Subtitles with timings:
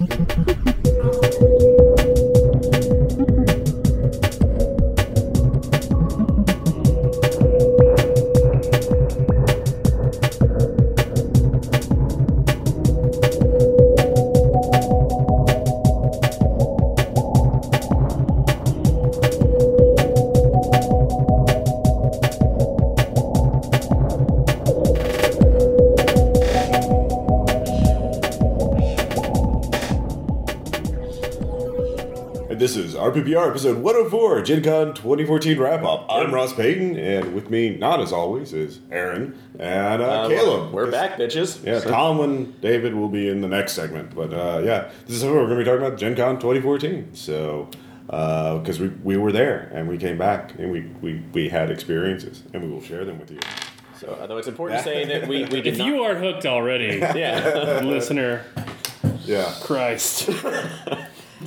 [0.00, 0.58] And
[33.28, 36.06] this is RPPR episode 104, Gen Con 2014 wrap up.
[36.08, 40.72] I'm Ross Payton, and with me, not as always, is Aaron and uh, Uh, Caleb.
[40.72, 41.64] We're back, bitches.
[41.64, 44.14] Yeah, Tom and David will be in the next segment.
[44.14, 47.14] But uh, yeah, this is what we're going to be talking about Gen Con 2014.
[47.14, 47.68] So,
[48.06, 52.42] because we, we were there and we came back and we, we, we had experiences
[52.54, 53.40] and we will share them with you.
[54.00, 55.86] So, although it's important to say that we, we did If not.
[55.88, 57.80] you aren't hooked already, yeah.
[57.84, 58.44] listener,
[59.24, 59.52] Yeah.
[59.60, 60.30] Christ.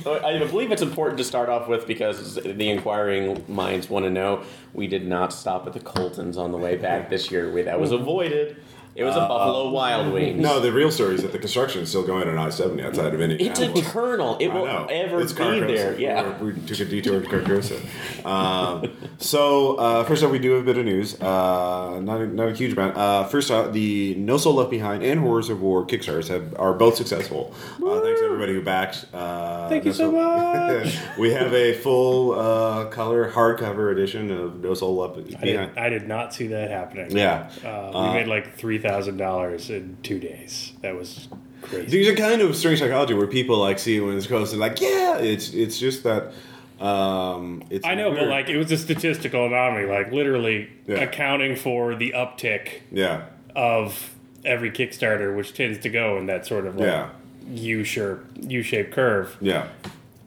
[0.06, 4.44] I believe it's important to start off with because the inquiring minds want to know.
[4.74, 7.52] We did not stop at the Coltons on the way back this year.
[7.52, 8.00] We, that was mm.
[8.00, 8.56] avoided.
[8.94, 10.38] It was a Buffalo Wild Wings.
[10.40, 13.14] No, the real story is that the construction is still going on I 70 outside
[13.14, 13.36] of any.
[13.36, 14.36] It's eternal.
[14.38, 14.86] It I will know.
[14.90, 15.66] ever It's be Carcosa.
[15.66, 15.98] there.
[15.98, 16.38] Yeah.
[16.42, 17.80] We we took a detour to Carcosa.
[18.26, 21.18] Um, so, uh, first off, we do have a bit of news.
[21.20, 22.96] Uh, not, a, not a huge amount.
[22.96, 26.74] Uh, first off, the No Soul Left Behind and Horrors of War Kickstarters have, are
[26.74, 27.54] both successful.
[27.82, 29.06] Uh, thanks to everybody who backed.
[29.14, 30.12] Uh, Thank you No so
[30.84, 30.98] much.
[31.18, 35.78] we have a full uh, color hardcover edition of No Soul Left I did, Behind.
[35.78, 37.10] I did not see that happening.
[37.16, 37.50] Yeah.
[37.64, 40.72] Uh, we made like $3,000 in two days.
[40.82, 41.28] That was
[41.62, 41.86] crazy.
[41.90, 44.60] These are kind of strange psychology where people like see it when it's close and
[44.60, 46.32] like, yeah, it's it's just that.
[46.80, 50.96] Um, it's I know, but like it was a statistical anomaly, like literally Yeah.
[50.96, 54.12] accounting for the uptick yeah, of
[54.44, 57.10] every Kickstarter, which tends to go in that sort of like Yeah.
[57.52, 59.36] U-shaped, U-shaped curve.
[59.40, 59.68] yeah.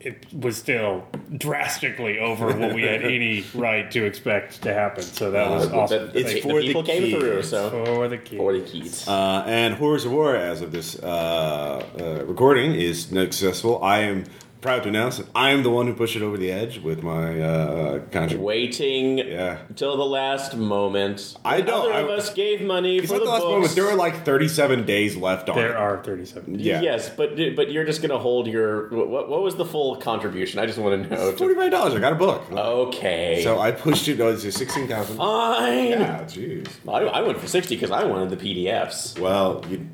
[0.06, 1.04] It was still
[1.36, 5.02] drastically over what we had any right to expect to happen.
[5.04, 6.12] So that was Uh, awesome.
[6.12, 7.36] The, It's the, for the people the came through.
[7.38, 7.50] kids.
[7.50, 8.38] So for the kids.
[8.38, 9.08] for the Keats.
[9.08, 13.84] Uh, and Horrors of War, as of this uh, uh, recording, is not successful.
[13.84, 14.26] I am
[14.66, 17.04] proud to announce that I am the one who pushed it over the edge with
[17.04, 18.42] my uh, contract.
[18.42, 19.60] Waiting Yeah.
[19.76, 21.38] till the last moment.
[21.46, 23.52] I don't know, Other of I- us gave money for the the last books.
[23.54, 23.76] moment.
[23.76, 25.76] There are like 37 days left on There it.
[25.76, 26.60] are 37.
[26.60, 26.82] Yeah.
[26.82, 29.30] Yes, but but you're just gonna hold your what?
[29.30, 30.60] What was the full contribution?
[30.60, 31.32] I just want to know.
[31.34, 31.94] Forty-five dollars.
[31.94, 32.42] I got a book.
[32.52, 34.20] Okay, So I pushed it.
[34.20, 35.18] Oh, it's sixteen thousand.
[35.18, 35.90] fine.
[35.90, 36.68] Yeah, jeez.
[36.88, 39.20] I, I went for sixty because I wanted the PDFs.
[39.20, 39.88] Well, you,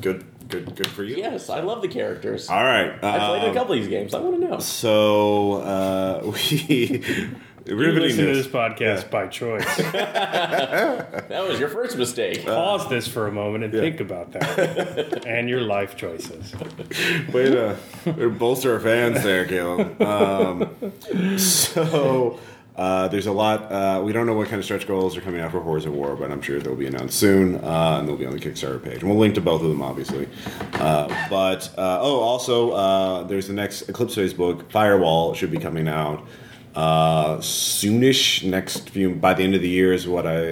[0.00, 1.16] good, good, good for you.
[1.16, 2.48] Yes, I love the characters.
[2.48, 2.92] All right.
[3.02, 4.14] I played a um, couple of these games.
[4.14, 4.58] I want to know.
[4.58, 7.34] So uh, we
[7.66, 9.66] You riveting listen to this podcast by choice.
[11.26, 12.44] That was your first mistake.
[12.46, 16.54] Pause this for a moment and think about that and your life choices.
[17.32, 20.00] Way to, way to bolster our fans there, Caleb.
[20.00, 22.38] Um, so
[22.76, 23.72] uh, there's a lot.
[23.72, 25.94] Uh, we don't know what kind of stretch goals are coming out for Horrors of
[25.94, 28.82] War, but I'm sure they'll be announced soon, uh, and they'll be on the Kickstarter
[28.82, 29.00] page.
[29.00, 30.28] And we'll link to both of them, obviously.
[30.74, 35.58] Uh, but uh, oh, also uh, there's the next Eclipse Phase book, Firewall, should be
[35.58, 36.26] coming out.
[36.74, 40.48] Uh, soonish, next few by the end of the year is what I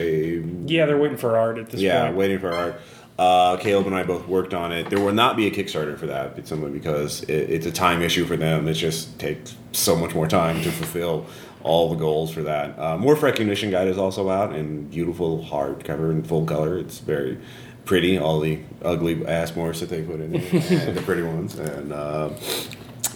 [0.64, 1.82] Yeah, they're waiting for art at this point.
[1.82, 2.16] yeah, point.
[2.16, 2.80] waiting for art.
[3.18, 4.88] Uh, Caleb and I both worked on it.
[4.90, 8.24] There will not be a Kickstarter for that, simply because it, it's a time issue
[8.24, 8.66] for them.
[8.66, 11.26] It just takes so much more time to fulfill
[11.64, 12.78] all the goals for that.
[12.78, 16.78] Uh, Morph Recognition Guide is also out in beautiful hardcover and full color.
[16.78, 17.38] It's very
[17.84, 18.16] pretty.
[18.18, 22.30] All the ugly ass morphs that they put in and the pretty ones, and uh,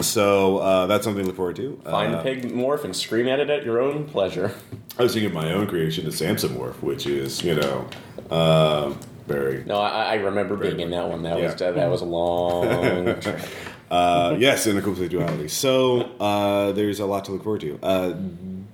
[0.01, 1.81] so uh, that's something to look forward to.
[1.85, 4.53] Find Uh, the pig morph and scream at it at your own pleasure.
[4.99, 7.87] I was thinking of my own creation, the Samson Morph, which is you know
[8.31, 8.93] uh,
[9.27, 11.23] very No, I, I remember being in that one.
[11.23, 11.71] That was Yeah.
[11.73, 13.15] that was a long.
[13.91, 15.49] Uh, yes, in a complete duality.
[15.49, 17.79] So uh, there's a lot to look forward to.
[17.83, 18.13] Uh,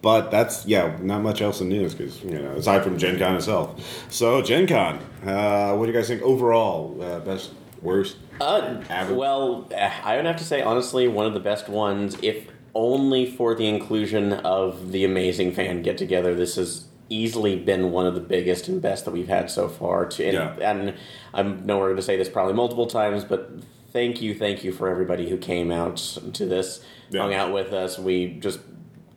[0.02, 3.36] but that's yeah, not much else in news because you know aside from Gen Con
[3.36, 3.80] itself.
[4.10, 7.00] So Gen Con, uh, what do you guys think overall?
[7.00, 8.16] Uh, best, worst?
[8.40, 9.16] Uh, Average.
[9.16, 9.70] well,
[10.02, 13.66] I would have to say honestly, one of the best ones, if only for the
[13.68, 16.34] inclusion of the amazing fan get together.
[16.34, 20.06] This has easily been one of the biggest and best that we've had so far.
[20.06, 20.70] To, and, Yeah.
[20.70, 20.94] and
[21.32, 23.48] I'm nowhere to say this probably multiple times, but
[23.94, 25.96] thank you, thank you for everybody who came out
[26.34, 27.22] to this, Yeah.
[27.22, 27.98] hung out with us.
[27.98, 28.58] We just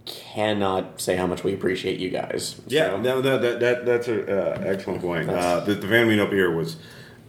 [0.06, 2.62] cannot say how much we appreciate you guys.
[2.68, 5.30] Yeah, So- no, that, that, that that's an uh, excellent point.
[5.30, 6.78] Uh, the, the fan meetup here was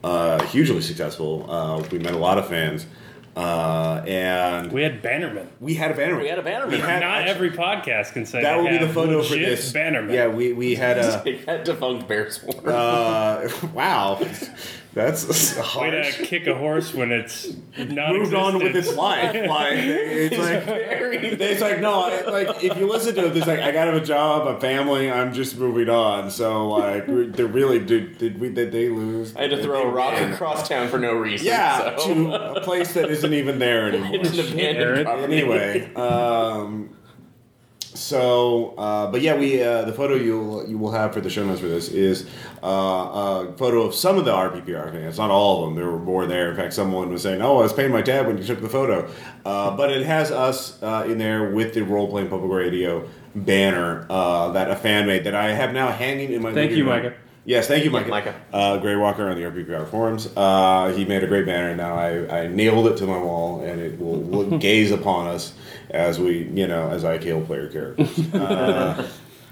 [0.05, 1.50] uh, hugely successful.
[1.50, 2.87] Uh, we met a lot of fans,
[3.35, 5.49] uh, and We had Bannerman.
[5.59, 6.21] we had a banner.
[6.21, 6.69] We had a banner.
[6.69, 9.23] We had- Not actually- every podcast can say that they will be the have photo
[9.25, 10.15] for this Bannerman.
[10.15, 11.23] Yeah, we we had a.
[11.27, 12.61] We defunct bear swarm.
[12.65, 14.21] Uh, wow,
[14.94, 19.35] that's Way to kick a horse when it's not Moved on with its life.
[19.49, 23.46] Like it's like Very it's like no, I, like if you listen to it, it's
[23.46, 25.11] like I gotta a job, a family.
[25.11, 26.31] I'm just moving on.
[26.31, 28.19] So like they really did.
[28.19, 28.49] Did we?
[28.50, 29.37] Did they lose?
[29.37, 30.32] I had to Did throw they a rock win?
[30.32, 31.46] across town for no reason.
[31.46, 32.14] Yeah, so.
[32.14, 34.11] to a place that isn't even there anymore.
[34.12, 35.37] It's an abandoned property.
[35.38, 36.90] anyway, um,
[37.94, 41.44] so uh, but yeah, we uh, the photo you'll you will have for the show
[41.44, 42.26] notes for this is
[42.62, 45.76] uh, a photo of some of the RPPR fans, not all of them.
[45.76, 46.50] There were more there.
[46.50, 48.69] In fact, someone was saying, "Oh, I was paying my tab when you took the
[48.69, 49.11] photo,"
[49.44, 54.06] uh, but it has us uh, in there with the role playing public radio banner
[54.11, 56.52] uh, that a fan made that I have now hanging in my.
[56.52, 57.02] Thank you, room.
[57.02, 57.14] Micah.
[57.44, 58.11] Yes, thank you, Yeah, Micah.
[58.11, 58.35] Micah.
[58.52, 60.29] Uh, Gray Walker on the RPPR forums.
[60.37, 61.75] Uh, he made a great banner.
[61.75, 65.55] Now I, I nailed it to my wall, and it will look, gaze upon us
[65.90, 68.19] as we, you know, as IKL player characters.
[68.35, 69.06] Uh,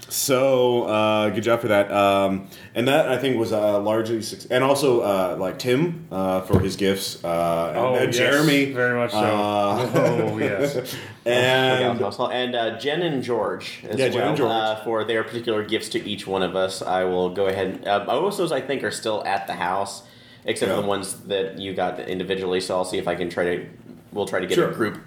[0.09, 1.91] so uh, good job for that.
[1.91, 6.41] Um, and that I think was uh, largely, suc- and also uh, like Tim uh,
[6.41, 7.21] for his gifts.
[7.25, 9.17] Uh, and Oh, then yes, Jeremy, very much so.
[9.17, 10.95] Uh, oh yes.
[11.25, 14.51] and and uh, Jen and George as Yeah, well Jen and George.
[14.51, 16.81] Uh, for their particular gifts to each one of us.
[16.81, 17.85] I will go ahead.
[17.85, 20.03] Uh, most of those I think are still at the house,
[20.45, 22.61] except for the ones that you got individually.
[22.61, 23.65] So I'll see if I can try to.
[24.13, 24.69] We'll try to get Sure.
[24.69, 24.99] a group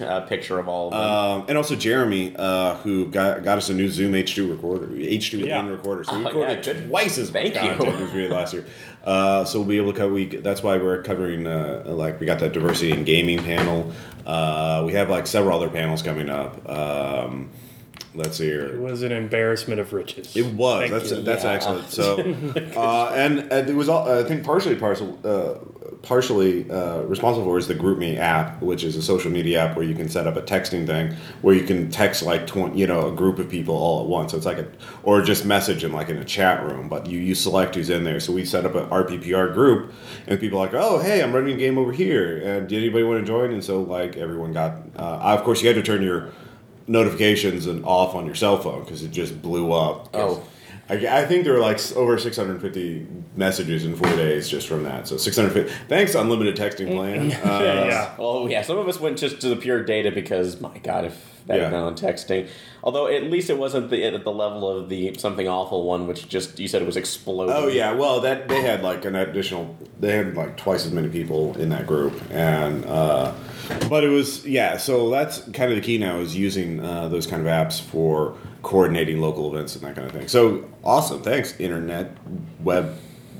[0.00, 1.00] uh, picture of all of them.
[1.00, 5.46] Um, and also Jeremy, uh, who got, got us a new Zoom H2 recorder, H2
[5.46, 5.58] Yeah.
[5.58, 6.04] N recorder.
[6.04, 6.88] So we Oh, recorded yeah, good.
[6.88, 7.60] twice as much Thank you.
[7.76, 8.64] content as we did last year.
[9.04, 10.12] Uh, so we'll be able to cover.
[10.12, 11.46] We, that's why we're covering.
[11.46, 13.92] Uh, like we got that diversity in gaming panel.
[14.26, 16.68] Uh, we have like several other panels coming up.
[16.68, 17.48] Um,
[18.14, 18.66] let's see here.
[18.66, 20.36] It was an embarrassment of riches.
[20.36, 20.80] It was.
[20.80, 21.22] Thank that's you.
[21.22, 21.52] that's Yeah.
[21.52, 21.88] excellent.
[21.90, 22.18] So,
[22.76, 27.58] uh, and, and it was all, I think partially partial, uh, partially uh, responsible for
[27.58, 30.36] is the GroupMe app, which is a social media app where you can set up
[30.36, 33.74] a texting thing where you can text like twenty, you know, a group of people
[33.76, 34.30] all at once.
[34.30, 34.66] So it's like a
[35.02, 38.04] or just message them like in a chat room, but you you select who's in
[38.04, 38.20] there.
[38.20, 39.92] So we set up an RPPR group,
[40.26, 43.20] and people like, oh hey, I'm running a game over here, and did anybody want
[43.20, 43.52] to join?
[43.52, 44.78] And so like everyone got.
[44.96, 46.30] Uh, of course, you had to turn your
[46.86, 50.08] notifications and off on your cell phone because it just blew up.
[50.14, 50.42] Oh.
[50.90, 53.06] I, I think there were like over 650
[53.36, 55.06] messages in four days just from that.
[55.06, 55.72] So 650.
[55.88, 57.30] Thanks, unlimited texting plan.
[57.32, 58.14] Uh, yeah.
[58.18, 61.42] Oh yeah, some of us went just to the pure data because my god, if
[61.46, 61.62] that Yeah.
[61.64, 62.48] had been on texting.
[62.82, 66.28] Although at least it wasn't the, at the level of the something awful one, which
[66.28, 67.54] just you said it was exploding.
[67.54, 69.76] Oh yeah, well that they had like an additional.
[70.00, 73.32] They had like twice as many people in that group, and uh,
[73.88, 74.76] but it was yeah.
[74.76, 78.36] So that's kind of the key now is using uh, those kind of apps for
[78.62, 80.28] coordinating local events and that kind of thing.
[80.28, 82.10] So awesome, thanks internet,
[82.62, 82.96] web,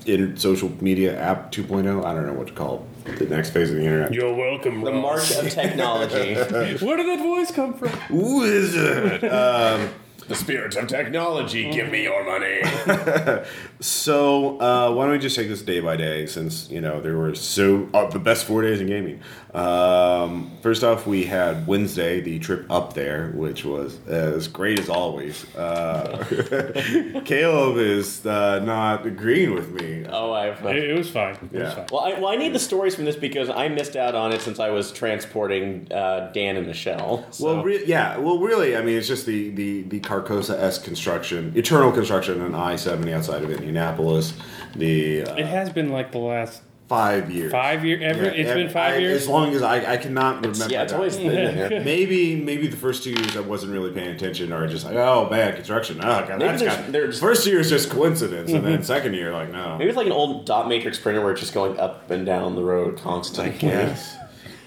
[0.06, 2.04] in social media app 2.0.
[2.04, 3.18] I don't know what to call it.
[3.18, 4.12] the next phase of the internet.
[4.14, 5.36] You're welcome, The Ross.
[5.36, 6.34] march of technology.
[6.84, 7.90] Where did that voice come from?
[8.10, 9.24] Wizard.
[9.24, 9.90] um,
[10.30, 12.62] the spirits of technology, give me your money.
[13.82, 17.16] So uh, why don't we just take this day by day, since you know there
[17.16, 19.20] were so uh, the best four days in gaming.
[19.54, 24.90] Um, first off, we had Wednesday, the trip up there, which was as great as
[24.90, 25.46] always.
[25.56, 30.04] Uh, Caleb is uh, not agreeing with me.
[30.10, 30.62] Oh, I've.
[30.66, 31.36] It, it was fine.
[31.36, 31.74] It was Yeah.
[31.74, 31.86] fine.
[31.90, 34.42] Well, I, well, I need the stories from this because I missed out on it
[34.42, 37.26] since I was transporting uh, Dan and Michelle.
[37.32, 37.46] So.
[37.46, 38.18] Well, re- yeah.
[38.18, 42.54] Well, really, I mean, it's just the the the Carcosa S construction, eternal construction on
[42.54, 44.34] I seventy outside of Indianapolis.
[44.76, 47.52] The uh, It has been like the last five years.
[47.52, 48.02] five years.
[48.02, 48.24] Ever?
[48.24, 49.22] Yeah, it's ev- been five I- years.
[49.22, 50.68] As long as I, I cannot remember.
[50.68, 50.96] yeah, it's that.
[50.98, 51.80] always been there.
[51.84, 55.28] maybe maybe the first two years I wasn't really paying attention, or just like, oh
[55.30, 55.98] man, construction.
[56.00, 56.92] Oh god, Maybe that's there's- got.
[56.92, 59.78] there's- First year is just coincidence, and then second year, like no.
[59.78, 62.54] Maybe it's like an old dot matrix printer where it's just going up and down
[62.56, 63.56] the road constantly.
[63.68, 64.16] Yes.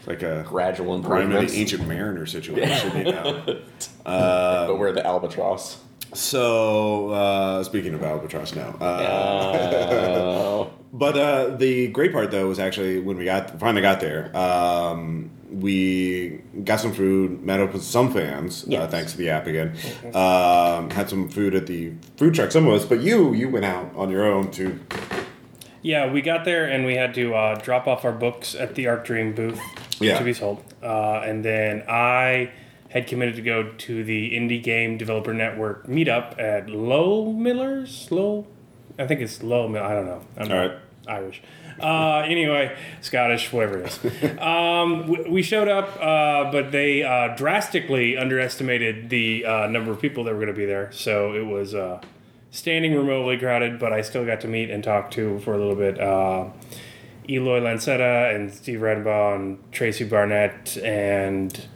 [0.06, 1.34] It's like a Gradual improvement.
[1.34, 1.54] of improvements.
[1.54, 2.98] the ancient mariner situation.
[2.98, 3.62] You know?
[4.04, 5.80] but we're the albatross.
[6.14, 10.74] So uh, speaking of albatross now, uh, Oh.
[10.96, 15.32] But uh, the great part though was actually when we got finally got there, um,
[15.52, 19.76] we got some food, met up with some fans, uh, thanks to the app again.
[20.14, 23.66] Um, had some food at the food truck, some of us, but you you went
[23.66, 24.80] out on your own to
[25.82, 28.86] Yeah, we got there and we had to uh, drop off our books at the
[28.88, 29.60] Arc Dream booth
[30.00, 30.18] Yeah.
[30.18, 30.64] to be sold.
[30.82, 32.52] Uh, and then I
[32.90, 38.08] had committed to go to the Indie Game Developer Network meetup at Low Millers.
[38.12, 38.46] Low,
[39.00, 39.84] I think it's Low Mill.
[39.84, 40.22] I don't know.
[40.38, 40.72] I'm All right.
[41.08, 41.42] Irish.
[41.82, 44.40] Uh, anyway, Scottish, whatever it is.
[44.40, 50.00] Um, we, we showed up, uh, but they uh, drastically underestimated the uh, number of
[50.00, 50.92] people that were going to be there.
[50.92, 52.02] So it was uh,
[52.52, 55.76] standing remotely crowded, but I still got to meet and talk to for a little
[55.76, 56.00] bit.
[57.30, 61.68] Eloy Lasanta and Steve Redenbaugh and Tracy Barnett and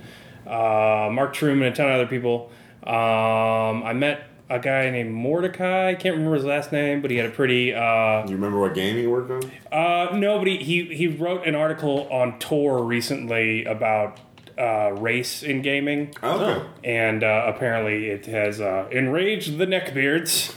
[0.46, 2.52] uh, Mark Truman and a ton of other people.
[2.84, 5.90] Um, I met a guy named Mordecai.
[5.90, 7.74] I can't remember his last name, but he had a pretty.
[7.74, 9.52] Uh, You remember what game he worked on?
[9.72, 14.20] uh, no, but he, he, he wrote an article on Tor recently about
[14.58, 16.14] uh, race in gaming.
[16.24, 16.66] Oh, okay.
[16.84, 20.54] and uh, apparently it has uh, enraged the neckbeards.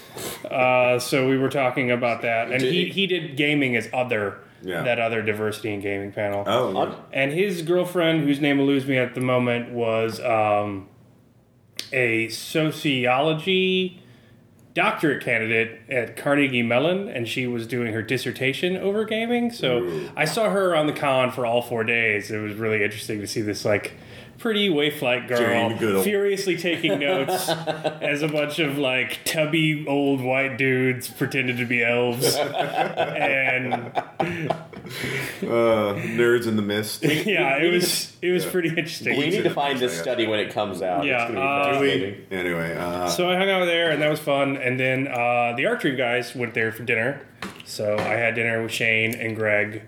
[0.49, 4.83] Uh, so we were talking about that, and he, he did gaming as other Yeah.
[4.83, 6.45] that other diversity in gaming panel.
[6.47, 10.89] Oh, On- And his girlfriend, whose name eludes me at the moment, was um,
[11.93, 14.03] a sociology
[14.73, 19.51] doctorate candidate at Carnegie Mellon, and she was doing her dissertation over gaming.
[19.51, 20.11] So Ooh.
[20.17, 22.31] I saw her on the con for all four days.
[22.31, 23.93] It was really interesting to see this like
[24.41, 26.03] pretty wayflight girl Jane Goodall.
[26.03, 31.85] furiously taking notes as a bunch of like tubby old white dudes pretended to be
[31.85, 34.55] elves and uh,
[35.43, 37.03] nerds in the mist.
[37.05, 40.53] yeah it was it was pretty interesting we need to find this study when it
[40.53, 41.05] comes out.
[41.05, 42.27] Yeah, it's gonna be uh, fascinating.
[42.31, 44.57] Anyway, uh, So I hung out there, and that was fun.
[44.57, 47.27] And then uh, the Arc Dream guys went there for dinner.
[47.65, 49.83] So I had dinner with Shane and Greg,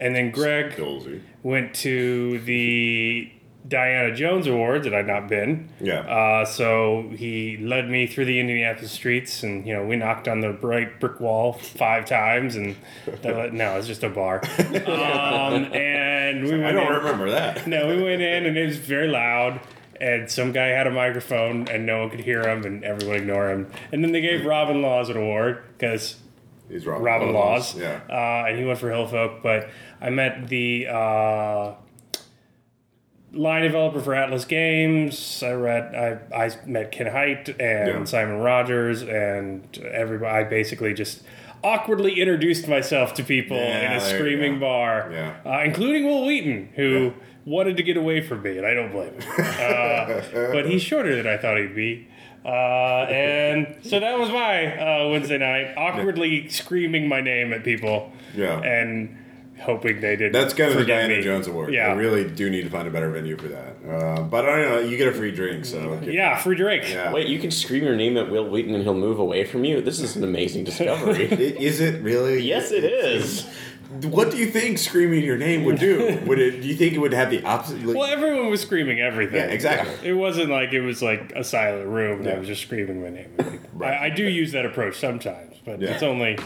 [0.00, 1.20] and then Greg Stolze.
[1.42, 3.30] went to the
[3.66, 5.70] Diana Jones Awards that I'd not been.
[5.80, 6.00] Yeah.
[6.00, 10.40] Uh, so he led me through the Indianapolis streets, and you know we knocked on
[10.40, 12.76] the bright brick wall five times, and
[13.22, 14.42] the, no, it's just a bar.
[14.84, 17.66] Um, and we went I don't in- remember that.
[17.66, 19.60] no, we went in and it was very loud.
[20.00, 23.50] And some guy had a microphone and no one could hear him and everyone ignored
[23.52, 23.70] him.
[23.92, 26.16] And then they gave Robin Laws an award because
[26.68, 27.76] He's Robin, Robin Laws.
[27.78, 28.00] Yeah.
[28.10, 29.42] Uh, and he went for Hillfolk.
[29.42, 29.68] But
[30.00, 31.74] I met the uh,
[33.34, 35.42] line developer for Atlas Games.
[35.42, 35.94] I read.
[36.32, 38.04] I, I met Ken Hite and Yeah.
[38.04, 40.30] Simon Rogers and everybody.
[40.34, 41.22] I basically just
[41.62, 45.34] awkwardly introduced myself to people Yeah, in a screaming bar, Yeah.
[45.46, 47.14] uh, including Wil Wheaton, who
[47.46, 49.22] wanted to get away from me, and I don't blame him.
[49.64, 50.22] Uh,
[50.52, 52.06] but he's shorter than I thought he'd be.
[52.44, 58.12] Uh, and so that was my uh, Wednesday night, awkwardly screaming my name at people
[58.36, 58.60] Yeah.
[58.60, 59.16] and
[59.64, 60.32] hoping they didn't.
[60.32, 61.22] That's kind of the forget Diana me.
[61.22, 61.72] Jones Award.
[61.74, 61.88] Yeah.
[61.88, 63.76] I really do need to find a better venue for that.
[63.88, 64.78] Uh, but I don't know.
[64.80, 66.88] You get a free drink, so Yeah, free drink.
[66.88, 67.12] Yeah.
[67.12, 69.80] Wait, you can scream your name at Wil Wheaton and he'll move away from you?
[69.80, 71.24] This is an amazing discovery.
[71.32, 72.40] Is it really?
[72.42, 73.46] yes, it is.
[74.02, 76.20] What do you think screaming your name would do?
[76.26, 76.62] Would it?
[76.62, 77.84] Do you think it would have the opposite?
[77.84, 79.36] Like, Well, everyone was screaming everything.
[79.36, 80.08] Yeah, exactly.
[80.08, 83.10] It wasn't like it was like a silent room and I was just screaming my
[83.10, 83.32] name.
[83.38, 83.46] at.
[83.74, 83.92] Right.
[83.92, 85.90] I, I do use that approach sometimes, but Yeah.
[85.94, 86.38] it's only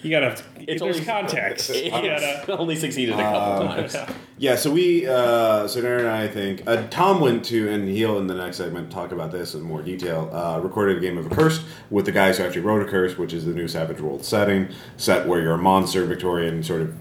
[0.02, 0.40] you gotta.
[0.56, 1.74] It's there's only- context.
[1.74, 2.56] You gotta.
[2.56, 3.96] Only succeeded a couple Um, times.
[4.38, 7.86] Yeah, so we, uh, so Darren and I, I think, uh, Tom went to, and
[7.88, 11.18] he'll in the next segment talk about this in more detail, uh, recorded a game
[11.18, 14.24] of Accursed with the guys who actually wrote Accursed, which is the new Savage World
[14.24, 16.94] setting, set where you're a monster, Victorian sort of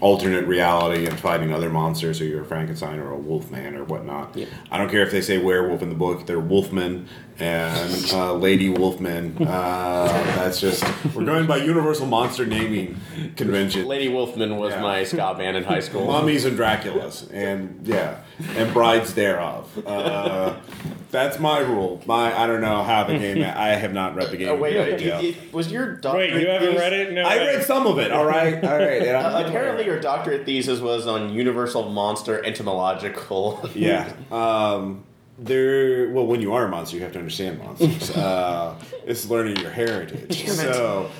[0.00, 4.36] alternate reality and fighting other monsters, so you're a Frankenstein or a Wolfman or whatnot.
[4.70, 7.06] I don't care if they say werewolf in the book, they're wolfmen
[7.38, 9.36] and uh, lady Wolfman.
[9.40, 10.82] Uh, that's just,
[11.14, 12.96] we're going by universal monster naming
[13.36, 13.86] convention.
[13.86, 14.80] Lady Wolfman was Yeah.
[14.82, 16.06] my ska band in high school.
[16.06, 18.20] Mummies and Draculas, and yeah,
[18.56, 19.70] and brides thereof.
[19.86, 20.56] Uh,
[21.10, 22.02] that's my rule.
[22.06, 23.42] My I don't know how the game.
[23.42, 24.48] I have not read the game.
[24.48, 27.12] Oh, in wait, wait, you- you- was your doctorate Wait, you haven't thesis- read it?
[27.12, 27.22] No.
[27.22, 28.12] I read some of it.
[28.12, 29.02] All right, all right.
[29.02, 29.18] Yeah.
[29.26, 33.68] Uh, apparently, your doctorate thesis was on universal monster entomological.
[33.74, 34.12] yeah.
[34.30, 35.04] Um,
[35.38, 36.08] there.
[36.10, 38.16] Well, when you are a monster, you have to understand monsters.
[38.26, 38.74] Uh,
[39.06, 40.46] it's learning your heritage.
[40.48, 41.10] So.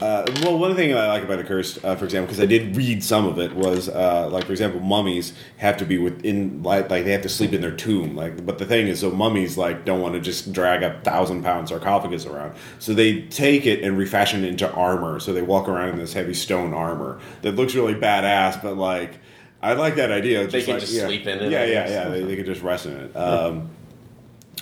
[0.00, 2.74] Uh, well, one thing I like about the cursed, uh, for example, because I did
[2.74, 6.88] read some of it, was uh, like, for example, mummies have to be within, like,
[6.88, 8.16] like they have to sleep in their tomb.
[8.16, 11.42] Like, but the thing is, so mummies like don't want to just drag a thousand
[11.42, 15.20] pound sarcophagus around, so they take it and refashion it into armor.
[15.20, 19.18] So they walk around in this heavy stone armor that looks really badass, but like,
[19.62, 20.46] I like that idea.
[20.46, 21.06] They can like, just yeah.
[21.06, 22.08] sleep in it, Yeah, yeah, yeah.
[22.08, 23.16] They, they could just rest in it.
[23.16, 23.70] Um,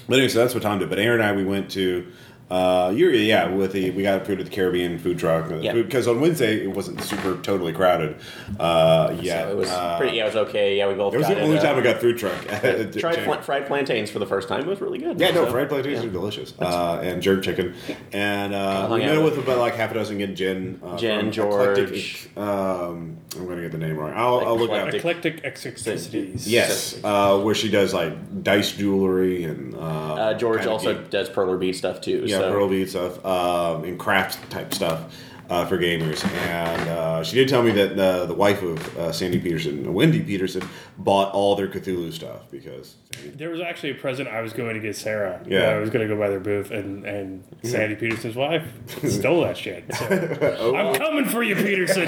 [0.09, 0.89] but anyway, so that's what Tom did.
[0.89, 2.11] But Aaron and I, we went to.
[2.51, 5.75] Uh, you're, yeah, with the we got food at the Caribbean food truck Yeah.
[5.75, 8.17] because on Wednesday it wasn't super totally crowded.
[8.59, 10.17] Uh, yeah, So it was uh, pretty.
[10.17, 10.77] Yeah, it was okay.
[10.79, 11.13] Yeah, we both.
[11.13, 12.35] It was got the only uh, time I got food truck.
[12.53, 13.25] at tried Jam.
[13.27, 14.61] pla- fried plantains for the first time.
[14.61, 15.21] It was really good.
[15.21, 16.09] Yeah, no, So, fried plantains yeah.
[16.09, 17.75] are delicious, uh, and jerk chicken,
[18.13, 20.97] and uh, Hung we met with- with about like half a dozen again gin, uh,
[20.97, 21.79] Jen, George.
[21.79, 24.13] Eclectic, um, I'm going to get the name wrong.
[24.17, 24.95] I'll, I'll look it up.
[24.95, 26.49] Eclectic eccentricities.
[26.49, 31.59] Yes, uh, where she does like dice jewelry and uh, Uh, George also does perler
[31.61, 32.25] bead stuff too.
[32.27, 32.53] yeah so.
[32.53, 35.15] pearl bead stuff um, and craft type stuff.
[35.49, 36.23] Uh, for gamers.
[36.31, 40.21] And uh, she did tell me that uh, the wife of uh, Sandy Petersen, Wendy
[40.21, 40.63] Petersen,
[40.99, 42.97] bought all their Cthulhu stuff because.
[43.15, 45.41] Sandy- There was actually a present I was going to get Sarah.
[45.47, 45.71] Yeah.
[45.71, 48.63] I was going to go by their booth, and, and Sandy Petersen's wife
[49.09, 49.85] stole that shit.
[49.95, 50.57] So.
[50.61, 50.75] Oh.
[50.77, 52.05] I'm coming for you, Petersen.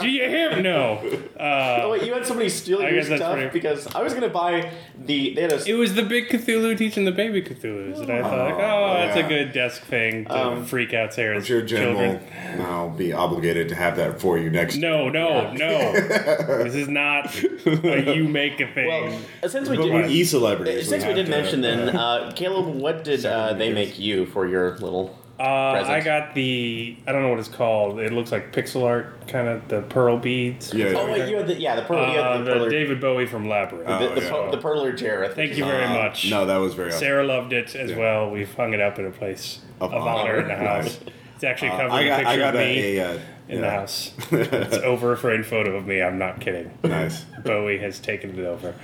[0.00, 0.62] Do you hear me?
[0.62, 1.00] No.
[1.40, 4.70] Oh wait, you had somebody steal I your stuff pretty- because I was gonna buy
[4.96, 5.34] the.
[5.34, 5.64] They had a.
[5.68, 9.16] It was the big Cthulhu teaching the baby Cthulhus, and I thought, like, oh, that's
[9.16, 9.26] yeah.
[9.26, 12.20] a good desk thing to freak out Sarah's I'm sure children.
[12.20, 14.76] will now be obligated to have that for you next.
[14.76, 15.92] No, no, no.
[15.92, 17.34] this is not
[17.66, 18.86] a you make a thing.
[18.86, 20.10] well, uh, since we But did.
[20.10, 20.88] e celebrities.
[20.88, 24.76] Since we did mention then, uh, Caleb, what did uh, they make you for your
[24.78, 25.18] little?
[25.40, 27.98] Uh, I got the I don't know what it's called.
[27.98, 30.72] It looks like pixel art, kind of the pearl beads.
[30.72, 30.92] Yeah.
[30.94, 32.12] Oh wait, you had the yeah the pearl.
[32.12, 33.88] you Uh, had the, the perler, David Bowie from Labyrinth.
[33.88, 34.30] the, Oh, the, yeah.
[34.30, 35.34] per- the perler Jareth.
[35.34, 36.30] Thank you very much.
[36.30, 37.00] No, that was very awesome.
[37.00, 37.98] Sarah loved it as Yeah.
[37.98, 38.30] well.
[38.30, 40.64] We've hung it up in a place Of of, honor in the honor.
[40.82, 41.00] house.
[41.42, 41.52] Nice.
[41.52, 43.12] It's actually Uh, covered I a got, picture I got of me a, uh,
[43.48, 43.60] in yeah.
[43.60, 44.12] the house.
[44.32, 46.00] it's over a framed photo of me.
[46.02, 46.70] I'm not kidding.
[46.84, 47.24] Nice.
[47.44, 48.74] Bowie has taken it over.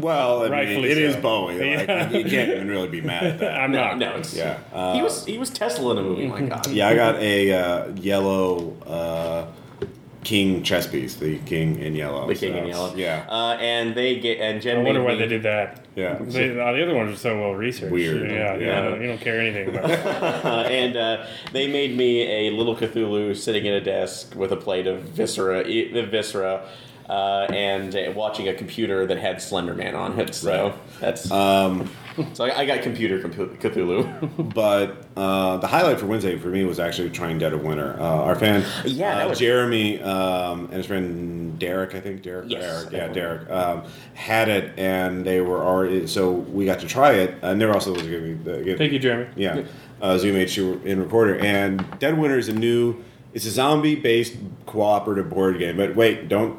[0.00, 1.20] Well, I mean, Rightfully it is so.
[1.22, 1.76] Bowie.
[1.76, 2.10] Like, Yeah.
[2.10, 3.54] You can't even really be mad at that.
[3.60, 3.98] I'm No, not.
[3.98, 4.58] no, it's, Yeah.
[4.72, 6.26] Uh, he was he was Tesla in a movie.
[6.26, 6.66] My God.
[6.68, 9.46] Yeah, I got a uh, yellow uh,
[10.24, 11.14] king chess piece.
[11.14, 12.26] The king in yellow.
[12.26, 12.94] The king So, in yellow.
[12.94, 13.24] Yeah.
[13.28, 14.78] Uh, and they get and Jen.
[14.78, 15.84] I wonder why me- they did that.
[15.96, 16.18] Yeah.
[16.20, 17.92] They, uh, the other ones are so well researched.
[17.92, 18.30] Weird.
[18.30, 18.58] Yeah, yeah.
[18.58, 18.82] Yeah.
[18.84, 19.90] You, don't, you don't care anything about.
[19.90, 20.00] it.
[20.70, 24.86] And uh, they made me a little Cthulhu sitting at a desk with a plate
[24.86, 26.68] of viscera, e- the viscera,
[27.10, 30.32] uh, and uh, watching a computer that had Slender Man on it.
[30.34, 31.90] So that's Um,
[32.34, 34.54] so I, I got computer Cthulhu.
[34.54, 37.96] but uh, the highlight for Wednesday for me was actually trying Dead of Winter.
[37.98, 42.48] Uh, our fan, Yeah, uh, was- Jeremy um, and his friend Derek, I think Derek,
[42.48, 43.08] Yes, Derek, yeah.
[43.12, 43.82] Derek, um,
[44.14, 46.06] had it, and they were already.
[46.06, 48.62] So we got to try it, and they're also was giving the.
[48.62, 49.30] give- Thank you, Jeremy.
[49.36, 49.64] Yeah,
[50.00, 53.02] uh, Zoom H in recorder, and Dead Winter is a new.
[53.32, 54.36] It's a zombie-based
[54.66, 55.76] cooperative board game.
[55.76, 56.58] But wait, don't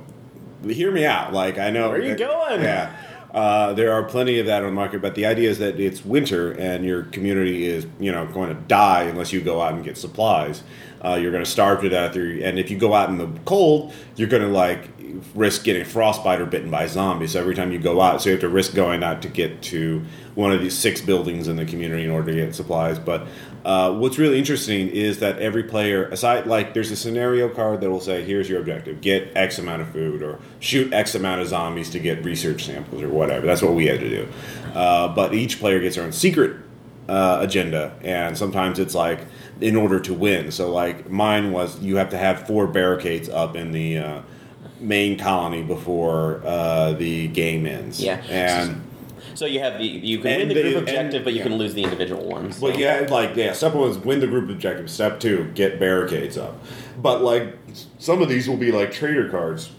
[0.70, 1.34] hear me out.
[1.34, 2.62] Like I know Where are you going?
[2.62, 2.96] Yeah,
[3.34, 5.02] uh, there are plenty of that on the market.
[5.02, 8.62] But the idea is that it's winter, and your community is you know going to
[8.62, 10.64] die unless you go out and get supplies.
[11.04, 13.28] Uh, you're going to starve to death, or, and if you go out in the
[13.46, 14.90] cold, you're going to like
[15.36, 17.36] risk getting frostbite or bitten by zombies.
[17.36, 20.04] Every time you go out, so you have to risk going out to get to
[20.36, 23.00] one of these six buildings in the community in order to get supplies.
[23.00, 23.28] But
[23.66, 27.90] uh, what's really interesting is that every player, aside like, there's a scenario card that
[27.90, 31.48] will say, "Here's your objective: get X amount of food, or shoot X amount of
[31.48, 34.28] zombies to get research samples, or whatever." That's what we had to do.
[34.74, 36.58] Uh, but each player gets their own secret
[37.10, 39.20] uh, agenda, and sometimes it's like
[39.60, 40.52] in order to win.
[40.52, 44.22] So like mine was, you have to have four barricades up in the uh,
[44.80, 48.02] main colony before uh, the game ends.
[48.02, 48.22] Yeah.
[48.30, 48.82] and.
[49.36, 51.40] so you have the you can win And the they- group and- objective, but you
[51.40, 51.44] yeah.
[51.48, 52.60] can lose the individual ones.
[52.60, 53.54] Well, yeah, like yeah.
[53.54, 54.90] Step one is win the group objective.
[54.90, 56.56] Step two, get barricades up.
[57.02, 57.56] But like
[58.00, 59.72] some of these will be like trader cards,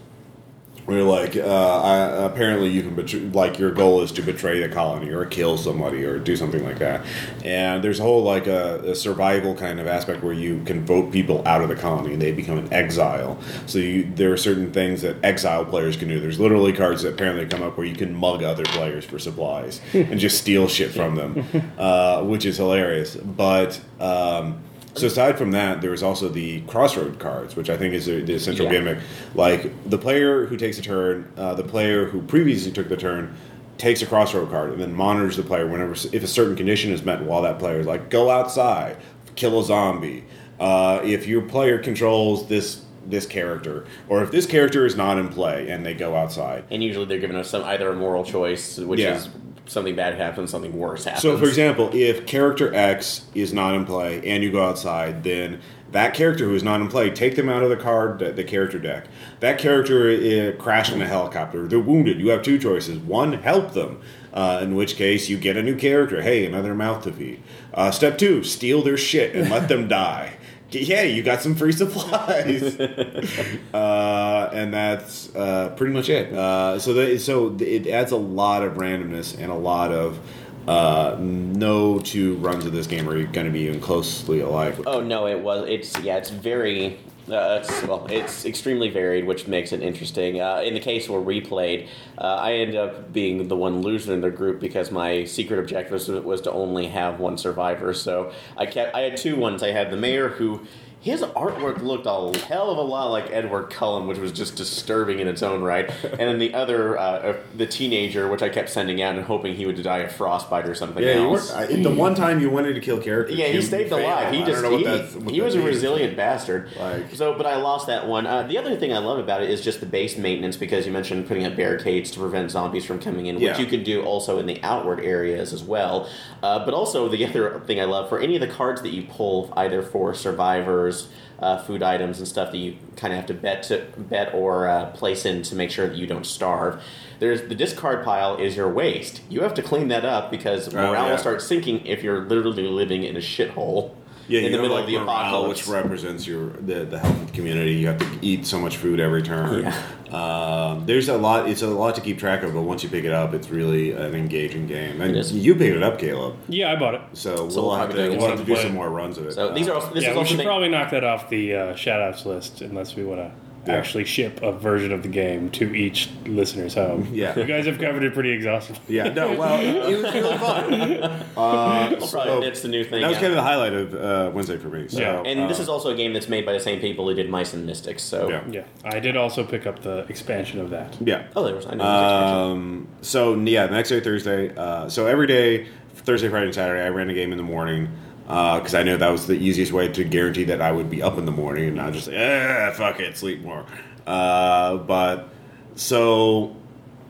[0.85, 4.73] where like uh, I, apparently you can betray, like your goal is to betray the
[4.73, 7.05] colony or kill somebody or do something like that.
[7.43, 11.11] And there's a whole like a, a survival kind of aspect where you can vote
[11.11, 13.39] people out of the colony and they become an exile.
[13.65, 16.19] So you, there are certain things that exile players can do.
[16.19, 19.79] There's literally cards that apparently come up where you can mug other players for supplies
[19.93, 23.15] and just steal shit from them, uh, which is hilarious.
[23.15, 24.61] But um,
[24.95, 28.33] so aside from that, there was also the crossroad cards, which I think is the,
[28.33, 28.71] essential Yeah.
[28.73, 28.97] gimmick.
[29.35, 33.33] Like the player who takes a turn, uh, the player who previously took the turn
[33.77, 37.03] takes a crossroad card and then monitors the player whenever if a certain condition is
[37.03, 38.97] met while that player is like go outside,
[39.35, 40.23] kill a zombie.
[40.59, 45.27] Uh, if your player controls this this character, or if this character is not in
[45.27, 48.77] play and they go outside, and usually they're giving us some either a moral choice,
[48.79, 49.15] which Yeah.
[49.15, 49.27] is
[49.65, 51.21] something bad happens, something worse happens.
[51.21, 55.61] So, for example, if character X is not in play and you go outside, then
[55.91, 58.79] that character who is not in play, take them out of the card, the, character
[58.79, 59.05] deck.
[59.39, 61.67] That character uh, crashed in a helicopter.
[61.67, 62.19] They're wounded.
[62.19, 62.97] You have two choices.
[62.97, 64.01] One, help them.
[64.33, 66.23] Uh, in which case, you get a new character.
[66.23, 67.43] Hey, another mouth to feed.
[67.73, 70.37] Uh, step two, steal their shit and let them die.
[70.73, 72.79] Yeah, you got some free supplies,
[73.73, 76.33] uh, and that's uh, pretty much it.
[76.33, 80.19] Uh, so, the, so it adds a lot of randomness and a lot of
[80.67, 84.75] uh, no two runs of this game are going to be even closely alike.
[84.87, 85.67] Oh no, it was.
[85.67, 86.99] It's yeah, it's very.
[87.29, 90.41] Uh, it's, well, it's extremely varied, which makes it interesting.
[90.41, 94.13] Uh, in the case where we played, uh, I ended up being the one loser
[94.13, 97.93] in the group because my secret objective was, was to only have one survivor.
[97.93, 98.93] So I kept.
[98.93, 99.63] I had two ones.
[99.63, 100.67] I had the mayor who
[101.03, 105.19] his artwork looked a hell of a lot like Edward Cullen, which was just disturbing
[105.19, 105.89] in its own right.
[106.13, 109.53] And then the other, uh, uh, the teenager, which I kept sending out and hoping
[109.55, 111.41] he would die of frostbite or something Yeah, were.
[111.53, 113.35] I, the one time you wanted to kill characters.
[113.37, 114.33] Yeah, he stayed alive.
[114.33, 116.69] He just he, he was a resilient bastard.
[116.79, 118.25] Like- so, but I lost that one.
[118.25, 120.93] Uh, the other thing I love about it is just the base maintenance because you
[120.93, 123.57] mentioned putting up barricades to prevent zombies from coming in, which Yeah.
[123.59, 126.09] you can do also in the outward areas as well.
[126.41, 129.03] Uh, but also the other thing I love for any of the cards that you
[129.03, 130.92] pull, either for survivors.
[131.39, 134.65] Uh, food items and stuff that you kind of have to bet to bet or
[134.67, 136.81] uh, place in to make sure that you don't starve.
[137.19, 139.19] There's the discard pile is your waste.
[139.29, 141.09] You have to clean that up because morale Oh, yeah.
[141.11, 143.93] will start sinking if you're literally living in a shithole
[144.27, 145.67] Yeah, in you the know, middle like of the morale, apocalypse.
[145.67, 147.73] which represents your the, the health of the community.
[147.73, 149.71] You have to eat so much food every turn.
[150.11, 151.49] Um, there's a lot.
[151.49, 153.91] It's a lot to keep track of, but once you pick it up, it's really
[153.91, 155.01] an engaging game.
[155.01, 155.33] And It is.
[155.33, 156.35] you picked it up, Caleb.
[156.47, 157.01] Yeah, I bought it.
[157.13, 159.17] So, So we'll, we'll have to, do we'll have to some do some more runs
[159.17, 159.33] of it.
[159.33, 161.29] So these are Uh, also, this yeah, is we should thing- probably knock that off
[161.29, 163.31] the uh, shoutouts list unless we want to
[163.65, 163.75] Yeah.
[163.75, 167.07] actually ship a version of the game to each listener's home.
[167.13, 167.37] Yeah.
[167.37, 168.95] You guys have covered it pretty exhaustively.
[168.95, 169.09] yeah.
[169.13, 169.33] No.
[169.37, 171.23] Well, it, it was really fun.
[171.37, 173.01] Uh, Well, so probably it's the new thing.
[173.01, 173.21] that was yeah.
[173.21, 174.87] kind of the highlight of uh, Wednesday for me.
[174.87, 175.23] So, Yeah.
[175.25, 177.29] and this uh, is also a game that's made by the same people who did
[177.29, 178.03] Mice and Mystics.
[178.03, 178.43] So Yeah.
[178.49, 180.95] Yeah, I did also pick up the expansion of that.
[181.01, 181.27] yeah.
[181.35, 181.83] oh, there was I know.
[181.83, 184.53] there Um, so yeah, the next day Thursday.
[184.55, 187.89] Uh, so every day, Thursday, Friday, and Saturday, I ran a game in the morning
[188.33, 191.19] because I know that was the easiest way to guarantee that I would be up
[191.19, 193.63] in the morning and not just like, ah, fuck it, sleep more.
[194.07, 195.29] Uh, but
[195.75, 196.55] so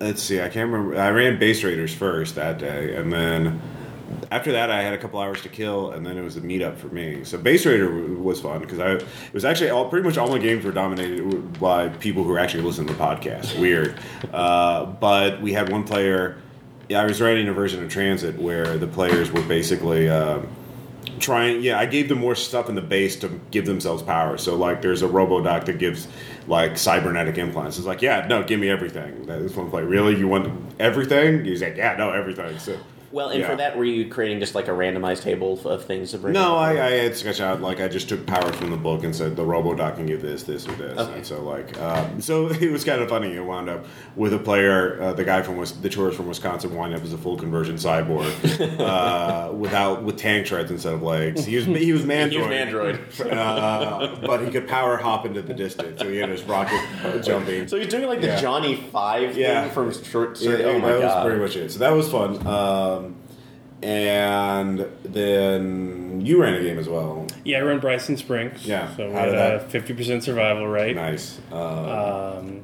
[0.02, 1.00] let's see, I can't remember.
[1.00, 3.62] I ran Base Raiders first that day, and then.
[4.32, 6.78] After that, I had a couple hours to kill, and then it was a meetup
[6.78, 7.24] for me.
[7.24, 10.38] So Base Raider was fun because I it was actually all pretty much all my
[10.38, 13.60] games were dominated by people who actually listening to the podcast.
[13.60, 13.98] Weird,
[14.32, 16.38] uh, but we had one player.
[16.90, 20.48] Yeah, I was writing a version of Transit where the players were basically um,
[21.19, 21.62] trying.
[21.62, 24.38] Yeah, I gave them more stuff in the base to give themselves power.
[24.38, 26.08] So like, there's a RoboDoc that gives
[26.47, 27.78] like cybernetic implants.
[27.78, 29.26] It's like, yeah, no, give me everything.
[29.26, 29.84] That is one play.
[29.84, 31.45] Really, you want everything?
[31.45, 32.58] He's like, yeah, no, everything.
[32.60, 32.78] So.
[33.13, 33.47] Well, and yeah.
[33.47, 36.34] for that, were you creating just like a randomized table of things to bring?
[36.34, 36.56] No.
[36.56, 39.36] I, I had sketched out like I just took powers from the book and said
[39.36, 40.97] the RoboDoc can give this, this, or this.
[40.97, 41.13] Okay.
[41.13, 43.34] And so like, um, so it was kind of funny.
[43.34, 46.95] It wound up with a player, uh, the guy from the tourist from Wisconsin, wind
[46.95, 51.45] up as a full conversion cyborg uh, without with tank treads instead of legs.
[51.45, 53.32] He was he was mandroid, He was Mandroid.
[53.32, 55.99] uh, but he could power hop into the distance.
[55.99, 56.82] So he had his rocket
[57.23, 57.67] jumping.
[57.67, 58.41] So he's doing like the Yeah.
[58.41, 59.65] Johnny Five Yeah.
[59.65, 60.41] thing from short.
[60.41, 61.71] Yeah, oh my that was pretty much it.
[61.71, 62.45] So that was fun.
[62.47, 63.03] Um,
[63.84, 67.28] and then you ran a game as well.
[67.43, 68.65] Yeah, I ran Bryson Springs.
[68.65, 70.96] Yeah, So we how had a fifty percent survival rate.
[70.96, 71.39] Nice.
[71.52, 72.63] Uh, Um,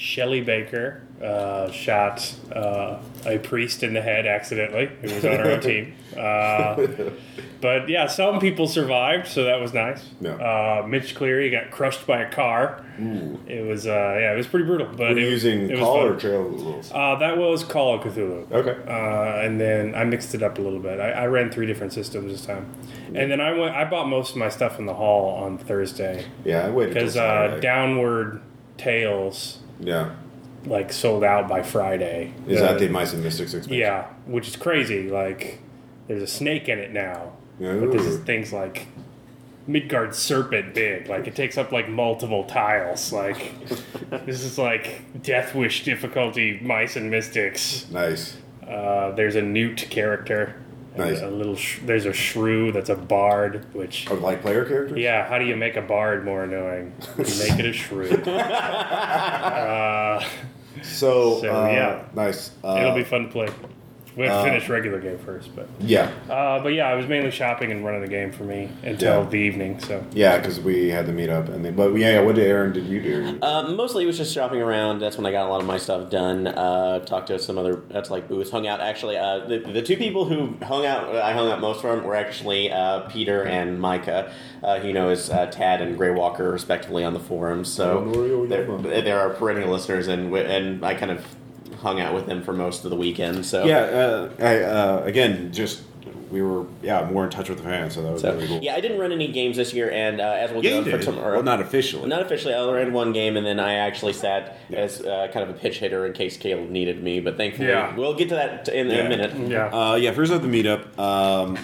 [0.00, 4.86] Shelly Baker uh, shot uh, a priest in the head accidentally.
[5.02, 5.94] Who was on our own team.
[6.10, 6.88] Uh,
[7.60, 10.04] but yeah, some people survived, so that was nice.
[10.20, 10.32] Yeah.
[10.32, 12.84] Uh, Mitch Cleary got crushed by a car.
[13.46, 14.88] It was uh, yeah, it was pretty brutal.
[14.88, 16.90] But were it, using it call or trail rules?
[16.92, 18.50] Uh, that was Call of Cthulhu.
[18.50, 18.76] Okay.
[18.90, 20.98] Uh, and then I mixed it up a little bit.
[20.98, 22.74] I, I ran three different systems this time,
[23.14, 23.74] and then I went.
[23.76, 27.16] I bought most of my stuff in the hall on Thursday Yeah, I waited because
[27.16, 28.40] uh, Downwood
[28.78, 30.14] Tales yeah.
[30.66, 32.32] like sold out by Friday.
[32.46, 33.80] Is that the Mice and Mystics expansion?
[33.80, 35.08] yeah, which is crazy.
[35.10, 35.60] Like
[36.08, 38.86] there's a snake in it now, but this is things like
[39.66, 41.08] Midgard serpent big.
[41.08, 43.12] Like it takes up like multiple tiles.
[43.12, 43.52] Like
[44.26, 47.88] this is like Death Wish difficulty mice and mystics.
[47.90, 48.36] Nice.
[48.66, 50.54] Uh, there's a newt character.
[51.00, 51.20] Nice.
[51.20, 51.56] A little.
[51.56, 53.66] Sh- there's a shrew that's a bard.
[53.74, 54.06] Which.
[54.10, 54.98] Oh, like player characters?
[54.98, 56.92] Yeah, how do you make a bard more annoying?
[57.18, 58.10] You make it a shrew.
[58.30, 60.24] uh,
[60.82, 62.04] So, So, uh, yeah.
[62.14, 62.52] nice.
[62.64, 63.48] Uh, it'll be fun to play.
[64.16, 66.10] We have to uh, finish regular game first, but Yeah.
[66.28, 69.28] uh, but yeah, I was mainly shopping and running the game for me until Yeah.
[69.30, 69.78] the evening.
[69.80, 71.48] So Yeah, because we had the meetup.
[71.48, 73.38] and then, But yeah, what did Aaron did you do?
[73.40, 74.98] Uh, mostly it was just shopping around.
[75.00, 76.46] That's when I got a lot of my stuff done.
[76.48, 78.50] Uh, talked to some other that's like booths.
[78.50, 79.16] Hung out actually.
[79.16, 82.70] Uh, the, the two people who hung out, I hung out most from were actually
[82.72, 84.32] uh, Peter and Micah.
[84.62, 87.78] Uh, who you know is uh, Tad and Grey Walker respectively on the forums.
[87.80, 89.00] Oh, no, So yeah, they're, yeah.
[89.00, 91.24] they're our perennial listeners, and we- and I kind of
[91.80, 93.44] hung out with them for most of the weekend.
[93.46, 95.82] So Yeah, uh, I, uh, again, just
[96.30, 98.60] we were yeah more in touch with the fans, so that was So, really cool.
[98.62, 100.84] yeah, I didn't run any games this year, and uh, as we'll Yeah, get on
[100.84, 101.02] for did.
[101.02, 101.34] tomorrow.
[101.34, 102.08] Well, not officially.
[102.08, 102.54] Not officially.
[102.54, 105.80] I ran one game, and then I actually sat as uh, kind of a pitch
[105.80, 107.18] hitter in case Caleb needed me.
[107.18, 107.96] But thankfully, Yeah.
[107.96, 109.32] we'll get to that in, in a minute.
[109.50, 110.96] yeah, Uh, yeah, first at the meetup.
[111.00, 111.56] Um,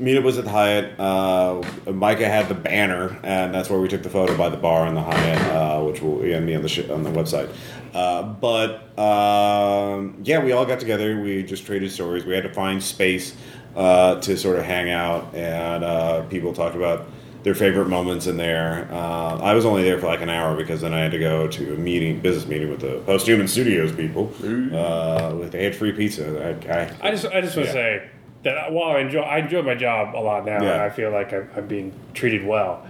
[0.00, 1.00] meetup was at the Hyatt.
[1.00, 4.86] Uh, Micah had the banner, and that's where we took the photo by the bar
[4.86, 7.48] in the Hyatt, uh, which will again be on the on the website.
[7.96, 11.18] Uh, but um, yeah, we all got together.
[11.18, 12.26] We just traded stories.
[12.26, 13.34] We had to find space
[13.74, 17.06] uh, to sort of hang out, and uh, people talked about
[17.42, 18.86] their favorite moments in there.
[18.92, 21.48] Uh, I was only there for like an hour because then I had to go
[21.48, 24.30] to a meeting, business meeting with the Post Human Studios people.
[24.44, 26.58] Uh, with they had free pizza.
[26.68, 27.72] I, I, I just I just want Yeah.
[27.72, 28.10] to say
[28.42, 31.32] that while I enjoy I enjoy my job a lot now, and I feel like
[31.32, 32.86] I'm, I'm being treated well.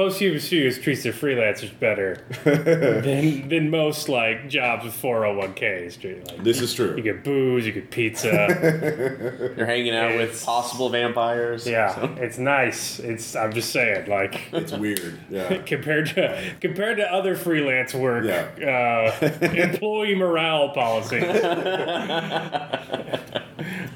[0.00, 6.00] Post Human Studios treats their freelancers better than than most like jobs with 401ks.
[6.00, 6.96] treat- Like, this is true.
[6.96, 9.52] you get booze, you get pizza.
[9.58, 11.66] You're hanging out with possible vampires.
[11.66, 12.98] yeah, it's nice.
[12.98, 15.20] It's I'm just saying, like It's weird.
[15.28, 15.58] Yeah.
[15.66, 19.12] compared to compared to other freelance work, Yeah.
[19.20, 21.20] uh, employee morale policy.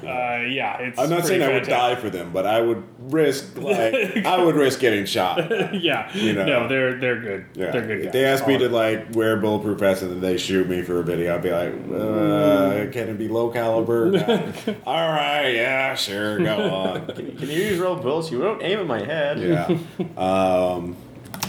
[0.07, 0.99] Uh, yeah, it's.
[0.99, 4.55] I'm not saying I would die for them, but I would risk like I would
[4.55, 5.49] risk getting shot.
[5.73, 6.45] yeah, You know.
[6.45, 7.45] no, they're they're good.
[7.53, 7.71] Yeah.
[7.71, 8.05] They're good.
[8.05, 10.81] If they ask me to like wear a bulletproof vest and then they shoot me
[10.81, 14.05] for a video, I'd be like, uh, can it be low caliber?
[14.85, 17.07] All right, yeah, sure, go on.
[17.07, 18.31] Can you use real bullets?
[18.31, 19.39] You don't aim at my head.
[19.39, 19.77] Yeah.
[20.17, 20.95] Um,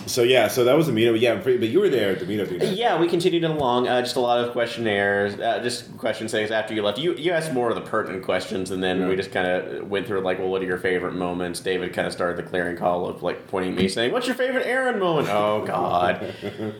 [0.06, 1.20] so yeah, so that was the meetup.
[1.20, 2.50] Yeah, pretty, but you were there at the meetup.
[2.50, 2.58] you?
[2.74, 3.88] Yeah, we continued along.
[3.88, 6.98] Uh, just a lot of questionnaires, uh, just question things after you left.
[6.98, 9.08] You you asked more of the pertinent questions, and then Yeah.
[9.08, 11.60] we just kind of went through like, well, what are your favorite moments?
[11.60, 14.36] David kind of started the clearing call of like pointing at me, saying, "What's your
[14.36, 16.34] favorite Aaron moment?" Oh God!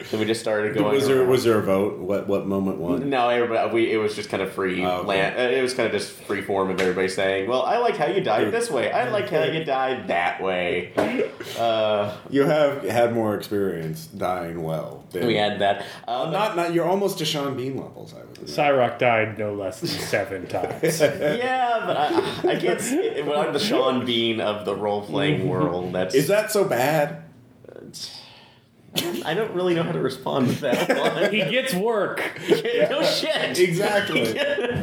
[0.09, 0.95] so we just started going.
[0.95, 1.29] Was there around.
[1.31, 1.99] was there a vote?
[1.99, 3.09] What what moment won?
[3.11, 3.73] No, everybody.
[3.75, 4.85] We it was just kind of free.
[4.85, 5.09] Oh, okay.
[5.09, 7.97] land, uh, it was kind of just free form of everybody saying, "Well, I like
[7.97, 8.91] how you died this way.
[8.93, 10.93] I like how you died that way."
[11.59, 15.05] Uh, You have had more experience dying well.
[15.11, 15.85] Than, we had that.
[16.07, 16.72] Uh, not not.
[16.72, 18.14] You're almost to Sean Bean levels.
[18.14, 18.48] I would.
[18.48, 18.62] say.
[18.62, 21.00] Cyrock died no less than seven times.
[21.00, 22.81] Yeah, but I, I can't.
[22.81, 26.64] see- When I'm the Sean Bean of the role playing world, that's Is that so
[26.64, 27.22] bad?
[29.25, 31.33] I don't really know how to respond to that one.
[31.33, 32.23] he gets work.
[32.91, 33.59] no shit.
[33.59, 34.27] Exactly.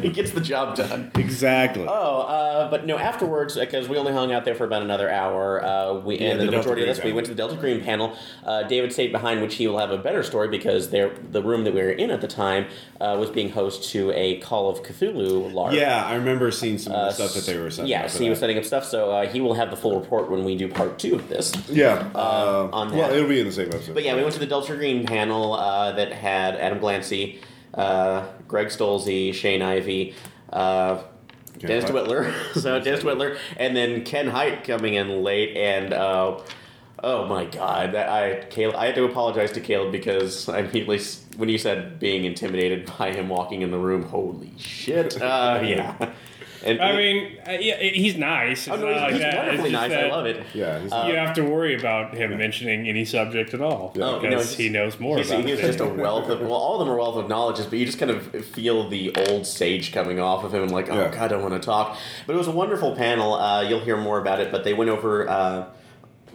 [0.02, 1.10] he gets the job done.
[1.16, 1.86] exactly.
[1.88, 2.98] Oh, uh, but no.
[2.98, 6.40] Afterwards, because we only hung out there for about another hour, uh, we Yeah, and
[6.40, 8.16] the the, Delta majority of Green us we went to the Delta Green panel.
[8.44, 11.64] Uh, David stayed behind, which he will have a better story because there, the room
[11.64, 12.66] that we were in at the time
[13.00, 15.74] uh, was being host to a Call of Cthulhu LARP.
[15.74, 17.90] yeah, I remember seeing some of Uh, the stuff that they were setting.
[17.90, 18.84] Yeah, up for so he was setting up stuff.
[18.84, 21.52] So uh, he will have the full report when we do part two of this.
[21.68, 22.10] Yeah.
[22.14, 23.94] Uh, on well, it'll be in the same episode.
[23.94, 27.38] But yeah, we went to the Delta Green panel uh, that had Adam Glancy,
[27.72, 30.14] uh, Greg Stolze, Shane Ivey,
[30.52, 31.02] uh,
[31.58, 31.94] Dennis Hite.
[31.94, 36.40] Detwiller, so Dennis Detwiller, and then Ken Hite coming in late, and uh,
[37.02, 41.00] oh my god, that I Caleb, I had to apologize to Caleb because I immediately
[41.36, 46.12] when you said being intimidated by him walking in the room, holy shit, uh, yeah.
[46.64, 48.66] And, I mean, uh, yeah, he's nice.
[48.68, 49.34] oh, no, he's, like he's that.
[49.34, 49.92] It's wonderfully nice.
[49.92, 50.44] I love it.
[50.54, 50.80] yeah.
[50.80, 54.04] He's, Uh, You have to worry about him mentioning any subject at all Yeah.
[54.06, 56.80] Oh, because no, he knows more He's, about he's just a wealth of well, all
[56.80, 59.92] of them are wealth of knowledges, but you just kind of feel the old sage
[59.92, 60.62] coming off of him.
[60.62, 61.08] and like, oh Yeah.
[61.10, 61.96] god, I don't want to talk.
[62.26, 63.34] But it was a wonderful panel.
[63.34, 64.50] Uh, you'll hear more about it.
[64.50, 65.28] But they went over.
[65.28, 65.66] Uh,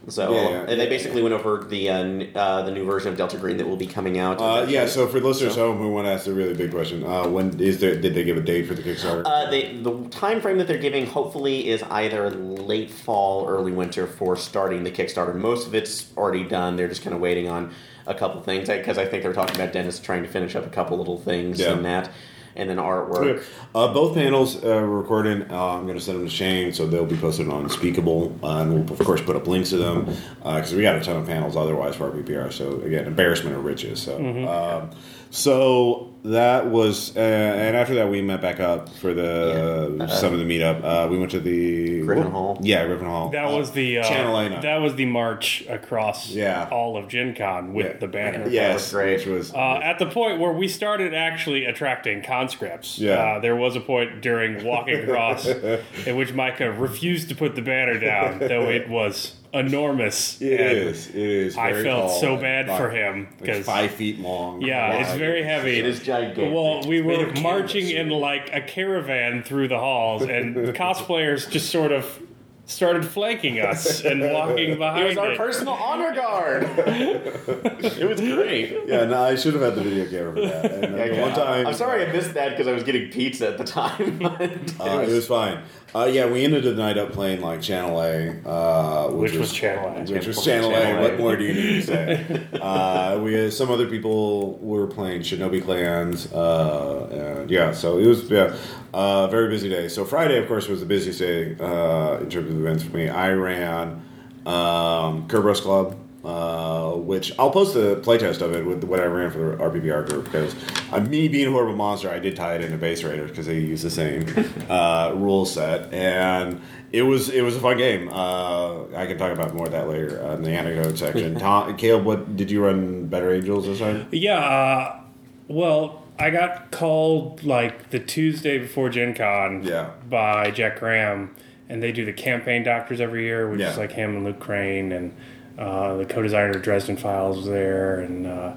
[0.10, 2.04] so Yeah, and they basically went over the uh,
[2.36, 4.40] uh, the new version of Delta Green that will be coming out.
[4.40, 4.86] uh, yeah.
[4.86, 7.60] So for listeners So- home who want to ask a really big question, uh, when
[7.60, 7.96] is there?
[8.00, 9.24] Did they give a date for the Kickstarter?
[9.26, 14.08] Uh, they, the time frame that they're giving hopefully is either late fall, early winter
[14.08, 15.34] for starting the Kickstarter.
[15.36, 16.76] Most of it's already done.
[16.76, 17.72] They're just kind of waiting on
[18.08, 20.70] a couple things because I think they're talking about Dennis trying to finish up a
[20.70, 21.74] couple little things Yeah.
[21.74, 22.10] and that,
[22.56, 23.44] and then artwork.
[23.76, 25.44] Uh, both panels uh, we're recording.
[25.52, 28.62] Uh, I'm going to send them to Shane, so they'll be posted on Speakable, uh,
[28.62, 30.06] and we'll of course put up links to them
[30.44, 32.52] because we got a ton of panels otherwise for our PPR.
[32.52, 34.02] So again, embarrassment of riches.
[34.02, 34.90] So, um,
[35.32, 40.40] so that was, uh, and after that we met back up for the some of
[40.40, 40.84] the meetup.
[40.84, 42.58] Uh, we went to the Griffin Hall.
[42.62, 43.30] Yeah, Griffin Hall.
[43.30, 46.68] That was the uh, Channel A that was the march across Yeah.
[46.72, 47.98] all of Gen Con with Yeah.
[48.00, 48.48] the banner.
[48.50, 49.20] yes, great.
[49.20, 53.14] which was Uh, at the point where we started actually attracting conscripts, Yeah.
[53.14, 57.62] uh, there was a point during walking across in which Micah refused to put the
[57.62, 60.40] banner down, though it was enormous.
[60.42, 61.08] It and is.
[61.08, 61.58] It is.
[61.58, 64.62] I felt tall, so bad five- for him like because five feet long.
[64.62, 65.80] yeah, it's very heavy.
[65.80, 66.54] It is gigantic.
[66.54, 71.70] Well, we were marching canvas, in like a caravan through the halls, and cosplayers just
[71.70, 72.22] sort of
[72.66, 75.38] started flanking us and walking behind It was our it.
[75.38, 76.64] personal honor guard.
[76.78, 78.78] it was great.
[78.88, 80.72] Yeah, no, I should have had the video camera for that.
[80.84, 83.48] And, uh, Okay, one time, I'm sorry I missed that because I was getting pizza
[83.50, 84.24] at the time.
[84.24, 85.64] Uh, it was fine.
[85.94, 89.52] Uh, yeah, we ended the night up playing like Channel A, uh, which, Which was
[89.52, 90.14] Channel A.
[90.14, 91.02] Which was Channel Channel, A.
[91.02, 92.48] What more do you need to say?
[92.62, 96.32] uh, we had some other people were playing Shinobi Clans.
[96.32, 98.56] Uh, and yeah, so it was yeah,
[98.94, 99.88] uh, very busy day.
[99.88, 103.10] So Friday, of course, was the busiest day uh, in terms of events for me.
[103.10, 104.06] I ran
[104.46, 105.98] um, Kerberos Club
[106.30, 110.08] uh, which I'll post a playtest of it with what I ran for the RPPR
[110.08, 110.56] group because
[110.92, 113.60] uh, me being a horrible monster, I did tie it into Base Raiders because they
[113.60, 114.26] use the same
[114.70, 116.62] uh, rule set, and
[116.92, 118.10] it was it was a fun game.
[118.10, 121.36] Uh, I can talk about more of that later uh, in the anecdote section.
[121.40, 124.08] Tom, Caleb, what did you run Better Angels this time?
[124.12, 125.02] Yeah, uh,
[125.48, 129.92] well, I got called like the Tuesday before Gen Con Yeah.
[130.10, 131.36] by Jack Graham,
[131.68, 133.72] and they do the campaign doctors every year, which Yeah.
[133.72, 135.14] is like him and Luke Crane, and
[135.60, 138.54] uh, the co-designer of Dresden Files was there, and uh,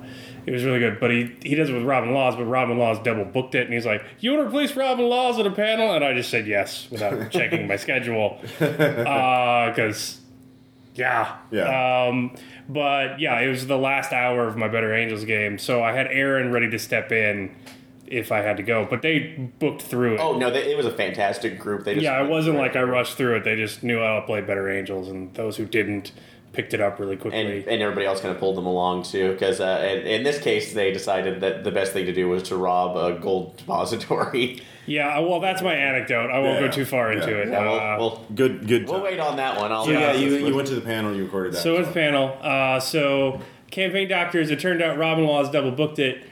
[0.47, 1.01] it was really good.
[1.01, 3.75] But he he does it with Robin Laws, but Robin Laws double booked it, and
[3.75, 6.47] he's like, "You want to replace Robin Laws at a panel?" And I just said
[6.47, 10.21] yes without checking my schedule, because
[10.95, 12.07] yeah, Yeah.
[12.09, 12.35] um,
[12.69, 16.07] but yeah, it was the last hour of my Better Angels game, so I had
[16.09, 17.55] Aaron ready to step in
[18.07, 20.21] if I had to go, but they booked through it.
[20.21, 21.85] Oh no, they, it was a fantastic group.
[21.85, 23.45] They just yeah, it wasn't like I rushed through it.
[23.45, 26.13] They just knew how to play Better Angels, and those who didn't
[26.53, 27.41] picked it up really quickly.
[27.61, 29.33] and, and everybody else kind of pulled them along too.
[29.33, 32.43] Because uh, in, in this case, they decided that the best thing to do was
[32.45, 33.57] to rob a gold
[33.97, 34.61] depository.
[34.87, 36.31] yeah, well, that's my anecdote.
[36.31, 37.37] I won't Yeah, go too far into yeah.
[37.39, 37.49] it.
[37.49, 38.89] Yeah, Uh, we'll, we'll, Good, good.
[38.89, 39.73] we'll wait on that one.
[39.73, 41.63] I'll, So, yeah, uh, you, you went to the panel, you recorded that.
[41.63, 44.51] So with the panel, uh, so campaign doctors.
[44.51, 46.23] It turned out Robin Laws double booked it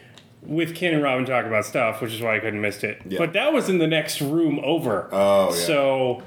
[0.42, 3.00] with Ken and Robin talk about stuff, which is why I couldn't missed it.
[3.06, 3.18] Yeah.
[3.18, 5.08] But that was in the next room over.
[5.12, 5.56] Oh, yeah.
[5.66, 6.22] So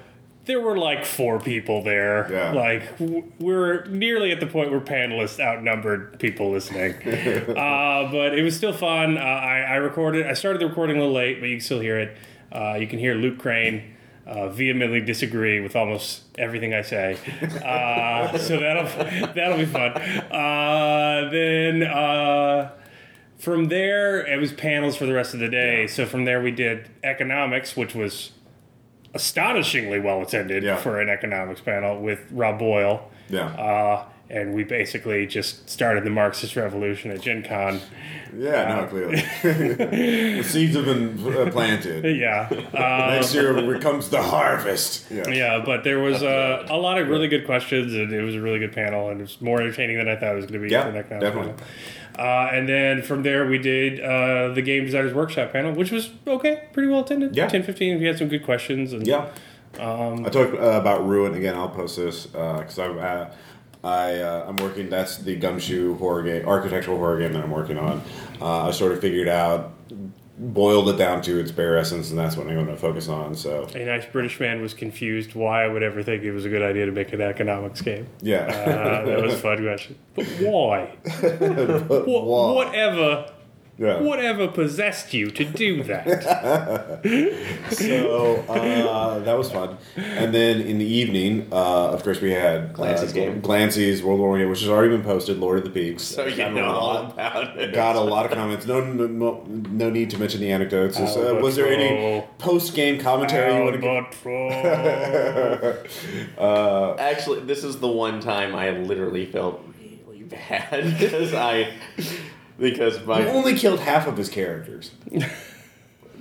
[0.45, 2.27] there were like four people there.
[2.31, 2.51] Yeah.
[2.51, 6.93] Like w- we're nearly at the point where panelists outnumbered people listening.
[7.05, 9.17] uh, but it was still fun.
[9.17, 10.27] Uh, I, I recorded.
[10.27, 12.17] I started the recording a little late, but you can still hear it.
[12.51, 13.89] Uh, you can hear Luke Crane.
[14.25, 17.17] Uh, vehemently disagree with almost everything I say,
[17.65, 19.91] uh, so that'll that'll be fun.
[20.31, 22.71] Uh, then uh,
[23.37, 25.87] from there, it was panels for the rest of the day.
[25.87, 28.31] So from there, we did economics, which was
[29.13, 30.77] astonishingly well attended Yeah.
[30.77, 33.09] for an economics panel with Rob Boyle.
[33.29, 37.79] yeah, Uh, and we basically just started the Marxist revolution at Gen Con.
[38.35, 42.03] yeah, no, clearly the seeds have been uh, planted.
[42.17, 42.47] Yeah.
[42.73, 45.11] Uh, Next year comes the harvest.
[45.11, 48.33] Yeah, yeah, but there was uh, a lot of really good questions, and it was
[48.35, 50.61] a really good panel, and it was more entertaining than I thought it was going
[50.61, 50.71] to be.
[50.71, 51.29] Yeah, definitely.
[51.29, 51.55] panel.
[52.17, 56.11] Uh, and then from there, we did uh, the Game Designers Workshop panel, which was
[56.27, 57.35] okay, pretty well attended.
[57.35, 57.47] Yeah.
[57.47, 57.99] 10 15.
[57.99, 58.93] We had some good questions.
[58.93, 59.29] And, Yeah.
[59.79, 61.55] I talked uh, about Ruin again.
[61.55, 63.25] I'll post this because I'm uh,
[63.83, 64.89] I uh, I'm working.
[64.89, 68.01] That's the Gumshoe horror game, architectural horror game that I'm working on.
[68.39, 69.73] Uh, I sort of figured out,
[70.37, 73.35] boiled it down to its bare essence, and that's what I'm going to focus on.
[73.35, 76.49] So A nice British man was confused why I would ever think it was a
[76.49, 78.07] good idea to make an economics game.
[78.21, 79.95] yeah, Uh, that was a fun question.
[80.15, 80.95] But why?
[81.21, 82.51] Wha- why?
[82.65, 83.31] Whatever,
[83.77, 83.99] yeah.
[84.01, 87.01] whatever possessed you to do that?
[87.73, 89.77] So uh, that was fun.
[89.95, 93.41] And then in the evening, uh, of course, we had Glancy's uh, game.
[93.41, 95.37] Glancy's World War game, which has already been posted.
[95.39, 96.03] Lord of the Peaks.
[96.03, 97.73] so you Got a know all lot- about it.
[97.73, 98.65] Got a lot of comments.
[98.65, 100.99] No, no, no, no need to mention the anecdotes.
[100.99, 103.89] Is, uh, was there any post game commentary you want to give?
[103.89, 104.53] Albatross.
[106.99, 111.71] Actually, this is the one time I literally felt really bad because I
[112.63, 114.91] because He my only killed half of his characters.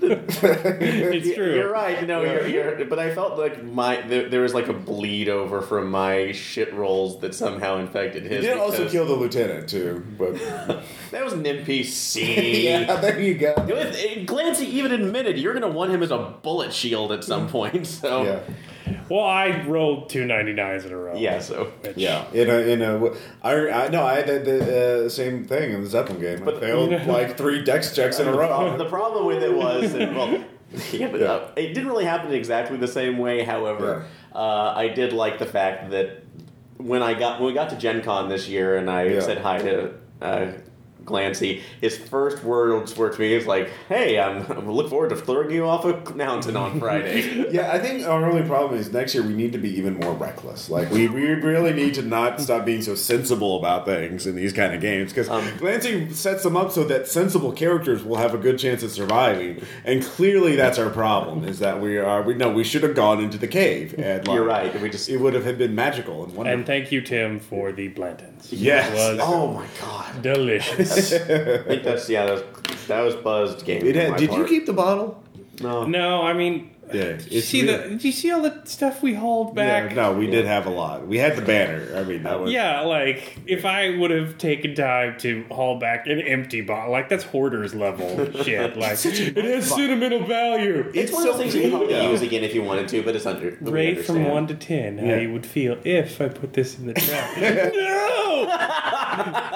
[0.02, 1.54] it's true.
[1.54, 2.04] You're right.
[2.06, 2.84] No, you're, you're.
[2.86, 6.74] But I felt like my there, there was like a bleed over from my shit
[6.74, 8.44] rolls that somehow infected He his.
[8.44, 10.34] did also because kill the lieutenant too, but
[11.12, 12.64] That was an NPC.
[12.64, 13.54] yeah, there you go.
[13.54, 17.52] Glancy even admitted you're gonna want him as a bullet shield at some mm.
[17.52, 17.86] point.
[17.86, 18.40] So Yeah,
[19.08, 21.16] Well, I rolled two 99s in a row.
[21.16, 21.38] yeah.
[21.40, 22.30] So Which- yeah.
[22.32, 23.10] In a, in a,
[23.42, 26.44] I, I no, I did the, the uh, same thing in the Zeppelin game.
[26.44, 28.76] But I failed like three dex checks in a row.
[28.78, 30.44] the problem with it was that, well.
[30.90, 33.44] Yeah, but, uh, it didn't really happen exactly the same way.
[33.44, 36.22] However, uh, I did like the fact that
[36.78, 39.20] when I got when we got to Gen Con this year, and I Yeah.
[39.20, 40.52] said hi to uh,
[41.04, 45.16] Glancy, his first words were to me is like, "Hey, I'm, I look forward to
[45.16, 49.14] throwing you off a mountain on Friday." Yeah, I think our only problem is next
[49.14, 50.70] year we need to be even more reckless.
[50.70, 54.52] Like we, we really need to not stop being so sensible about things in these
[54.52, 58.32] kind of games because Um, Glancy sets them up so that sensible characters will have
[58.32, 61.44] a good chance of surviving, and clearly that's our problem.
[61.44, 64.34] Is that we are we no we should have gone into the cave and like,
[64.34, 64.80] You're right.
[64.80, 66.46] We just It would have been magical and wonderful.
[66.46, 68.48] And thank you, Tim, for the Blantons.
[68.50, 68.92] Yes.
[68.94, 70.22] Was oh my god.
[70.22, 70.91] delicious.
[70.96, 72.26] I think that's yeah.
[72.26, 73.86] That was, that was buzzed game.
[73.86, 75.22] it had, my did you keep the bottle?
[75.60, 75.84] No.
[75.86, 77.78] no, I mean, Yeah, did you it's see real.
[77.78, 77.88] the?
[77.90, 79.90] Did you see all the stuff we hauled back?
[79.90, 81.06] Yeah, no, we did have a lot.
[81.06, 81.94] We had the banner.
[81.96, 86.06] I mean, that was Yeah, like if I would have taken time to haul back
[86.08, 88.08] an empty bottle, like that's hoarders level
[88.42, 88.76] shit.
[88.76, 90.80] Like it has sentimental value.
[90.88, 93.02] It's, It's one of those things you can probably use again if you wanted to,
[93.02, 93.52] but it's under.
[93.52, 96.76] but we Rate from one to ten, how you would feel if I put this
[96.78, 97.36] in the trash?
[97.74, 98.46] no,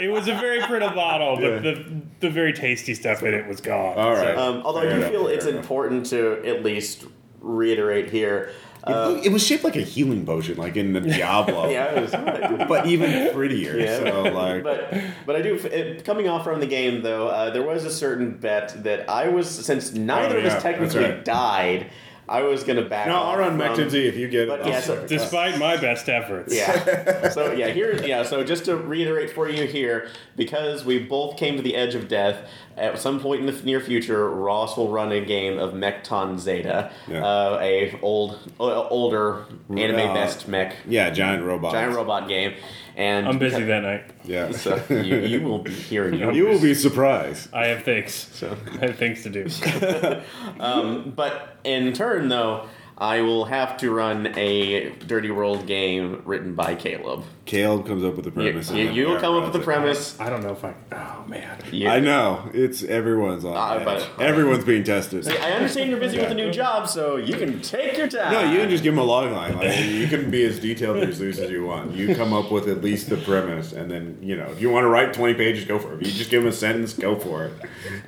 [0.00, 1.58] it was a very pretty bottle, but Yeah.
[1.60, 1.84] the
[2.20, 3.96] the very tasty stuff in it was gone.
[3.98, 4.36] All right.
[4.36, 5.60] Um, although I Fair do enough, feel fair it's enough.
[5.62, 7.04] important to at least
[7.40, 8.50] reiterate here.
[8.86, 11.68] It, Uh, it was shaped like a healing potion, like in the Diablo.
[11.68, 13.76] yeah, it was, But even prettier.
[13.78, 13.98] Yeah.
[13.98, 14.94] So like but
[15.26, 17.28] but I do it, coming off from the game though.
[17.28, 20.62] Uh, there was a certain bet that I was since neither Oh, of yeah, us
[20.62, 21.24] technically right.
[21.24, 21.86] died.
[22.30, 23.08] I was going to back.
[23.08, 24.66] No, off I'll run from- McKenzie if you get But it.
[24.68, 25.08] yeah, so- start.
[25.08, 26.54] Despite my best efforts.
[26.54, 27.28] Yeah.
[27.30, 28.22] So yeah, here yeah.
[28.22, 32.08] So just to reiterate for you here, because we both came to the edge of
[32.08, 32.48] death.
[32.80, 36.90] At some point in the near future, Ross will run a game of Mekton Zeta,
[37.06, 37.22] Yeah.
[37.24, 41.72] uh, a old uh, older anime Uh, best mech yeah, giant robot.
[41.72, 42.54] giant robot game.
[42.96, 44.04] And I'm busy that night.
[44.24, 44.50] Yeah.
[44.64, 47.52] So you, you will be hearing you will be surprised.
[47.54, 48.14] I have things.
[48.32, 48.56] So.
[48.80, 49.46] I have things to do.
[50.58, 52.66] Um, but in turn, though,
[53.00, 57.24] I will have to run a Dirty World game written by Caleb.
[57.46, 58.68] Caleb comes up with the premise.
[58.68, 59.64] and You, you, will come up with the it.
[59.64, 60.20] premise.
[60.20, 60.74] I don't know if I.
[60.92, 61.58] Oh man.
[61.72, 63.56] You- I know it's everyone's on.
[63.56, 65.24] Uh, but- everyone's being tested.
[65.24, 68.32] See, I understand you're busy with a new job, so you can take your time.
[68.32, 69.56] No, you can just give them a log line.
[69.56, 71.94] Like, you can be as detailed or as loose as you want.
[71.96, 74.84] You come up with at least the premise, and then you know if you want
[74.84, 76.02] to write twenty pages, go for it.
[76.02, 77.52] If you just give them a sentence, go for it.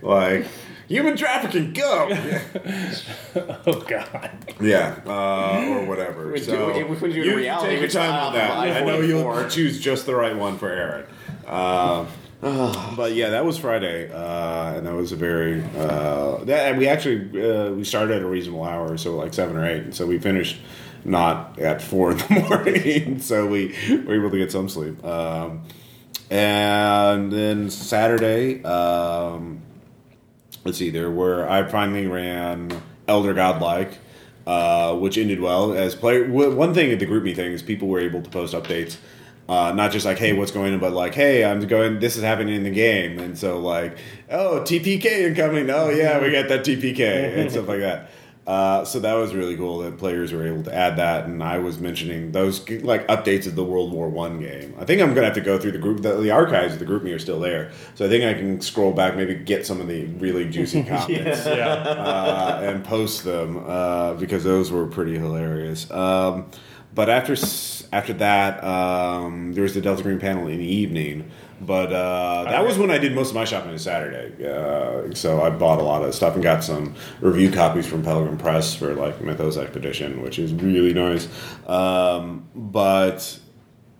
[0.03, 0.45] Like
[0.93, 2.09] human trafficking, go.
[3.66, 4.30] Oh god.
[4.61, 6.30] Yeah, uh, or whatever.
[6.32, 8.51] Would so you- would you in you reality take your time start with that.
[8.51, 9.51] off I know with you'll I-44.
[9.51, 11.07] choose just the right one for Aaron.
[11.47, 12.05] Uh,
[12.97, 16.88] but yeah, that was Friday, uh, and that was a very uh, that and we
[16.88, 17.20] actually
[17.51, 20.18] uh, we started at a reasonable hour, so like seven or eight, and so we
[20.18, 20.59] finished
[21.05, 23.68] not at four in the morning, so we
[24.07, 25.03] were able to get some sleep.
[25.05, 25.62] Um,
[26.30, 29.61] and then Saturday, um,
[30.65, 33.99] let's see, there were I finally ran Elder Godlike,
[34.47, 36.27] uh, which ended well as player.
[36.27, 38.97] w- One thing at the GroupMe thing is people were able to post updates.
[39.49, 41.99] Uh, not just like, hey, what's going on, but like, hey, I'm going.
[41.99, 43.99] This is happening in the game, and so like,
[44.31, 45.69] oh, TPK incoming.
[45.69, 48.09] Oh yeah, we got that TPK and stuff like that.
[48.45, 51.59] Uh, so that was really cool that players were able to add that, and I
[51.59, 54.74] was mentioning those like updates of the World War One game.
[54.80, 56.03] I think I'm gonna have to go through the group.
[56.03, 58.93] The, the archives of the GroupMe are still there, so I think I can scroll
[58.93, 61.66] back, maybe get some of the really juicy comments Yeah.
[61.72, 65.88] uh, and post them uh, because those were pretty hilarious.
[65.93, 66.47] Um,
[66.95, 67.36] but after
[67.93, 71.30] after that, um, there was the Delta Green panel in the evening.
[71.65, 74.45] But uh, that was when I did most of my shopping on Saturday.
[74.45, 78.37] Uh, so I bought a lot of stuff and got some review copies from Pelgrane
[78.37, 81.29] Press for like Mythos Expedition, which is really nice.
[81.69, 83.39] Um, but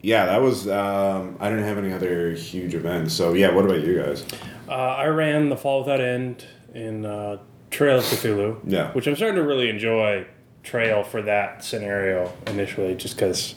[0.01, 0.67] yeah, that was.
[0.67, 3.15] Um, I didn't have any other huge events.
[3.15, 4.25] So yeah, what about you guys?
[4.69, 6.45] Uh, I ran the Fall Without End
[6.75, 7.39] in uh,
[7.71, 8.59] Trail of Cthulhu.
[8.65, 8.93] Yeah.
[8.93, 10.27] Which I'm starting to really enjoy
[10.65, 13.55] Trail for that scenario initially, just because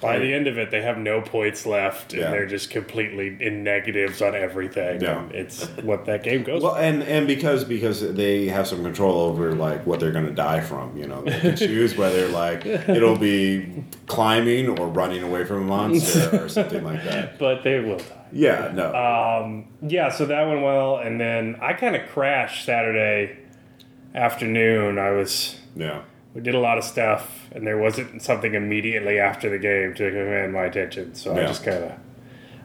[0.00, 3.62] by the end of it they have no points left and they're just completely in
[3.62, 5.00] negatives on everything.
[5.00, 5.20] Yeah.
[5.22, 6.62] And it's what that game goes.
[6.62, 10.32] Well, and and because because they have some control over like what they're going to
[10.32, 15.44] die from, you know, they can choose whether like it'll be climbing or running away
[15.44, 17.38] from a monster or something like that.
[17.38, 18.16] but they will die.
[18.32, 23.38] Yeah, no, Um, yeah, so that went well, and then I kind of crashed Saturday
[24.14, 24.98] afternoon.
[24.98, 26.02] I was yeah,
[26.34, 30.10] we did a lot of stuff, and there wasn't something immediately after the game to
[30.10, 31.14] command my attention.
[31.14, 31.92] So I just kind of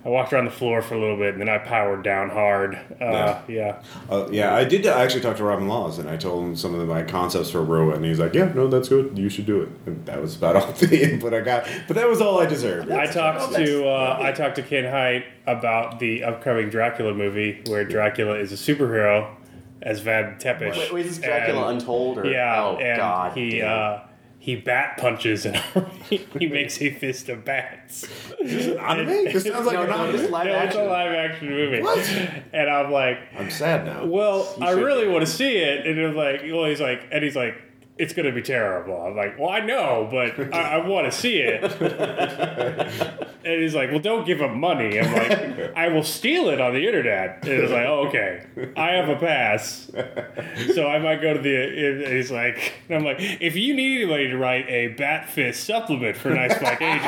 [0.05, 2.75] I walked around the floor for a little bit, and then I powered down hard.
[3.01, 3.81] Uh, yeah.
[4.07, 4.53] uh, yeah.
[4.53, 7.01] I did I actually talk to Robin Laws, and I told him some of my
[7.01, 9.17] concepts for Rowan, and he's like, "Yeah, no, that's good.
[9.17, 12.07] You should do it." And that was about all the input I got, but that
[12.07, 12.91] was all I deserved.
[12.91, 17.83] I talked to uh, I talked to Ken Hite about the upcoming Dracula movie, where
[17.83, 19.33] Dracula is a superhero
[19.81, 20.77] as Vlad Tepes.
[20.77, 22.19] Wait, wait, is Dracula And- Untold?
[22.19, 23.35] Or, Yeah, Oh and God.
[23.35, 23.71] he damn.
[23.71, 23.99] uh,
[24.45, 25.55] he bat punches and
[26.09, 28.07] he makes a fist of bats.
[28.39, 29.07] anime.
[29.25, 30.17] This sounds like No, an no, anime.
[30.17, 30.87] this live no, it's a action.
[30.87, 31.81] live action movie.
[31.81, 31.97] What?
[32.53, 34.05] And I'm like, I'm sad now.
[34.05, 35.11] well, I should really be.
[35.11, 35.87] want to see it.
[35.87, 37.55] And it was like, well, he's like, and he's like,
[37.97, 39.01] it's going to be terrible.
[39.01, 41.61] I'm like, well, I know, but I, I want to see it.
[43.45, 44.99] and he's like, well, don't give him money.
[44.99, 47.39] I'm like, I will steal it on the internet.
[47.43, 48.43] And it's like, oh, okay,
[48.75, 49.89] I have a pass,
[50.73, 51.55] so I might go to the.
[51.55, 55.63] And he's like, and I'm like, if you need anybody to write a Bat Fist
[55.63, 57.01] supplement for Night's Black Agent,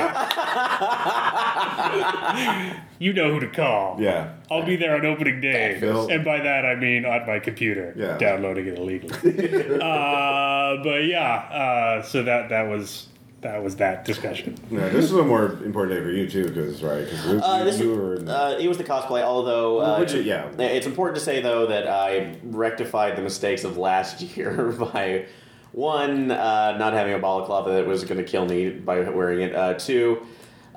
[3.00, 3.98] you know who to call.
[4.00, 4.34] Yeah.
[4.52, 8.18] I'll be there on opening day, and by that I mean on my computer, Yeah.
[8.18, 9.12] downloading it illegally.
[9.82, 13.08] uh, but yeah, uh, so that that was
[13.42, 14.56] that was that discussion.
[14.72, 17.64] Yeah, this is a more important day for you too, because right, because you, Uh,
[17.64, 18.16] this you were.
[18.16, 20.50] In, uh, it was the cosplay, although uh, Which- yeah.
[20.60, 25.26] it's important to say though that I rectified the mistakes of last year by
[25.72, 29.56] one uh, not having a balaclava that was going to kill me by wearing it.
[29.56, 30.20] Uh, two,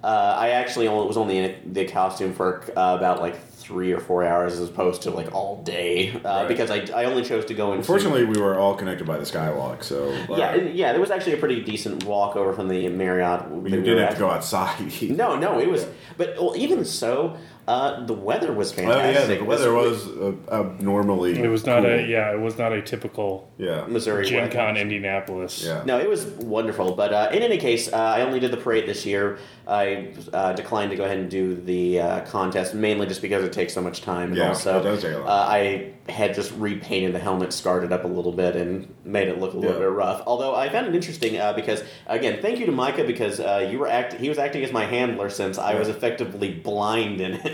[0.03, 3.37] Uh, I actually only, was only in the costume for uh, about like
[3.71, 6.49] three or four hours as opposed to like all day uh, Right.
[6.49, 7.79] because I, I only chose to go in.
[7.79, 11.35] Unfortunately, we were all connected by the skywalk, so uh, Yeah, yeah, there was actually
[11.35, 13.43] a pretty decent walk over from the Marriott.
[13.45, 14.15] you that we didn't were have at.
[14.15, 14.77] to go outside.
[15.23, 15.87] No, no, it was.
[16.17, 17.37] But well, even so,
[17.69, 19.39] uh, the weather was Oh yeah, fantastic.
[19.39, 20.09] the weather This- was
[20.51, 21.39] uh, abnormally.
[21.39, 21.91] It was not cool.
[21.93, 22.33] a yeah.
[22.33, 23.85] It was not a typical Yeah.
[23.87, 24.57] Missouri Gen weather.
[24.57, 25.65] Con Indianapolis.
[25.65, 25.83] Yeah.
[25.85, 26.95] No, it was wonderful.
[26.95, 29.39] But uh, in any case, uh, I only did the parade this year.
[29.69, 33.53] I uh, declined to go ahead and do the uh, contest, mainly just because it
[33.53, 34.29] takes so much time.
[34.31, 35.29] And Yeah, also, it does take a lot.
[35.29, 39.29] Uh, I had just repainted the helmet, scarred it up a little bit, and made
[39.29, 39.87] it look a little Yeah.
[39.87, 40.23] bit rough.
[40.27, 43.79] Although I found it interesting uh, because, again, thank you to Micah because uh, you
[43.79, 47.50] were act- he was acting as my handler since I was effectively blind in it.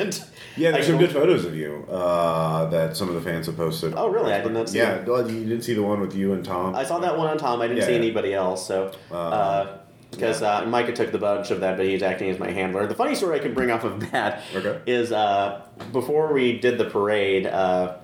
[0.56, 3.56] Yeah, there's I some good photos of you uh, that some of the fans have
[3.56, 3.92] posted.
[3.96, 4.32] Oh, really?
[4.32, 5.30] I did not see Yeah, that.
[5.30, 6.74] you didn't see the one with you and Tom.
[6.74, 7.60] I saw that one on Tom.
[7.60, 7.98] I didn't Yeah, see yeah.
[7.98, 8.66] anybody else.
[8.66, 9.78] So, Uh,
[10.10, 12.86] because uh, Micah took the bunch of that, but he's acting as my handler.
[12.86, 14.42] The funny story I can bring off of that
[14.86, 15.20] is Okay.
[15.20, 15.60] uh,
[15.92, 17.96] before we did the parade, uh,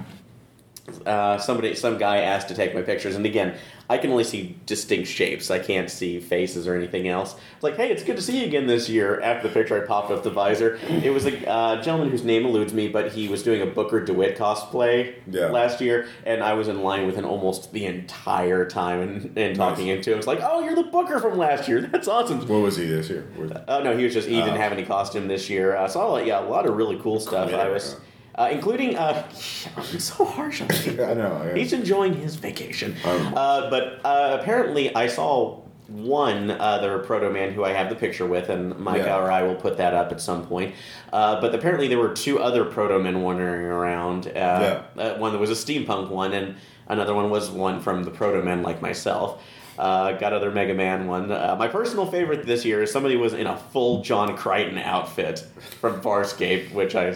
[1.07, 3.55] uh, somebody, some guy asked to take my pictures, and again,
[3.93, 5.51] I can only see distinct shapes.
[5.51, 7.35] I can't see faces or anything else.
[7.55, 9.21] It's like, hey, it's good to see you again this year.
[9.21, 10.79] After the picture, I popped up the visor.
[10.89, 14.03] It was a uh, gentleman whose name eludes me, but he was doing a Booker
[14.03, 15.49] DeWitt cosplay Yeah.
[15.49, 19.55] last year, and I was in line with him almost the entire time and, and
[19.57, 20.17] talking into him.
[20.19, 21.83] It's like, oh, you're the Booker from last year.
[21.93, 22.41] That's awesome.
[22.49, 23.27] what was he this year?
[23.69, 24.57] Oh no, he was just he didn't Oh.
[24.57, 25.77] have any costume this year.
[25.77, 27.51] I saw like yeah a lot of really cool stuff.
[27.51, 27.59] Yeah.
[27.59, 27.97] I was
[28.37, 29.27] uh, including uh,
[29.77, 31.01] I'm so harsh on him.
[31.11, 31.43] I know.
[31.47, 31.55] yeah.
[31.55, 32.97] He's enjoying his vacation.
[33.05, 37.95] Um, Uh, but uh, apparently, I saw one other proto man who I have the
[37.97, 39.19] picture with, and Micah Yeah.
[39.19, 40.75] or I will put that up at some point.
[41.13, 44.29] Uh, but apparently, there were two other proto men wandering around.
[44.29, 46.57] Uh, uh, one that was a steampunk one, and
[46.89, 49.43] another one was one from the proto men like myself.
[49.79, 51.31] Uh, got other Mega Man one.
[51.33, 55.41] Uh, my personal favorite this year is somebody was in a full John Crichton outfit
[55.81, 57.15] from Farscape, which I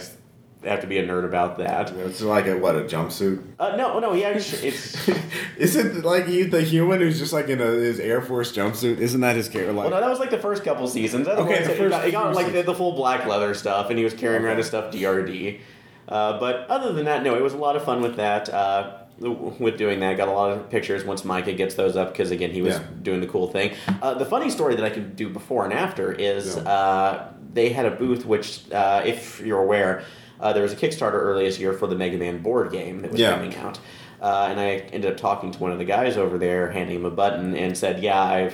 [0.63, 1.91] have to be a nerd about that.
[1.91, 3.41] It's like a what a jumpsuit.
[3.59, 5.07] Uh, no, no, he actually it's.
[5.57, 8.97] Is it like he, the human who's just like in a, his Air Force jumpsuit?
[8.99, 9.73] Isn't that his character?
[9.73, 11.27] Like, Well, no, that was like the first couple seasons.
[11.27, 13.97] Okay, the he first got, he got like the, the full black leather stuff, and
[13.97, 15.59] he was carrying around his stuff DRD.
[16.07, 18.49] Uh, but other than that, no, it was a lot of fun with that.
[18.49, 22.29] Uh, with doing that, got a lot of pictures once Micah gets those up because
[22.29, 22.83] again, he was Yeah.
[23.01, 23.73] doing the cool thing.
[24.01, 26.61] Uh, the funny story that I can do before and after is Yeah.
[26.63, 30.03] uh, they had a booth which, uh, if you're aware,
[30.39, 33.11] uh, there was a Kickstarter earlier this year for the Mega Man board game that
[33.11, 33.35] was Yeah.
[33.35, 33.79] coming out.
[34.21, 37.05] Uh, and I ended up talking to one of the guys over there, handing him
[37.05, 38.51] a button, and said, "Yeah, I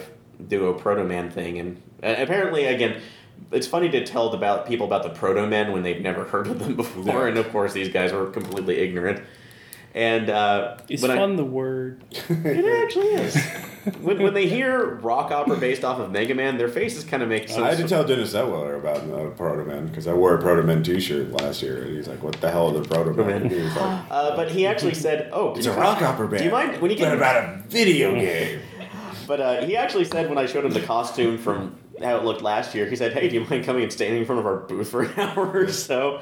[0.48, 2.98] do a Proto Man thing." And uh, apparently, again,
[3.52, 6.60] it's funny to tell about people about the Proto Men when they've never heard of
[6.60, 7.28] them before, Yeah.
[7.28, 9.22] and of course, these guys were completely ignorant.
[9.96, 12.04] And uh, Is when I- fun the word?
[12.12, 13.36] it actually is.
[14.02, 17.30] when, when they hear rock opera based off of Mega Man, their faces kind of
[17.30, 17.60] make sense.
[17.62, 17.90] I had to sense.
[17.92, 21.62] tell Dennis Detwiller about uh, Proto Man because I wore a Proto Man T-shirt last
[21.62, 24.36] year, and he's like, "What the hell is a Proto Men?" He was like, Uh,
[24.36, 26.90] but he actually said, "Oh, "It's a you- rock opera band." Do you mind when
[26.90, 28.62] you But get about a video game?
[29.28, 32.42] But uh, he actually said when I showed him the costume from how it looked
[32.42, 34.58] last year, he said, "Hey, do you mind coming and standing in front of our
[34.58, 36.22] booth for an hour or so?"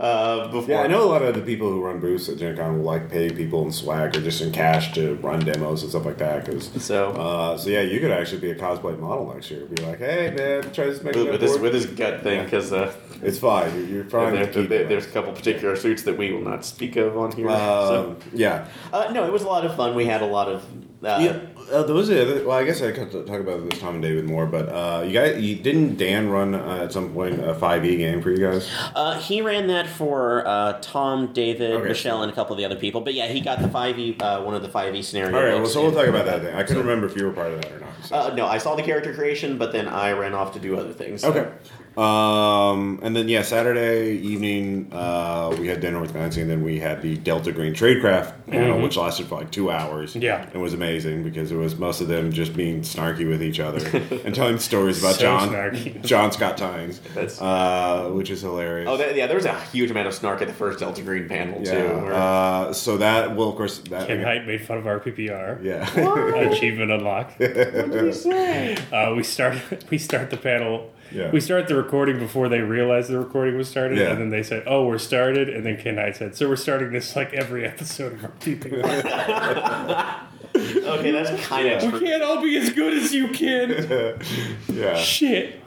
[0.00, 2.56] Uh, before Yeah, I know a lot of the people who run booths at Gen
[2.56, 5.90] Con will like pay people in swag or just in cash to run demos and
[5.90, 6.44] stuff like that.
[6.46, 9.60] Cause, So- uh, so yeah, you could actually be a cosplay model next year.
[9.66, 12.44] And be like, hey man, try this make with, with his with his gut thing
[12.44, 13.74] because uh, It's fine.
[13.76, 14.34] You're, you're fine.
[14.34, 14.88] there, to keep there- it.
[14.88, 17.48] there's a couple particular suits that we will not speak of on here.
[17.48, 18.16] so.
[18.22, 18.66] Um, yeah.
[18.92, 19.94] uh, no, it was a lot of fun.
[19.94, 20.62] We had a lot of.
[21.02, 21.38] Uh, Yeah,
[21.72, 22.56] uh, those are the other, well.
[22.58, 25.42] I guess I could talk about this Tom and David more, but uh, you guys,
[25.42, 28.70] you, didn't Dan run uh, at some point a five E game for you guys?
[28.94, 31.88] Uh, he ran that for uh, Tom, David, Okay.
[31.88, 33.00] Michelle, and a couple of the other people.
[33.00, 35.34] But yeah, he got the five E, uh, one of the five E scenarios.
[35.34, 36.54] All right, well, so we'll talk about that then.
[36.56, 37.88] I couldn't remember if you were part of that or not.
[38.02, 38.16] so.
[38.16, 40.92] Uh, no, I saw the character creation, but then I ran off to do other
[40.92, 41.22] things.
[41.22, 41.50] so- Okay.
[41.96, 46.78] Um, and then yeah, Saturday evening uh, we had dinner with Nancy, and then we
[46.80, 50.16] had the Delta Green Tradecraft panel, which lasted for like two hours.
[50.16, 50.46] Yeah.
[50.52, 53.84] it was amazing because it was most of them just being snarky with each other
[54.24, 56.02] and telling stories about So John snarky.
[56.04, 58.88] John Scott Tynes, That's- uh, which is hilarious.
[58.90, 61.28] Oh, that, yeah, there was a huge amount of snark at the first Delta Green
[61.28, 61.70] panel too.
[61.72, 62.02] yeah.
[62.02, 65.62] where- Uh, so that well, of course, that Ken Hite made fun of RPPR.
[65.62, 65.88] yeah.
[66.50, 67.38] Achievement unlocked.
[67.38, 68.76] what did he say?
[68.92, 69.56] Uh, we start
[69.90, 70.90] we start the panel.
[71.14, 71.30] Yeah.
[71.30, 74.10] We start the recording before they realize the recording was started, Yeah.
[74.10, 76.90] and then they said, "Oh, we're started." And then Ken Hite said, "So we're starting
[76.92, 80.20] this like every episode of our PPR.
[80.56, 83.70] Okay, that's kind of we can't all be as good as you can."
[84.72, 84.96] yeah.
[84.96, 85.60] Shit.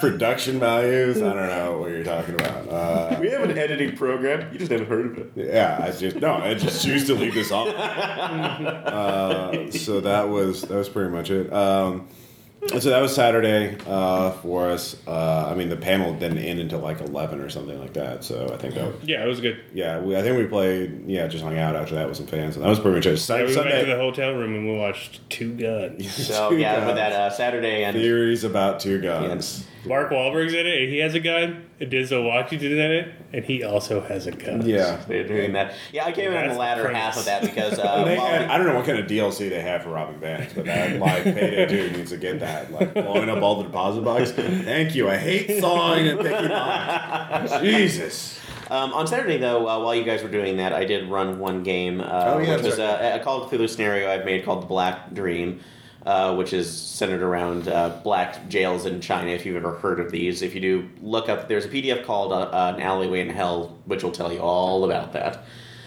[0.00, 1.18] Production values.
[1.20, 2.66] I don't know what you're talking about.
[2.68, 4.50] Uh, We have an editing program.
[4.50, 5.32] You just haven't heard of it.
[5.52, 7.68] Yeah, I just no, I just choose to leave this off.
[7.76, 11.52] uh, so that was that was pretty much it.
[11.52, 12.19] Um, And
[12.68, 14.96] so that was Saturday uh, for us.
[15.06, 18.22] Uh, I mean, the panel didn't end until like eleven or something like that.
[18.22, 19.60] So I think that, Yeah, it was good.
[19.72, 21.04] yeah, we, I think we played.
[21.06, 23.10] Yeah, just hung out after that with some fans, and that was pretty much it.
[23.10, 26.06] Yeah, Sun- we went back to Sunday the hotel room and we watched Two Guns.
[26.30, 29.66] So yeah, with that uh, Saturday and theories about two guns.
[29.86, 31.64] Mark Wahlberg's in it, and he has a gun.
[31.80, 34.66] And Denzel Washington's in it, and he also has a gun.
[34.66, 35.74] Yeah, they're doing that.
[35.92, 37.00] Yeah, I came in on the the latter premise.
[37.00, 39.62] half of that because uh, They while I don't know what kind of DLC they
[39.62, 43.30] have for robbing banks, but that like Payday dude needs to get that like blowing
[43.30, 44.30] up all the deposit box.
[44.30, 45.08] Thank you.
[45.08, 47.52] I hate sawing and picking box.
[47.60, 48.38] Jesus.
[48.70, 51.64] Um, on Saturday, though, uh, while you guys were doing that, I did run one
[51.64, 54.44] game, uh, Oh, yeah, which was that's uh, a Call of Cthulhu scenario I've made
[54.44, 55.60] called The Black Dream,
[56.06, 59.30] uh, which is centered around uh, black jails in China.
[59.30, 61.48] If you've ever heard of these, if you do, look up.
[61.48, 65.12] There's a PDF called uh, An Alleyway in Hell, which will tell you all about
[65.12, 65.44] that.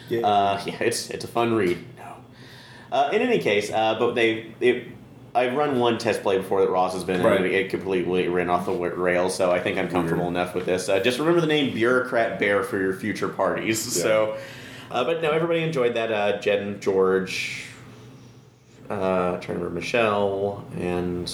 [0.10, 0.22] Yeah.
[0.28, 1.78] Uh, yeah, it's it's a fun read.
[1.98, 2.16] No.
[2.92, 4.88] Uh, in any case, uh, but they it,
[5.36, 7.38] I've run one test play before that Ross has been in, Right.
[7.38, 9.34] and it completely ran off the rails.
[9.34, 10.90] So I think I'm comfortable enough with this.
[10.90, 13.80] Uh, just remember the name Bureaucrat Bear for your future parties.
[14.04, 14.38] So,
[14.92, 16.12] uh, but no, everybody enjoyed that.
[16.12, 17.66] Uh, Jen, George,
[18.90, 21.32] uh, trying to remember Michelle, and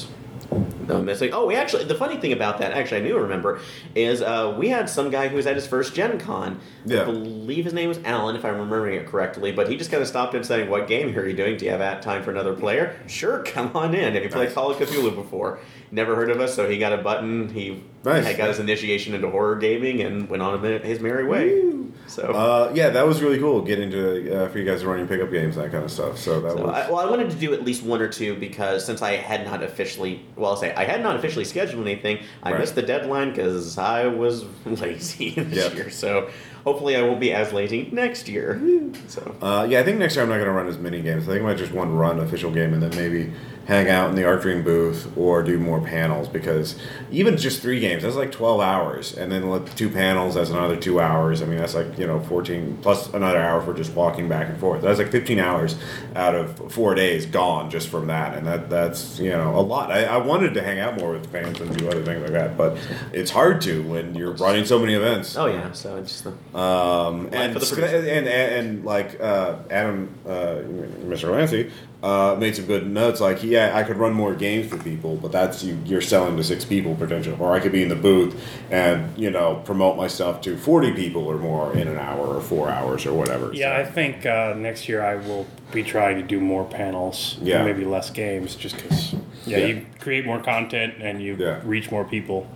[0.88, 1.32] no, I'm missing.
[1.34, 1.84] Oh, we actually.
[1.84, 3.60] The funny thing about that, actually, I do remember,
[3.94, 6.60] is uh, we had some guy who was at his first Gen Con.
[6.86, 7.02] Yeah.
[7.02, 9.52] I believe his name was Alan, if I'm remembering it correctly.
[9.52, 11.58] But he just kind of stopped in saying, "What game are you doing?
[11.58, 13.00] Do you have time for another player?
[13.08, 14.14] Sure, come on in.
[14.14, 14.54] Have you played Nice.
[14.54, 15.60] Call of Cthulhu before?
[15.92, 17.50] Never heard of us, so he got a button.
[17.50, 18.26] He Nice.
[18.26, 21.64] had got his initiation into horror gaming and went on his merry way.
[22.08, 22.24] So.
[22.24, 23.62] Uh, yeah, that was really cool.
[23.62, 26.18] Get into uh, for you guys running pickup games, that kind of stuff.
[26.18, 28.36] So that So was I, well, I wanted to do at least one or two
[28.36, 32.20] because since I had not officially, well, I'll say I had not officially scheduled anything.
[32.44, 32.60] I Right.
[32.62, 35.74] missed the deadline because I was lazy this Yep.
[35.76, 35.90] year.
[35.90, 36.30] So
[36.64, 38.60] hopefully, I won't be as lazy next year.
[39.08, 41.24] So Uh, yeah, I think next year I'm not going to run as many games.
[41.28, 43.32] I think I might just one run official game and then maybe
[43.68, 46.76] hang out in the Arc Dream booth or do more panels because
[47.12, 50.76] even just three games that's like 12 hours and then let two panels that's another
[50.76, 51.44] two hours.
[51.44, 54.60] I mean that's like you know 14 plus another hour for just walking back and
[54.60, 54.82] forth.
[54.82, 55.76] That's like 15 hours
[56.16, 59.92] out of four days gone just from that and that that's you know a lot.
[59.92, 62.58] I, I wanted to hang out more with fans and do other things like that,
[62.58, 62.76] but
[63.14, 65.38] it's hard to when you're running so many events.
[65.38, 70.10] oh yeah, so I just Um, and, the Sc- and, and and like uh, Adam,
[70.26, 70.62] uh,
[71.06, 71.30] Mr.
[71.30, 71.70] Glancy,
[72.02, 73.22] uh, made some good notes.
[73.22, 76.44] Like, yeah, I could run more games for people, but that's you, you're selling to
[76.44, 77.36] six people potential.
[77.40, 78.36] Or I could be in the booth
[78.72, 82.70] and you know promote myself to forty people or more in an hour or four
[82.70, 83.54] hours or whatever.
[83.54, 87.64] Yeah, I think uh, next year I will be trying to do more panels, Yeah.
[87.64, 89.14] maybe less games, just because.
[89.46, 89.66] Yeah, Yeah.
[89.68, 91.62] you create more content and you Yeah.
[91.64, 92.48] reach more people.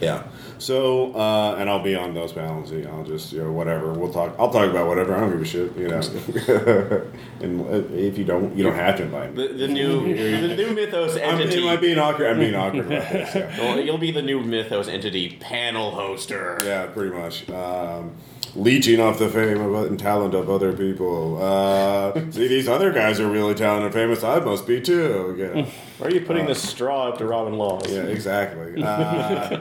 [0.00, 0.24] Yeah.
[0.58, 2.72] So uh, and I'll be on those panels.
[2.72, 3.92] I'll just you know whatever.
[3.92, 4.34] We'll talk.
[4.38, 5.14] I'll talk about whatever.
[5.14, 5.76] I don't give a shit.
[5.76, 6.00] You know.
[7.40, 9.46] and uh, if you don't, you don't have to invite me.
[9.46, 11.62] the, the new the new Mythos I'm, entity.
[11.62, 12.26] am I being awkward?
[12.26, 13.34] I'm being awkward about this.
[13.34, 13.56] Yeah.
[13.60, 16.62] Well, you'll be the new Mythos entity panel hoster.
[16.64, 17.48] Yeah, pretty much.
[17.50, 18.16] Um,
[18.56, 21.40] leeching off the fame of, and talent of other people.
[21.42, 24.22] Uh, see, these other guys are really talented and famous.
[24.24, 25.34] I must be too.
[25.38, 25.66] Yeah,
[25.98, 27.90] Why are you putting the straw up to Robin Laws?
[27.90, 28.82] yeah exactly.
[28.90, 29.58] Uh,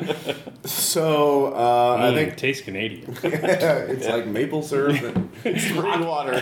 [0.65, 3.15] so uh, I Mm, think tastes Canadian.
[3.23, 4.95] it's like maple syrup.
[5.03, 5.29] And,
[5.61, 6.41] Spring water.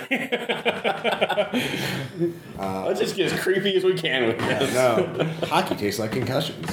[2.57, 4.73] Let's just get as creepy as we can with this.
[4.73, 6.67] no, hockey tastes like concussions.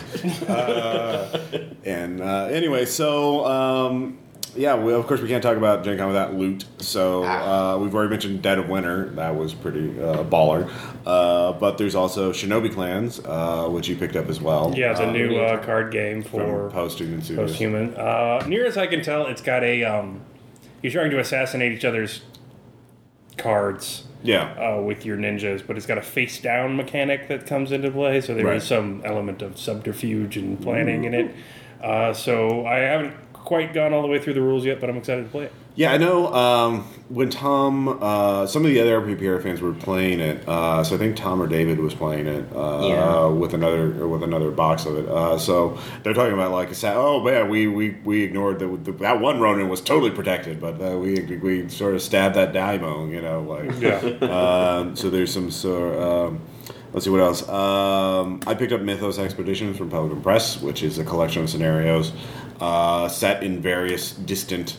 [0.49, 4.19] Uh, and uh, anyway, so um,
[4.57, 6.65] yeah, we, of course we can't talk about Gen Con without loot.
[6.79, 9.11] So uh, we've already mentioned Dead of Winter.
[9.11, 10.71] That was pretty uh, baller.
[11.07, 14.73] Uh, but there's also Shinobi Clans, uh, which you picked up as well.
[14.77, 17.51] Yeah, it's a uh, new uh, card game for Post Student Studios.
[17.51, 17.95] post-human.
[17.95, 19.85] Uh, near as I can tell, it's got a.
[19.85, 20.21] Um,
[20.83, 22.23] you're trying to assassinate each other's
[23.37, 24.53] cards Yeah.
[24.79, 28.21] uh, with your ninjas, but it's got a face-down mechanic that comes into play.
[28.21, 28.63] So there is Right.
[28.63, 31.35] some element of subterfuge and planning in it.
[31.83, 33.15] Uh, so I haven't
[33.45, 35.53] quite gone all the way through the rules yet, but I'm excited to play it.
[35.77, 36.33] Yeah, I know.
[36.33, 40.49] Um, when Tom, uh, some of the other RPPR fans were playing it.
[40.49, 43.27] Uh, so I think Tom or David was playing it uh, Yeah.
[43.27, 45.09] with another with another box of it.
[45.09, 48.93] Uh, so they're talking about like, sa- oh man, we we, we ignored the, the
[48.93, 53.11] that one Ronin was totally protected, but uh, we we sort of stabbed that Daimo,
[53.11, 53.99] you know, like Yeah.
[54.79, 55.99] um, so there's some sort.
[55.99, 56.41] Um,
[56.93, 57.47] let's see what else.
[57.49, 62.13] Um, I picked up Mythos Expeditions from Pelgrane Press, which is a collection of scenarios
[62.61, 64.77] uh, set in various distant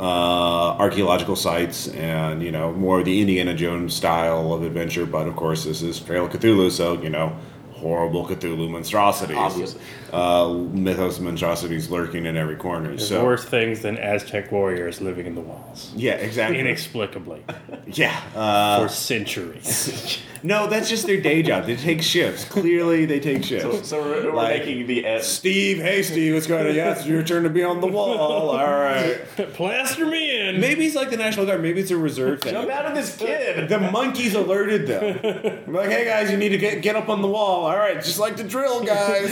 [0.00, 5.06] uh, archaeological sites, and you know more of the Indiana Jones style of adventure.
[5.06, 7.36] But of course, this is Trail of Cthulhu, so you know
[7.72, 9.80] horrible Cthulhu monstrosities, Obviously.
[10.12, 12.88] Uh, Mythos monstrosities lurking in every corner.
[12.90, 15.92] There's so worse things than Aztec warriors living in the walls.
[15.96, 16.58] yeah, exactly.
[16.60, 17.42] Inexplicably.
[17.86, 18.20] yeah.
[18.34, 20.22] Uh, for centuries.
[20.44, 21.66] No, that's just their day job.
[21.66, 22.44] They take shifts.
[22.44, 23.62] Clearly, they take shifts.
[23.64, 26.74] So, so we're, we're Like- making the uh, Steve, hey Steve, what's going on?
[26.74, 28.50] Yeah, it's your turn to be on the wall.
[28.50, 29.20] All right.
[29.54, 30.60] Plaster me in.
[30.60, 31.62] Maybe it's like the National Guard.
[31.62, 32.54] Maybe it's a reserve thing.
[32.54, 33.68] jump out of this kid.
[33.68, 35.20] The monkeys alerted them.
[35.68, 37.66] I'm like, hey guys, you need to get get up on the wall.
[37.66, 39.30] All right, just like the drill, guys.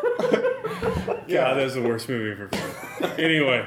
[1.28, 3.14] God, that's the worst movie ever.
[3.20, 3.64] anyway,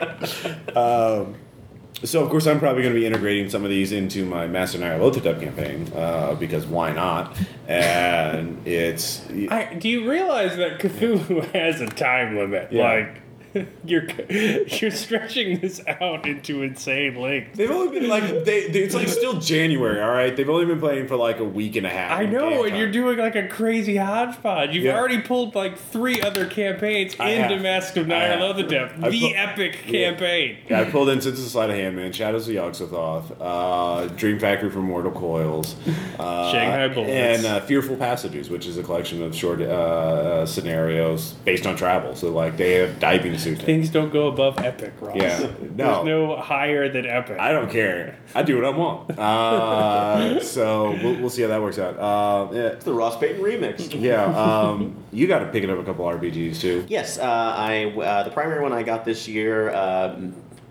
[2.04, 4.76] So of course I'm probably going to be integrating some of these into my Mask
[4.76, 7.38] of Nyarlathotep campaign uh, because why not?
[7.68, 12.72] And it's I, do you realize that Cthulhu has a time limit?
[12.74, 12.84] Yeah.
[12.84, 13.23] Like,
[13.86, 17.58] you're you're stretching this out into insane lengths.
[17.58, 20.02] they've only been like they, they it's like still January.
[20.02, 22.12] All right, they've only been playing for like a week and a half.
[22.20, 24.74] I know, and you're doing like a crazy hodgepodge.
[24.74, 24.98] You've Yeah.
[24.98, 27.62] already pulled like three other campaigns I into have.
[27.62, 28.40] Mask of I have.
[28.40, 30.10] Nyarlathotep, I the pu- epic Yeah.
[30.12, 30.58] campaign.
[30.70, 34.40] Yeah, I pulled in Since the Sleight of Hand Man, Shadows of Yogg-Sothoth, uh, Dream
[34.40, 35.76] Factory from Mortal Coils,
[36.20, 37.12] uh, Shanghai Bullets.
[37.12, 42.16] and uh, Fearful Passages, which is a collection of short uh, scenarios based on travel.
[42.16, 43.62] So like they have diving suits.
[43.62, 45.16] Things don't go above epic, Ross.
[45.16, 46.04] Yeah, There's no.
[46.04, 47.40] no higher than epic.
[47.40, 48.18] I don't care.
[48.36, 49.20] I do what I want.
[49.20, 51.98] Uh, so we'll, we'll see how that works out.
[51.98, 53.94] Uh, yeah, the Ross Payton remix.
[54.00, 54.26] yeah.
[54.26, 56.86] Um, you got to pick it up a couple RPGs too.
[56.88, 60.20] Yes, uh, I uh, the primary one I got this year, uh,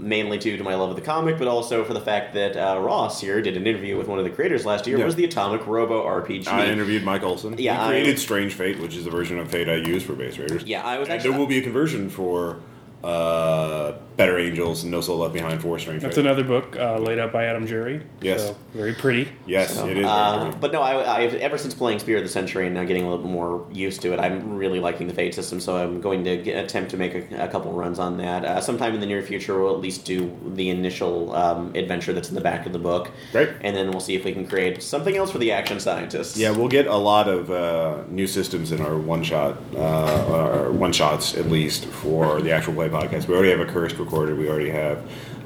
[0.03, 2.81] mainly due to my love of the comic, but also for the fact that uh,
[2.81, 4.99] Ross here did an interview with one of the creators last year.
[4.99, 5.05] Yeah.
[5.05, 6.49] Was the Atomic Robo RPG?
[6.49, 7.57] I interviewed Mike Olson.
[7.59, 10.15] Yeah, he I- created Strange Fate, which is the version of Fate I use for
[10.15, 10.65] Base Raiders.
[10.65, 11.31] yeah, I was actually.
[11.31, 12.61] there will be a conversion for
[13.05, 16.27] uh, Better Angels and No Soul Left Behind for Strange That's Fate.
[16.27, 18.03] another book uh, laid out by Adam Jury.
[18.21, 18.43] Yes.
[18.47, 19.31] So, very pretty.
[19.47, 20.05] yes, it is.
[20.07, 23.05] Uh, but no, I, I've ever since playing Spirit of the Century and now getting
[23.05, 25.61] a little more used to it, I'm really liking the Fate system.
[25.61, 28.45] So I'm going to get, attempt to make a, a couple runs on that.
[28.45, 32.29] Uh, sometime in the near future, we'll at least do the initial um, adventure that's
[32.29, 33.51] in the back of the book, Great.
[33.63, 36.37] and then we'll see if we can create something else for the action scientists.
[36.37, 40.27] Yeah, we'll get a lot of uh, new systems in our one shot, uh,
[40.67, 43.27] or one shots at least for the actual play podcast.
[43.27, 44.39] We already have a cursed recorded.
[44.39, 44.99] We already have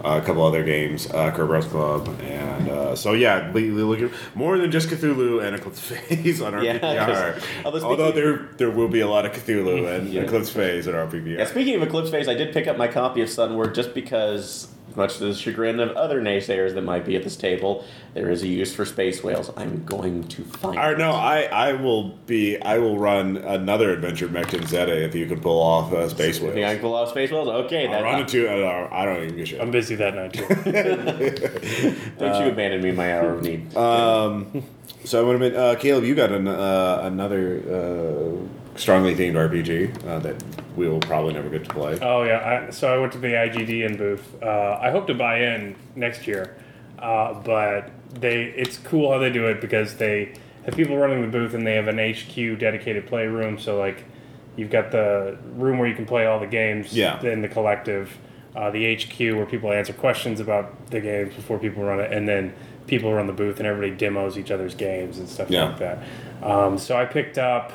[0.04, 4.00] uh, a couple other games, uh, Kerberos Club, and uh, so yeah, we, we look
[4.00, 7.42] at more than just Cthulhu and Eclipse Phase on our Yeah, PPR.
[7.64, 10.22] although Although there there will be a lot of Cthulhu and Yeah.
[10.22, 11.38] Eclipse Phase in our PPR.
[11.38, 14.68] Yeah, speaking of Eclipse Phase, I did pick up my copy of Sunward just because,
[14.96, 17.84] much to the chagrin of other naysayers that might be at this table,
[18.14, 19.50] there is a use for space whales.
[19.56, 20.98] I'm going to find Or it.
[20.98, 25.40] no, I, I will be I will run another adventure Mekton Zeta if you can
[25.40, 27.48] pull off uh, Space You think I can pull off space whales?
[27.48, 29.60] Okay, I'll that, run it to uh, I don't even give a shit.
[29.60, 30.46] I'm busy that night too.
[32.18, 33.76] don't you abandon me in my hour of need.
[33.76, 34.62] Um,
[35.04, 39.34] so I want to admit, uh, Caleb, you got an, uh, another uh, strongly themed
[39.34, 40.42] RPG uh, that
[40.76, 41.98] we will probably never get to play.
[42.00, 44.42] Oh yeah, I, so I went to the IGDN booth.
[44.42, 46.56] Uh, I hope to buy in next year,
[46.98, 51.28] uh, but they it's cool how they do it because they have people running the
[51.28, 53.58] booth and they have an HQ dedicated playroom.
[53.58, 54.04] So like,
[54.56, 56.92] you've got the room where you can play all the games.
[56.96, 57.20] Yeah.
[57.24, 58.16] In the collective,
[58.54, 62.28] uh, the HQ where people answer questions about the games before people run it, and
[62.28, 62.52] then
[62.86, 65.64] people run the booth and everybody demos each other's games and stuff Yeah.
[65.70, 65.98] like that.
[66.42, 67.72] Um, so I picked up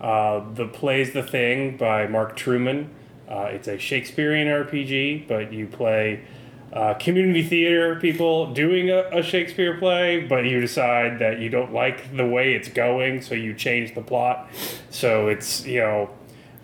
[0.00, 2.90] uh, the Plays the Thing by Mark Truman.
[3.28, 6.20] Uh, it's a Shakespearean RPG, but you play
[6.72, 11.72] uh, community theater people doing a, a Shakespeare play, but you decide that you don't
[11.72, 14.48] like the way it's going, so you change the plot.
[14.90, 16.10] So it's, you know,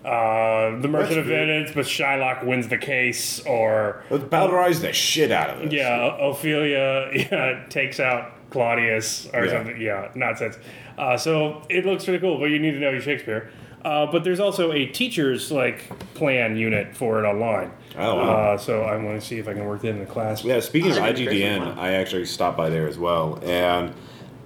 [0.03, 5.31] uh, the Merchant of Venice, but Shylock wins the case, or Let's Bowdlerize the shit
[5.31, 5.73] out of this.
[5.73, 9.51] yeah, Ophelia yeah, takes out Claudius or Yeah.
[9.51, 9.81] something.
[9.81, 10.57] Yeah, nonsense.
[10.97, 13.51] Uh, so it looks pretty cool, but you need to know your Shakespeare.
[13.83, 17.71] Uh, but there's also a teacher's like plan unit for it online.
[17.97, 18.21] Oh, wow.
[18.53, 20.43] Uh, so I'm going to see if I can work that in the class.
[20.43, 21.77] Yeah, speaking of Oh, that's a great IGDN.
[21.77, 23.93] I actually stopped by there as well, and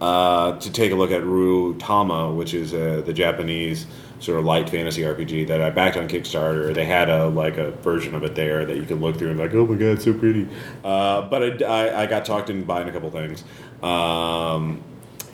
[0.01, 3.85] uh, to take a look at Ryuutama, which is uh, the Japanese
[4.19, 6.73] sort of light fantasy RPG that I backed on Kickstarter.
[6.73, 9.39] They had a like a version of it there that you could look through and
[9.39, 10.49] like, oh my god, it's so pretty.
[10.83, 13.43] Uh, but I, I, I got talked into buying a couple things.
[13.81, 14.83] Um,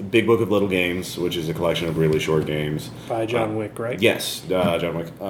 [0.09, 2.89] Big Book of Little Games, which is a collection of really short games.
[3.07, 4.01] By John Wick, right?
[4.01, 5.07] Yes, uh, John Wick.
[5.19, 5.23] Uh,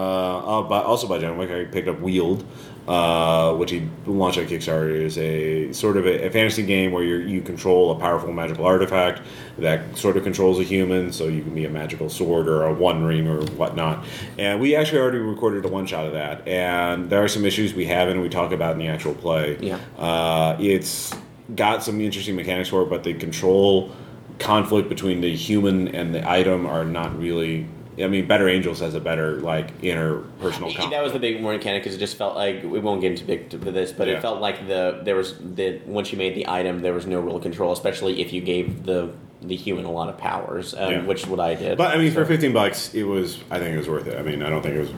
[0.59, 2.45] uh, by, also by John Wick, I picked up Wield,
[2.87, 4.91] uh, which he launched on Kickstarter.
[4.95, 8.65] is a sort of a, a fantasy game where you you control a powerful magical
[8.65, 9.21] artifact
[9.57, 12.73] that sort of controls a human, so you can be a magical sword or a
[12.73, 14.05] One Ring or whatnot.
[14.37, 17.73] And we actually already recorded a one shot of that, and there are some issues
[17.73, 19.57] we have and we talk about in the actual play.
[19.59, 19.79] Yeah.
[19.97, 21.13] uh, it's
[21.55, 23.91] got some interesting mechanics for it, but the control
[24.39, 27.67] conflict between the human and the item are not really.
[27.97, 30.89] I mean, Better Angels has a better like interpersonal conflict.
[30.91, 33.49] That was the big mechanic because it just felt like we won't get into big
[33.51, 34.15] to this, but Yeah.
[34.15, 37.21] it felt like the there was the once you made the item, there was no
[37.21, 39.11] real control, especially if you gave the
[39.41, 41.01] the human a lot of powers, um, Yeah.
[41.05, 41.77] which is what I did.
[41.77, 43.39] But I mean, for fifteen bucks, it was.
[43.51, 44.17] I think it was worth it.
[44.17, 44.93] I mean, I don't think it was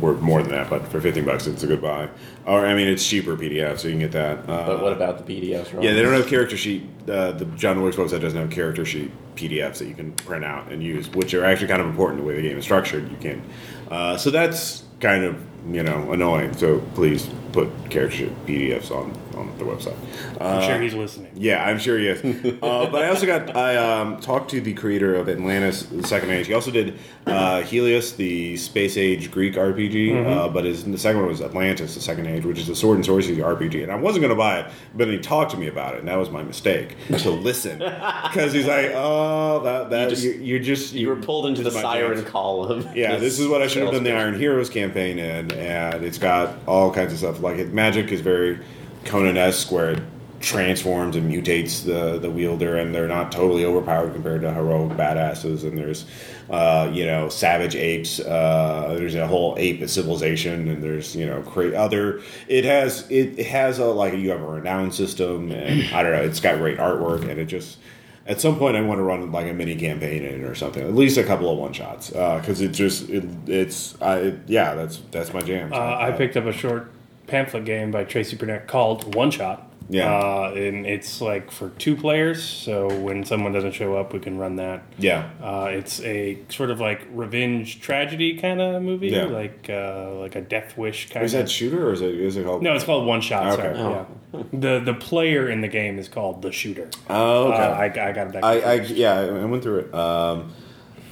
[0.00, 2.08] worth more than that, but for fifteen bucks, it's a good buy.
[2.46, 4.38] Or I mean, it's cheaper PDF, so you can get that.
[4.48, 5.72] Uh, But what about the PDFs?
[5.74, 5.82] Ron?
[5.82, 6.84] Yeah, they don't have character sheet.
[7.08, 10.70] Uh, the John Wick's website doesn't have character sheet PDFs that you can print out
[10.70, 13.10] and use, which are actually kind of important to the way the game is structured.
[13.10, 13.42] You can,
[13.90, 15.36] uh, so that's kind of
[15.70, 16.54] you know annoying.
[16.54, 19.12] So please put character sheet PDFs on
[19.48, 19.96] on the website.
[20.40, 21.32] I'm sure he's listening.
[21.34, 22.22] Yeah, I'm sure he is.
[22.62, 26.30] uh, but I also got I um, talked to the creator of Atlantis: The Second
[26.30, 26.46] Age.
[26.46, 30.26] He also did uh, Helios, the space age Greek RPG.
[30.26, 32.96] Uh, but his the second one was Atlantis: The Second Age, which is a sword
[32.96, 33.82] and sorcery RPG.
[33.82, 36.08] And I wasn't going to buy it, but he talked to me about it, and
[36.08, 40.32] that was my mistake to listen because he's like, "Oh, that that You just- you,
[40.32, 42.30] you're just you were pulled into the this is my siren chance.
[42.30, 45.52] call of Yeah, this is what I should have done the Iron Heroes campaign in,
[45.52, 47.40] and it's got all kinds of stuff.
[47.40, 48.58] Like it, magic is very
[49.04, 50.02] Conan-esque, where it
[50.40, 55.62] transforms and mutates the the wielder, and they're not totally overpowered compared to heroic badasses.
[55.62, 56.04] And there's,
[56.50, 58.20] uh, you know, savage apes.
[58.20, 62.20] Uh, there's a whole ape civilization, and there's you know, cra- other.
[62.48, 66.22] It has it, has a like you have a renown system, and I don't know.
[66.22, 67.78] It's got great artwork, and it just
[68.26, 70.82] at some point, I want to run like a mini campaign in it or something.
[70.82, 74.98] At least a couple of one shots, because it just it, it's I yeah, that's
[75.10, 75.72] that's my jam.
[75.72, 76.90] Uh, I picked up a short
[77.32, 79.68] pamphlet game by Tracy Barnett called One Shot.
[79.88, 80.10] Yeah.
[80.16, 84.38] Uh, and it's like for two players, so when someone doesn't show up, we can
[84.38, 84.84] run that.
[84.96, 89.24] yeah, Uh, it's a sort of like revenge tragedy kind of movie, Yeah.
[89.24, 92.36] like uh, like a Death Wish kind of is that shooter or is it is
[92.36, 92.62] it called?
[92.62, 93.58] no, it's called One Shot.
[93.58, 93.62] Okay.
[93.62, 94.06] Sorry, Oh.
[94.34, 94.42] yeah.
[94.52, 96.88] The the player in the game is called the Shooter.
[97.10, 97.62] Oh, okay.
[97.62, 98.44] Uh, I, I got it.
[98.44, 98.74] I, I
[99.04, 99.94] yeah, I went through it.
[99.94, 100.52] Um,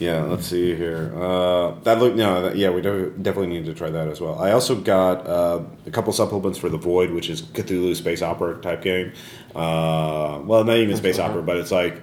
[0.01, 1.13] yeah, let's see here.
[1.15, 4.39] Uh, that look no, that, yeah, we do, definitely need to try that as well.
[4.39, 8.59] I also got uh, a couple supplements for the Void, which is Cthulhu space opera
[8.63, 9.13] type game.
[9.55, 12.01] Uh, well, not even space opera, but it's like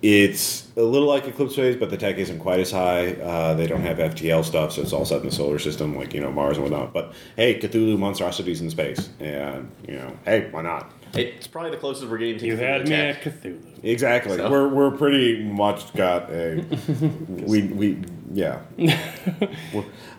[0.00, 3.12] it's a little like Eclipse Phase, but the tech isn't quite as high.
[3.12, 6.14] Uh, they don't have FTL stuff, so it's all set in the solar system, like
[6.14, 6.94] you know Mars and whatnot.
[6.94, 10.90] But hey, Cthulhu monstrosities in space, and you know, hey, why not?
[11.18, 13.26] It's probably the closest we're getting to you Cthulhu had me Tech.
[13.26, 13.84] at Cthulhu.
[13.84, 14.36] Exactly.
[14.36, 16.56] So- We're we're pretty much got a
[17.28, 17.98] we we
[18.32, 18.60] yeah.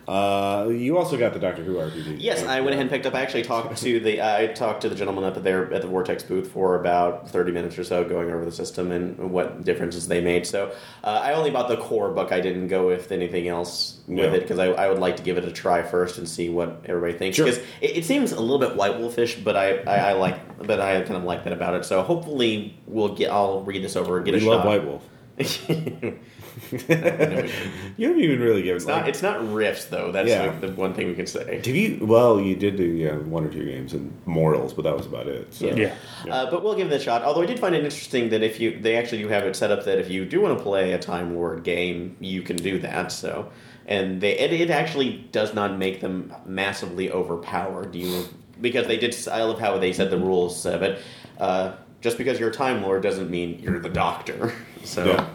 [0.08, 2.16] uh, you also got the Doctor Who RPG.
[2.20, 3.14] Yes, I went ahead and picked up.
[3.14, 6.24] I actually talked to the I talked to the gentleman up there at the Vortex
[6.24, 10.22] booth for about thirty minutes or so, going over the system and what differences they
[10.22, 10.48] made.
[10.48, 10.72] So
[11.04, 12.32] uh, I only bought the core book.
[12.32, 14.32] I didn't go with anything else with Yeah.
[14.32, 16.84] it because I, I would like to give it a try first and see what
[16.86, 17.36] everybody thinks.
[17.36, 17.46] Sure.
[17.46, 20.80] Because it, it seems a little bit White Wolfish, but I, I, I like but
[20.80, 21.86] I kind of like that about it.
[21.86, 23.30] So hopefully we'll get.
[23.32, 24.66] I'll read this over and get We a love shot.
[24.68, 25.04] White Wolf.
[26.72, 27.54] it's
[27.98, 28.86] You haven't even really given.
[28.88, 29.02] not.
[29.02, 30.12] like, It's not riffs though.
[30.12, 30.44] That's Yeah.
[30.48, 31.60] like the one thing we can say.
[31.62, 32.06] did you?
[32.06, 35.28] Well, you did do yeah one or two games and Mortals, but that was about
[35.28, 35.54] it.
[35.54, 35.68] So.
[35.68, 35.96] Yeah.
[36.30, 37.24] Uh, but we'll give it a shot.
[37.24, 39.72] Although I did find it interesting that if you, they actually do have it set
[39.72, 42.80] up that if you do want to play a Time Lord game, you can do
[42.80, 43.12] that.
[43.12, 43.50] So,
[43.86, 47.96] and they, it, it actually does not make them massively overpowered.
[47.96, 48.26] You
[48.60, 49.16] because they did.
[49.32, 51.00] I love how they said the rules of it.
[51.40, 54.54] Uh, just because you're a Time Lord doesn't mean you're the Doctor.
[54.84, 55.04] So.
[55.06, 55.28] Yeah.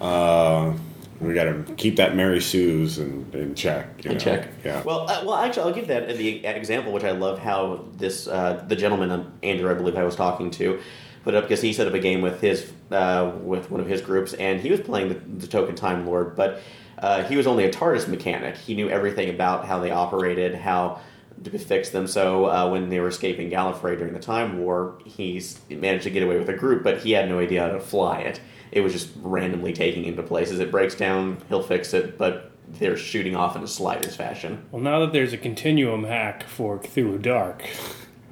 [0.00, 0.74] Uh,
[1.20, 4.04] we got to keep that Mary Sue's in, in check.
[4.04, 4.22] You In know?
[4.22, 4.48] check.
[4.64, 4.82] Yeah.
[4.82, 8.64] Well, uh, well, actually, I'll give that the example, which I love how this uh,
[8.68, 10.80] the gentleman um, Andrew, I believe I was talking to,
[11.24, 14.00] put up because he set up a game with his uh, with one of his
[14.02, 16.60] groups, and he was playing the, the Token Time Lord, but
[16.98, 18.56] uh, he was only a TARDIS mechanic.
[18.56, 21.00] He knew everything about how they operated, how
[21.44, 22.06] to fix them.
[22.06, 26.22] So uh, when they were escaping Gallifrey during the Time War, he managed to get
[26.22, 28.40] away with a group, but he had no idea how to fly it.
[28.72, 30.58] It was just randomly taking him to places.
[30.60, 34.64] It breaks down, he'll fix it, but they're shooting off in a sliders fashion.
[34.72, 37.62] Well, now that there's a continuum hack for Cthulhu Dark,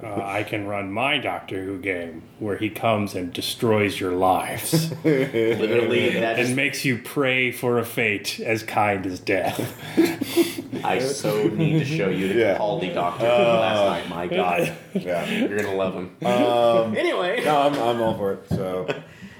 [0.03, 4.91] uh, I can run my Doctor Who game where he comes and destroys your lives
[5.05, 9.57] Literally, that and is, makes you pray for a fate as kind as death.
[10.83, 12.57] I so need to show you the Yeah.
[12.57, 14.09] Capaldi Doctor from last night.
[14.09, 15.25] My God, yeah.
[15.29, 16.15] you're gonna love him.
[16.25, 18.49] Um, anyway, no, I'm, I'm all for it.
[18.49, 18.87] So,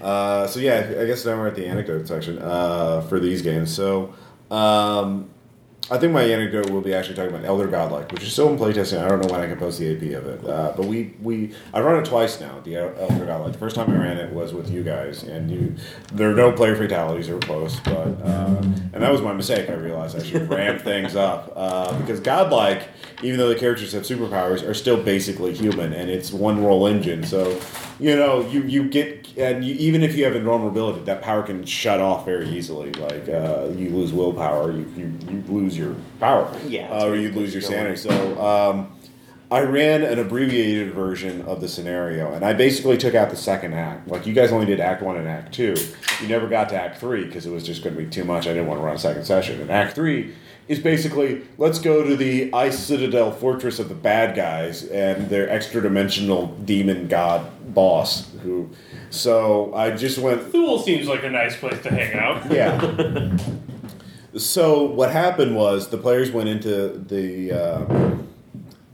[0.02, 3.74] uh, so yeah, I guess now we're at the anecdote section uh, for these games.
[3.74, 4.14] So,
[4.52, 5.30] um,
[5.92, 8.58] I think my anecdote will be actually talking about Elder Godlike, which is still in
[8.58, 9.04] playtesting.
[9.04, 11.54] I don't know when I can post the AP of it, uh, but we we
[11.76, 12.60] I run it twice now.
[12.62, 13.54] The El- Elder Godlike.
[13.54, 15.76] The first time I ran it was with you guys, and you
[16.12, 19.70] there are no player fatalities or close, but uh, and that was my mistake.
[19.70, 22.88] I realized I should ramp things up uh, because Godlike,
[23.22, 27.24] even though the characters have superpowers, are still basically human, and it's one roll engine.
[27.24, 27.62] So
[28.00, 31.66] you know you you get and you, even if you have invulnerability, that power can
[31.66, 32.92] shut off very easily.
[32.94, 37.32] Like uh, you lose willpower, you, you, you lose your power, Yeah, uh, or you
[37.32, 37.98] lose your sanity.
[37.98, 38.92] So um,
[39.52, 43.74] I ran an abbreviated version of the scenario, and I basically took out the second
[43.74, 44.08] act.
[44.08, 45.76] Like you guys only did Act One and Act Two.
[46.22, 48.48] You never got to Act Three because it was just going to be too much.
[48.48, 49.62] I didn't want to run a second session.
[49.62, 50.34] And Act Three
[50.68, 55.50] is basically let's go to the Ice Citadel fortress of the bad guys and their
[55.50, 58.30] extra dimensional demon god boss.
[58.44, 58.70] Who,
[59.10, 62.52] so I just went Thule seems like a nice place to hang out.
[62.52, 63.38] yeah.
[64.38, 68.16] so what happened was the players went into the uh,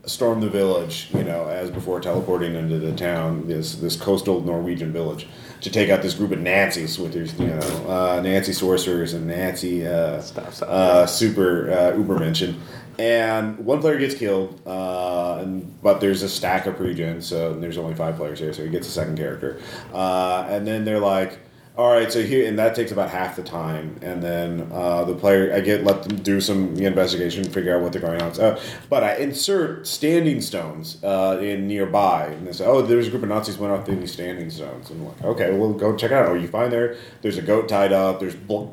[0.05, 4.91] storm the village, you know, as before teleporting into the town, this this coastal Norwegian
[4.91, 5.27] village,
[5.61, 9.27] to take out this group of Nazis with their, you know, uh, Nancy sorcerers and
[9.27, 10.69] Nazi uh, Stop, stop.
[10.69, 12.55] uh, super uh, Ubermenschen.
[12.99, 17.77] And one player gets killed, uh, and, but there's a stack of pre-gens, so there's
[17.77, 19.59] only five players here, so he gets a second character.
[19.91, 21.39] Uh, and then they're like,
[21.81, 23.97] all right, so here, and that takes about half the time.
[24.03, 27.91] And then uh, the player, I get let them do some investigation, figure out what
[27.91, 28.59] they're going on.
[28.87, 33.23] But I insert standing stones uh, in nearby, and they say, oh, there's a group
[33.23, 34.91] of Nazis went off these standing stones.
[34.91, 36.29] And I'm like, okay, well, go check it out.
[36.29, 38.19] Oh, you find there, there's a goat tied up.
[38.19, 38.67] There's bl-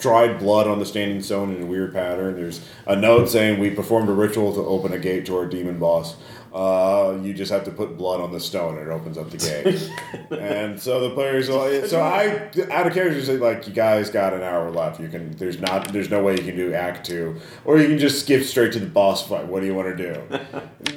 [0.00, 2.34] dried blood on the standing stone in a weird pattern.
[2.34, 5.78] There's a note saying we performed a ritual to open a gate to our demon
[5.78, 6.16] boss.
[6.52, 9.36] Uh, you just have to put blood on the stone and it opens up the
[9.36, 9.88] gate.
[10.40, 14.34] and so the players, are- so I out of character say like, you guys got
[14.34, 14.98] an hour left.
[15.00, 17.98] You can there's not there's no way you can do Act Two, or you can
[17.98, 19.46] just skip straight to the boss fight.
[19.46, 20.40] What do you want to do?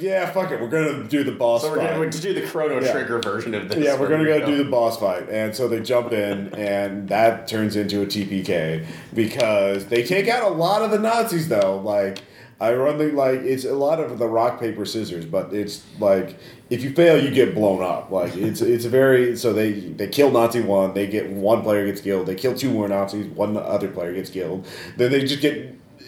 [0.00, 0.60] yeah, fuck it.
[0.60, 1.68] We're gonna do the boss fight.
[1.68, 1.94] So we're fight.
[1.94, 2.92] going to do the Chrono Yeah.
[2.92, 3.78] Trigger version of this.
[3.78, 7.46] Yeah, we're gonna go do the boss fight, and so they jump in, and that
[7.46, 8.84] turns into a TPK
[9.14, 11.48] because they take out a lot of the Nazis.
[11.48, 12.18] Though, like
[12.64, 16.36] I run the like it's a lot of the rock paper scissors, but it's like
[16.70, 18.10] if you fail, you get blown up.
[18.10, 21.84] Like it's it's a very so they they kill Nazi one, they get one player
[21.84, 25.42] gets killed, they kill two more Nazis, one other player gets killed, then they just
[25.42, 25.56] get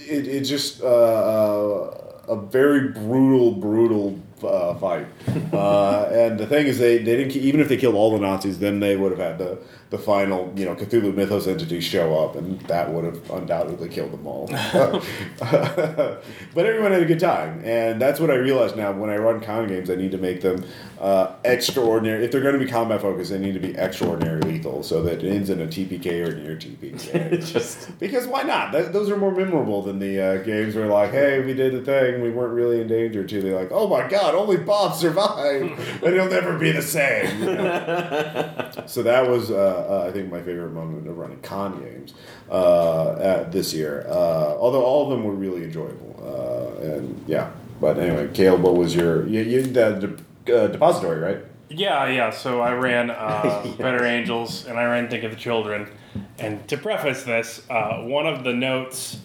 [0.09, 5.07] it, it's just uh, uh, a very brutal, brutal uh, fight.
[5.53, 8.59] uh, and the thing is, they, they didn't even if they killed all the Nazis,
[8.59, 9.59] then they would have had the
[9.91, 14.13] the final you know Cthulhu Mythos entity show up, and that would have undoubtedly killed
[14.13, 14.47] them all.
[15.39, 16.23] but
[16.57, 18.93] everyone had a good time, and that's what I realized now.
[18.93, 20.65] When I run con games, I need to make them
[21.01, 22.25] uh, extraordinary.
[22.25, 25.23] If they're going to be combat focused, they need to be extraordinary lethal, so that
[25.23, 27.47] it ends in a TPK or near TPK.
[27.53, 28.73] just Because why not?
[28.73, 31.83] Th- those are more memorable than the uh, games where like, hey, we did the
[31.83, 33.25] thing, we weren't really in danger.
[33.25, 37.41] To they're like, oh my god, only Bob survived, and he'll never be the same.
[37.41, 38.71] you know?
[38.87, 42.15] so that was, uh, uh, I think, my favorite moment of running con games
[42.51, 44.07] uh, at this year.
[44.09, 47.51] Uh, although all of them were really enjoyable, uh, and yeah.
[47.81, 50.17] But anyway, Caleb, what was your you, you the
[50.47, 51.39] de- uh, depository, right?
[51.69, 52.31] Yeah, yeah.
[52.31, 55.89] So I ran uh, Better Angels and I ran Think of the Children.
[56.39, 59.19] And to preface this, uh, one of the notes.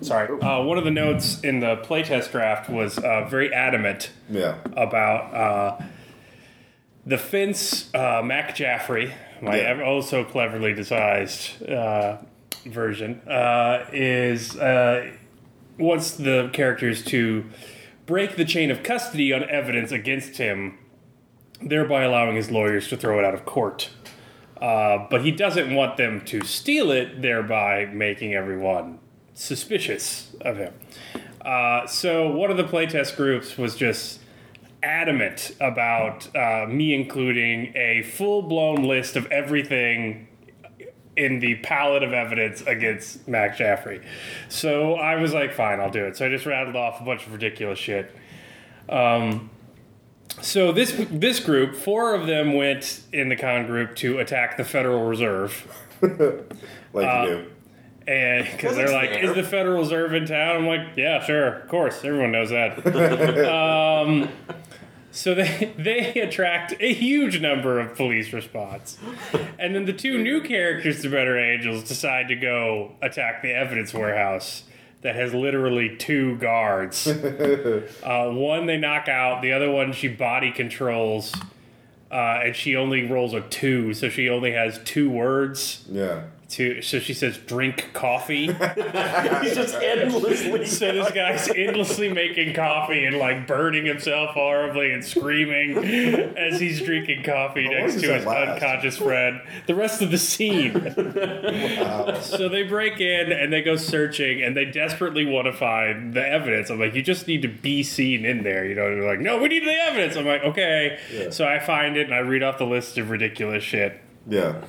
[0.00, 4.56] Sorry, uh, one of the notes in the playtest draft was uh, very adamant Yeah.
[4.76, 5.84] about uh,
[7.06, 9.12] the fence uh, Mac Jaffrey,
[9.44, 9.82] my Yeah.
[9.84, 12.18] oh so cleverly devised uh,
[12.66, 15.10] version, uh, is uh,
[15.78, 17.44] wants the characters to
[18.06, 20.78] break the chain of custody on evidence against him,
[21.60, 23.90] thereby allowing his lawyers to throw it out of court.
[24.60, 28.98] Uh, but he doesn't want them to steal it, thereby making everyone
[29.34, 30.72] suspicious of him.
[31.44, 34.20] Uh, so one of the playtest groups was just
[34.84, 40.28] adamant about uh, me including a full blown list of everything
[41.16, 44.00] in the palette of evidence against Mac Jaffrey.
[44.48, 46.16] So I was like, fine, I'll do it.
[46.16, 48.14] So I just rattled off a bunch of ridiculous shit.
[48.88, 49.50] Um,
[50.40, 54.64] so this this group, four of them went in the con group to attack the
[54.64, 55.66] Federal Reserve.
[56.92, 57.50] Like Uh, you do.
[58.06, 59.24] And because they're like, fair.
[59.30, 60.56] is the Federal Reserve in town?
[60.56, 62.78] I'm like, yeah, sure, of course, everyone knows that.
[63.50, 64.28] um,
[65.14, 68.98] so they they attract a huge number of police response,
[69.58, 73.94] and then the two new characters the Better Angels decide to go attack the evidence
[73.94, 74.64] warehouse
[75.02, 77.06] that has literally two guards.
[78.02, 81.32] uh, one they knock out, the other one she body controls.
[82.10, 86.22] Uh, and she only rolls a two, so she only has two words Yeah.
[86.48, 88.46] To so she says drink coffee
[89.42, 90.66] he's just endlessly.
[90.66, 95.76] so this guy's endlessly making coffee and like burning himself horribly and screaming
[96.36, 98.62] as he's drinking coffee long next to that his last?
[98.62, 100.72] unconscious friend the rest of the scene
[102.22, 106.26] so they break in and they go searching and they desperately want to find the
[106.26, 109.20] evidence i'm like you just need to be seen in there you know they're like
[109.20, 111.30] no we need the evidence i'm like okay Yeah.
[111.30, 114.62] so i find it and i read off the list of ridiculous shit Yeah.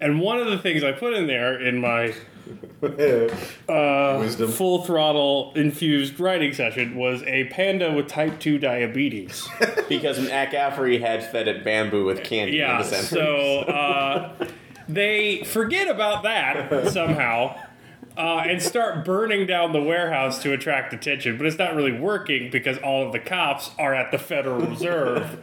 [0.00, 2.14] And one of the things I put in there in my
[2.80, 4.50] Wisdom.
[4.50, 9.48] full throttle infused writing session was a panda with type 2 diabetes.
[9.88, 13.06] because McCaffrey had fed it bamboo with candy in yeah, the center.
[13.06, 14.46] so uh,
[14.88, 17.60] they forget about that somehow.
[18.16, 22.48] Uh, and start burning down the warehouse to attract attention, but it's not really working
[22.50, 25.38] because all of the cops are at the Federal Reserve,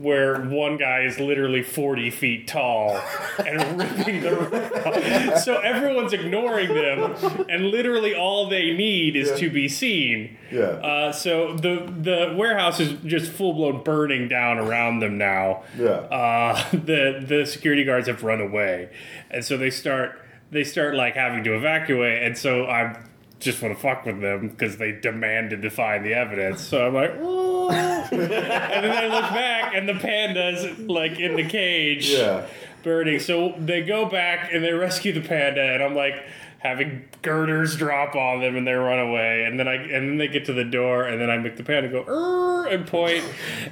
[0.00, 3.00] where one guy is literally 40 feet tall
[3.44, 5.38] and ripping the roof off.
[5.38, 7.14] So everyone's ignoring them,
[7.48, 10.36] and literally all they need is to be seen.
[10.50, 10.62] Yeah.
[10.62, 15.64] Uh, so the the warehouse is just full blown burning down around them now.
[15.78, 15.88] Yeah.
[15.90, 18.90] Uh, the the security guards have run away,
[19.30, 20.18] and so they start
[20.50, 22.96] they start like having to evacuate, and so I
[23.40, 26.60] just want to fuck with them because they demanded to find the evidence.
[26.60, 31.44] So I'm like, "Ooh." and then I look back, and the panda's like in the
[31.44, 32.46] cage Yeah.
[32.82, 33.18] burning.
[33.20, 36.14] So they go back and they rescue the panda, and I'm like
[36.60, 39.44] having girders drop on them, and they run away.
[39.44, 41.64] And then I and then they get to the door, and then I make the
[41.64, 43.24] panda go and point,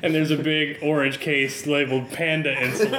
[0.02, 2.90] and there's a big orange case labeled "Panda Insulin."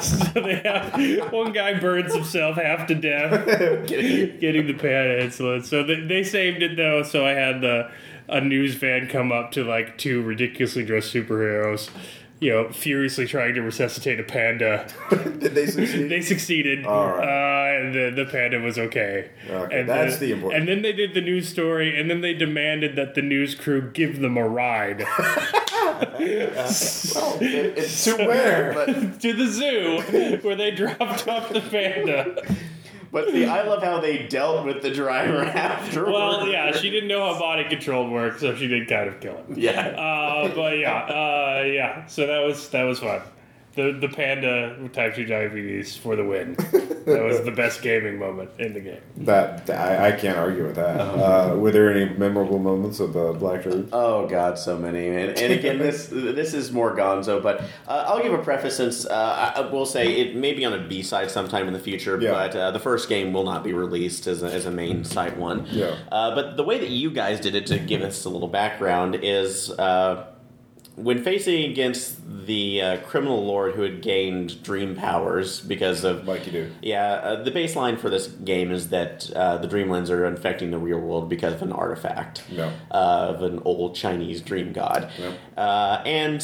[0.02, 3.46] so they have one guy burns himself half to death
[3.88, 5.64] getting the panda insulin.
[5.64, 7.02] So they, they saved it though.
[7.02, 7.90] So I had the
[8.28, 11.90] a news van come up to like two ridiculously dressed superheroes,
[12.38, 14.86] you know, furiously trying to resuscitate a panda.
[15.10, 16.08] Did they succeed?
[16.10, 16.84] They succeeded.
[16.86, 17.24] All right.
[17.24, 19.30] Uh, and the, the panda was okay.
[19.48, 22.34] Okay, and that's the important- And then they did the news story, and then they
[22.34, 25.00] demanded that the news crew give them a ride
[26.18, 28.72] it's To where?
[28.74, 32.42] But, to the zoo where they dropped off the panda.
[33.16, 36.12] But see, I love how they dealt with the driver afterwards.
[36.12, 39.38] Well, yeah, she didn't know how body control worked, so she did kind of kill
[39.38, 39.54] him.
[39.56, 39.86] Yeah.
[39.88, 42.04] Uh, but yeah, uh, yeah.
[42.08, 43.22] So that was that was fun.
[43.76, 46.54] The the panda with type two diabetes for the win.
[46.54, 49.00] that was the best gaming moment in the game.
[49.18, 50.98] That I, I can't argue with that.
[50.98, 53.90] Uh, were there any memorable moments of the Black Turd?
[53.92, 55.08] Oh God, so many.
[55.08, 59.04] And, and again, this this is more Gonzo, but uh, I'll give a preface since
[59.04, 61.78] uh, I I will say it may be on a B side sometime in the
[61.78, 62.30] future, Yeah.
[62.32, 65.36] but uh, the first game will not be released as a, as a main side
[65.36, 65.66] one.
[65.70, 65.94] Yeah.
[66.10, 69.18] Uh, but the way that you guys did it to give us a little background
[69.22, 69.70] is.
[69.70, 70.28] Uh,
[70.96, 72.16] when facing against
[72.46, 76.70] the uh, criminal lord who had gained dream powers because of Like you do.
[76.80, 80.78] yeah, uh, the baseline for this game is that uh, the Dreamlands are infecting the
[80.78, 82.70] real world because of an artifact Yeah.
[82.90, 82.94] uh,
[83.34, 85.10] of an old Chinese dream god.
[85.18, 85.32] Yeah.
[85.62, 86.40] Uh, and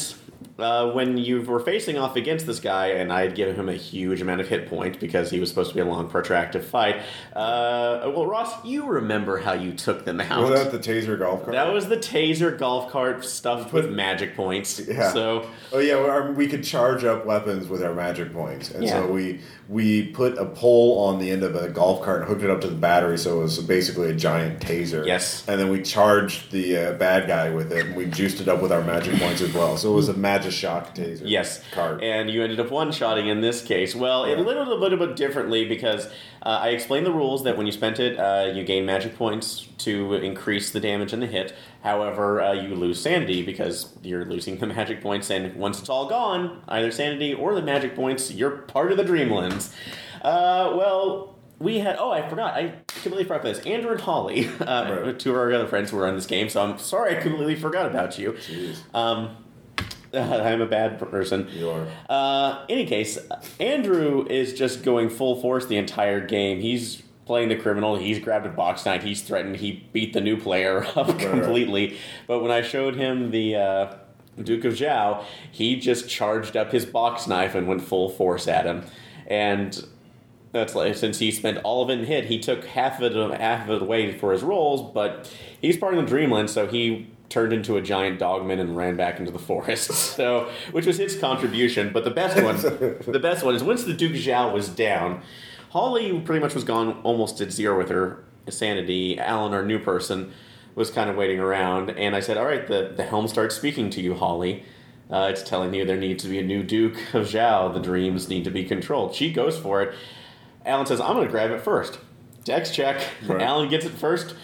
[0.59, 3.73] uh, when you were facing off against this guy, and I had given him a
[3.73, 6.97] huge amount of hit point because he was supposed to be a long, protracted fight.
[7.35, 10.49] Uh, well, Ross, you remember how you took them out.
[10.49, 11.53] Was that the Taser golf cart?
[11.53, 14.79] That was the taser golf cart stuffed with magic points.
[14.87, 15.11] Yeah.
[15.11, 18.91] So Oh yeah, our, we could charge up weapons with our magic points, and Yeah.
[19.01, 19.39] so we
[19.69, 22.61] we put a pole on the end of a golf cart and hooked it up
[22.61, 25.05] to the battery, so it was basically a giant taser.
[25.05, 25.47] Yes.
[25.47, 28.61] and then we charged the uh, bad guy with it, and we juiced it up
[28.61, 29.77] with our magic points as well.
[29.77, 31.21] So it was a magic shock taser.
[31.25, 33.95] Yes, and you ended up one-shotting in this case.
[33.95, 36.07] Well, it lit a little bit differently because
[36.41, 39.67] uh, I explained the rules that when you spent it, uh, you gain magic points
[39.79, 41.53] to increase the damage and the hit.
[41.83, 46.07] However, uh, you lose sanity because you're losing the magic points, and once it's all
[46.07, 49.73] gone, either sanity or the magic points, you're part of the Dreamlands.
[50.21, 51.97] Uh, well, we had.
[51.99, 52.55] Oh, I forgot.
[52.55, 53.59] I completely forgot this.
[53.59, 55.19] Andrew and Holly, uh, Right.
[55.19, 56.49] two of our other friends who were on this game.
[56.49, 58.33] So I'm sorry, I completely forgot about you.
[58.33, 58.77] Jeez.
[58.95, 59.35] Um,
[60.17, 61.49] I'm a bad person.
[61.53, 61.87] You are.
[62.07, 63.17] Uh, any case,
[63.59, 66.59] Andrew is just going full force the entire game.
[66.59, 67.95] He's playing the criminal.
[67.95, 69.03] He's grabbed a box knife.
[69.03, 69.57] He's threatened.
[69.57, 71.19] He beat the new player up right.
[71.19, 71.97] completely.
[72.27, 73.95] But when I showed him the uh,
[74.41, 78.65] Duke of Zhao, he just charged up his box knife and went full force at
[78.65, 78.83] him.
[79.25, 79.83] And
[80.51, 83.41] that's like since he spent all of it in hit, he took half of it
[83.41, 84.93] half of it away for his rolls.
[84.93, 88.95] But he's part of the Dreamland, so he turned into a giant dogman and ran
[88.95, 89.91] back into the forest.
[90.13, 91.91] So, which was his contribution.
[91.91, 95.21] But the best one, the best one is once the Duke Zhao was down,
[95.71, 99.17] Holly pretty much was gone almost at zero with her sanity.
[99.17, 100.31] Alan, our new person,
[100.75, 103.89] was kind of waiting around, and I said, "All right, the the helm starts speaking
[103.91, 104.63] to you, Holly."
[105.09, 107.73] Uh, it's telling you there needs to be a new Duke of Zhao.
[107.73, 109.13] The dreams need to be controlled.
[109.13, 109.95] She goes for it.
[110.65, 111.99] Alan says, I'm going to grab it first.
[112.45, 113.01] Dex check.
[113.27, 113.41] Right.
[113.41, 114.35] Alan gets it first,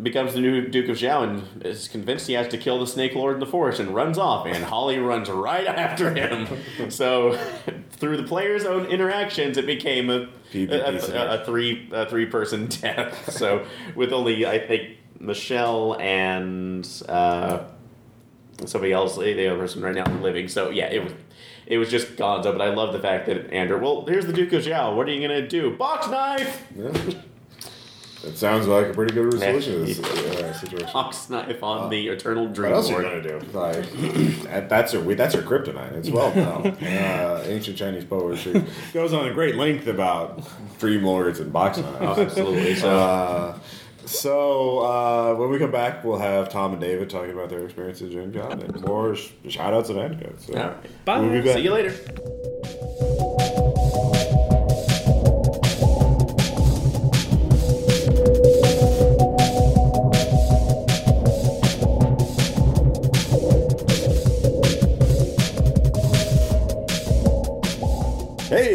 [0.00, 3.14] becomes the new Duke of Zhao, and is convinced he has to kill the Snake
[3.14, 4.46] Lord in the forest and runs off.
[4.46, 6.46] And Holly runs right after him.
[6.90, 7.38] so,
[7.90, 12.66] through the players' own interactions, it became a, a, a, a three a three person
[12.80, 13.32] death.
[13.32, 16.86] so, with only, I think, Michelle and.
[17.08, 17.64] Uh,
[18.66, 20.48] somebody else, the other person right now living.
[20.48, 21.12] So yeah, it was
[21.66, 22.44] it was just Gonzo.
[22.44, 23.78] But I love the fact that Andrew.
[23.78, 24.96] Well, here's the Duke of Zhao.
[24.96, 25.76] What are you gonna do?
[25.76, 26.66] Box knife.
[28.24, 30.90] It sounds like a pretty good resolution to this uh, situation.
[30.92, 33.40] Box knife on the Eternal Dream What else are you gonna do?
[33.52, 33.90] Like
[34.68, 35.92] that's her that's her kryptonite.
[35.92, 36.66] It's well known.
[36.84, 40.48] uh, ancient Chinese poetry goes on a great length about
[40.80, 42.18] dream lords and box Oh, knives.
[42.18, 42.74] absolutely.
[42.74, 42.90] So.
[42.98, 43.58] Uh,
[44.04, 48.08] so uh, when we come back, we'll have Tom and David talking about their experiences
[48.08, 50.46] at Gen Con and more sh- shout outs and anecdotes.
[50.46, 51.04] So All right.
[51.04, 51.20] Bye.
[51.20, 51.56] we'll be back.
[51.56, 53.44] See you later.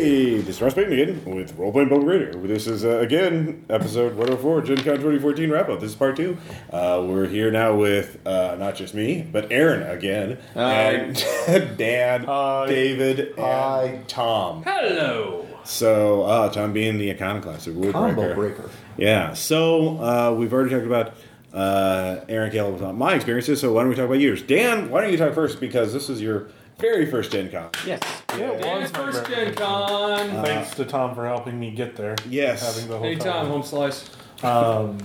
[0.04, 2.46] Hey, this is Ross Payton again with Role Playing Public Radio.
[2.46, 5.80] This is, uh, again, episode 104, Gen Con 2014 wrap up.
[5.80, 6.38] This is part two.
[6.70, 11.16] Uh, we're here now with uh, not just me, but Aaron again, and
[11.78, 12.66] Dan, Hi.
[12.68, 14.64] David, and Tom.
[14.64, 15.48] Hello.
[15.64, 17.94] So, uh, Tom being the iconoclast, the woodbreaker.
[17.94, 18.70] Combo breaker.
[18.98, 21.14] Yeah, so uh, we've already talked about
[21.54, 24.42] uh, Aaron Caleb about my experiences, so why don't we talk about yours?
[24.42, 26.50] Dan, why don't you talk first because this is your
[26.84, 27.70] very first Gen Con.
[27.86, 28.02] Yes.
[28.38, 29.46] Yeah, it was my first birthday.
[29.46, 30.44] Gen Con.
[30.44, 32.16] Thanks to Tom for helping me get there.
[32.28, 32.62] Yes.
[32.76, 34.10] Having the whole Anytime, home slice.
[34.44, 34.98] Um,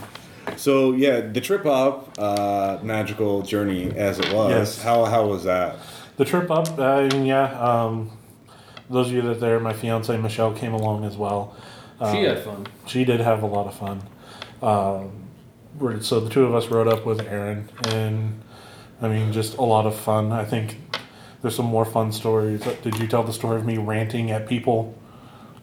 [0.56, 4.50] So yeah, the trip up, uh, magical journey as it was.
[4.50, 4.82] Yes.
[4.82, 5.76] How how was that?
[6.16, 7.44] the trip up, uh, yeah.
[7.60, 8.10] Um,
[8.90, 11.54] those of you that there, my fiance Michelle came along as well.
[12.00, 12.66] Um, She had fun.
[12.86, 14.02] She did have a lot of fun.
[14.60, 18.40] Um, so the two of us rode up with Aaron, and
[19.00, 20.32] I mean, just a lot of fun.
[20.32, 20.76] I think
[21.42, 22.60] there's some more fun stories.
[22.82, 24.94] Did you tell the story of me ranting at people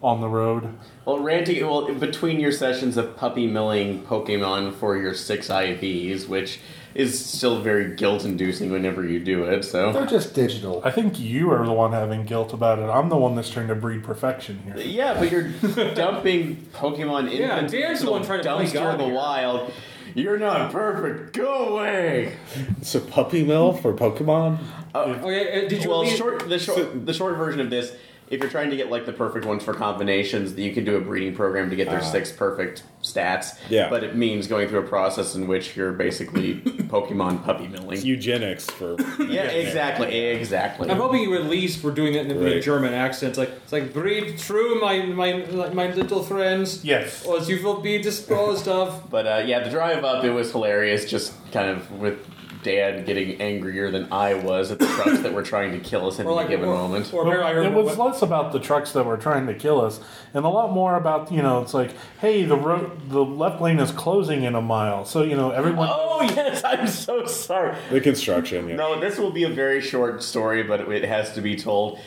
[0.02, 0.74] on the road?
[1.04, 1.64] Well, ranting.
[1.66, 6.60] Well, between your sessions of puppy milling Pokemon for your six IVs, which
[6.94, 9.62] is still very guilt-inducing whenever you do it.
[9.64, 10.16] So They're So.
[10.16, 10.80] just digital.
[10.82, 12.84] I think you are the one having guilt about it.
[12.84, 14.78] I'm the one that's trying to breed perfection here.
[14.78, 15.48] Yeah, but you're
[15.94, 19.14] dumping Pokemon in Yeah, the Dan's the one trying to play dumpster of the here.
[19.14, 19.70] wild.
[20.16, 21.36] You're not perfect.
[21.36, 22.36] Go away.
[22.80, 24.58] So puppy mill for Pokemon?
[24.94, 27.92] Okay, uh, did you well, at short the short the short version of this.
[28.28, 31.00] If you're trying to get like the perfect ones for combinations, you can do a
[31.00, 33.56] breeding program to get their six perfect stats.
[33.70, 33.88] Yeah.
[33.88, 36.56] But it means going through a process in which you're basically
[36.90, 37.92] Pokemon puppy milling.
[37.98, 40.90] It's Eugenics for Yeah, exactly, exactly.
[40.90, 42.62] I'm hoping you at least were doing it in a Right.
[42.62, 43.30] German accent.
[43.30, 47.24] It's like it's like breathe through my my my little friends, Yes.
[47.24, 49.08] or you will be disposed of.
[49.10, 51.08] But uh, yeah, the drive up it was hilarious.
[51.08, 52.18] Just kind of with
[52.66, 56.18] Dad getting angrier than I was at the trucks that were trying to kill us
[56.18, 57.14] at Or any given or, moment.
[57.14, 59.54] Or apparently I heard it was what- less about the trucks that were trying to
[59.54, 60.00] kill us,
[60.34, 63.78] and a lot more about you know it's like, hey, the road, the left lane
[63.78, 65.88] is closing in a mile, so you know everyone.
[65.92, 67.76] oh yes, I'm so sorry.
[67.90, 68.68] the construction.
[68.68, 68.76] Yeah.
[68.76, 71.98] No, this will be a very short story, but it has to be told.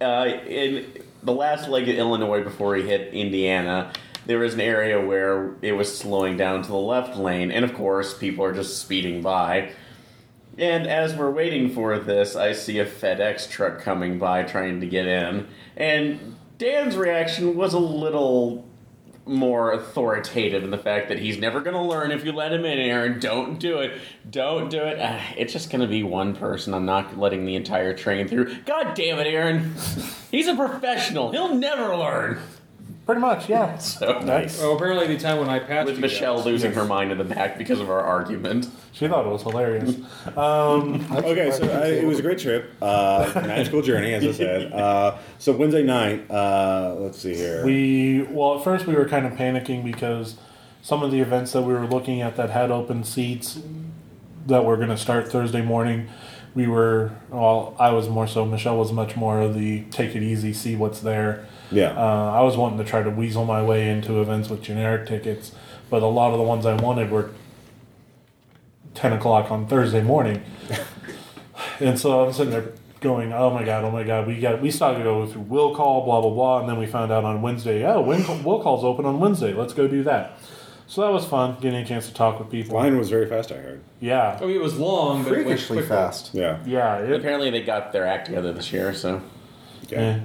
[0.00, 0.84] Uh, in
[1.22, 3.92] the last leg of Illinois before he hit Indiana,
[4.26, 7.72] there was an area where it was slowing down to the left lane, and of
[7.74, 9.70] course, people are just speeding by.
[10.58, 14.86] And as we're waiting for this, I see a FedEx truck coming by trying to
[14.86, 15.46] get in.
[15.76, 18.64] And Dan's reaction was a little
[19.24, 22.64] more authoritative in the fact that he's never going to learn if you let him
[22.64, 23.20] in, Aaron.
[23.20, 24.00] Don't do it.
[24.28, 24.98] Don't do it.
[25.00, 26.74] Ah, it's just going to be one person.
[26.74, 28.62] I'm not letting the entire train through.
[28.62, 29.74] God damn it, Aaron.
[30.30, 31.30] He's a professional.
[31.30, 32.40] He'll never learn.
[33.08, 33.78] Pretty much, yeah.
[33.78, 34.60] So Nice.
[34.60, 36.44] Oh, apparently the time when I passed With you Michelle guys.
[36.44, 38.68] losing her mind in the back because of our argument.
[38.92, 39.96] She thought it was hilarious.
[40.36, 44.72] Um, Okay, so I, it was a great trip, uh, magical journey, as I said.
[44.78, 47.64] Uh, so Wednesday night, uh, let's see here.
[47.64, 50.36] we well, at first we were kind of panicking because
[50.82, 53.58] some of the events that we were looking at that had open seats
[54.46, 56.08] that were going to start Thursday morning.
[56.54, 58.44] We were well, I was more so.
[58.44, 61.46] Michelle was much more of the take it easy, see what's there.
[61.70, 65.06] Yeah, Uh, I was wanting to try to weasel my way into events with generic
[65.06, 65.52] tickets,
[65.90, 67.30] but a lot of the ones I wanted were
[68.94, 70.42] 10 o'clock on Thursday morning.
[71.80, 74.70] and so I'm sitting there going, oh my God, oh my God, we got we
[74.70, 76.60] started to go through will call, blah, blah, blah.
[76.60, 79.52] And then we found out on Wednesday, oh, will, will call's open on Wednesday.
[79.52, 80.38] Let's go do that.
[80.86, 82.76] So that was fun, getting a chance to talk with people.
[82.76, 83.52] line was very fast.
[83.52, 83.82] I heard.
[84.00, 84.38] Yeah.
[84.40, 85.88] I mean, it was long, but it went Freakishly quickly.
[85.96, 86.30] fast.
[86.32, 86.98] Yeah, Yeah.
[87.00, 89.20] It, Apparently, they got their act together this year, so.
[89.90, 89.98] Yeah.
[89.98, 90.20] eh.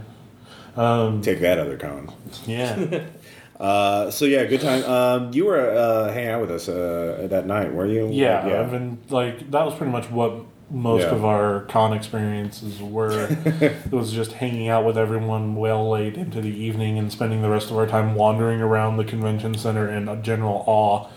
[0.75, 2.11] Um, Take that, other con.
[2.45, 3.05] yeah.
[3.59, 4.83] Uh, so yeah, good time.
[4.83, 8.09] Um, you were uh, hanging out with us uh, that night, were you?
[8.11, 8.59] Yeah, yeah.
[8.59, 10.33] I've been like that was pretty much what
[10.69, 11.11] most Yeah.
[11.11, 13.27] of our con experiences were.
[13.45, 17.49] it was just hanging out with everyone well late into the evening and spending the
[17.49, 21.07] rest of our time wandering around the convention center in a general awe.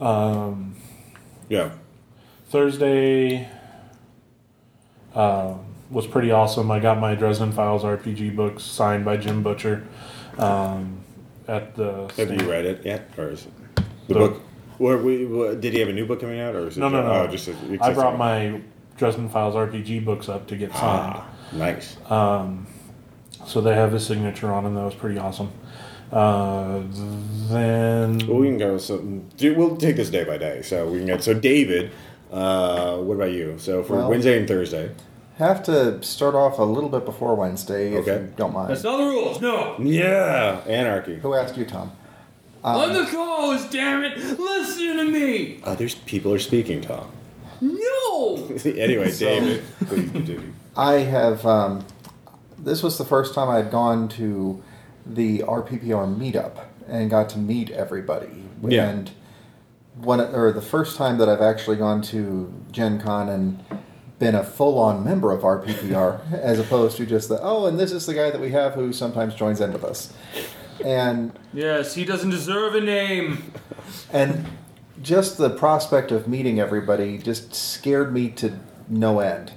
[0.00, 0.76] Um,
[1.50, 1.70] yeah.
[2.48, 3.46] Thursday,
[5.14, 6.70] um, was pretty awesome.
[6.70, 9.86] I got my Dresden Files RPG books signed by Jim Butcher
[10.38, 11.00] um,
[11.48, 12.02] at the.
[12.02, 12.40] Have stand.
[12.40, 13.52] you read it yet, or is it
[14.08, 14.42] the The- book?
[14.78, 16.88] Or we, what, did he have a new book coming out, or is it No,
[16.88, 17.12] no, no.
[17.12, 18.62] Oh, just a, I brought my
[18.96, 21.16] Dresden Files RPG books up to get signed.
[21.22, 21.96] ah, nice.
[23.46, 24.74] So they have his signature on them.
[24.74, 25.50] That was pretty awesome.
[26.10, 26.80] Uh,
[27.48, 28.78] then Well, we can go.
[28.78, 28.96] So
[29.42, 30.62] we'll take this day by day.
[30.62, 31.22] So we can get.
[31.22, 31.90] So David,
[32.32, 33.56] uh, what about you?
[33.58, 34.92] So for Well- Wednesday and Thursday.
[35.40, 38.24] Have to start off a little bit before Wednesday, if Okay.
[38.24, 38.68] you don't mind.
[38.68, 39.40] That's not the rules.
[39.40, 39.74] No.
[39.78, 41.16] Yeah, anarchy.
[41.16, 41.92] Who asked you, Tom?
[42.62, 44.18] On the calls, damn it!
[44.38, 45.60] Listen to me.
[45.64, 47.10] Others people are speaking, Tom.
[47.62, 48.36] No.
[48.66, 50.52] anyway, David, please continue.
[50.76, 51.46] I have.
[51.46, 51.86] Um,
[52.58, 54.62] this was the first time I had gone to
[55.06, 58.44] the RPPR meetup and got to meet everybody.
[58.62, 58.90] Yeah.
[58.90, 59.10] And
[59.96, 63.64] one, or the first time that I've actually gone to Gen Con and
[64.20, 68.06] been a full-on member of RPPR, as opposed to just the oh, and this is
[68.06, 70.12] the guy that we have who sometimes joins in with us,
[70.84, 73.52] and Yes, he doesn't deserve a name.
[74.12, 74.46] and
[75.02, 78.52] just the prospect of meeting everybody just scared me to
[78.88, 79.52] no end.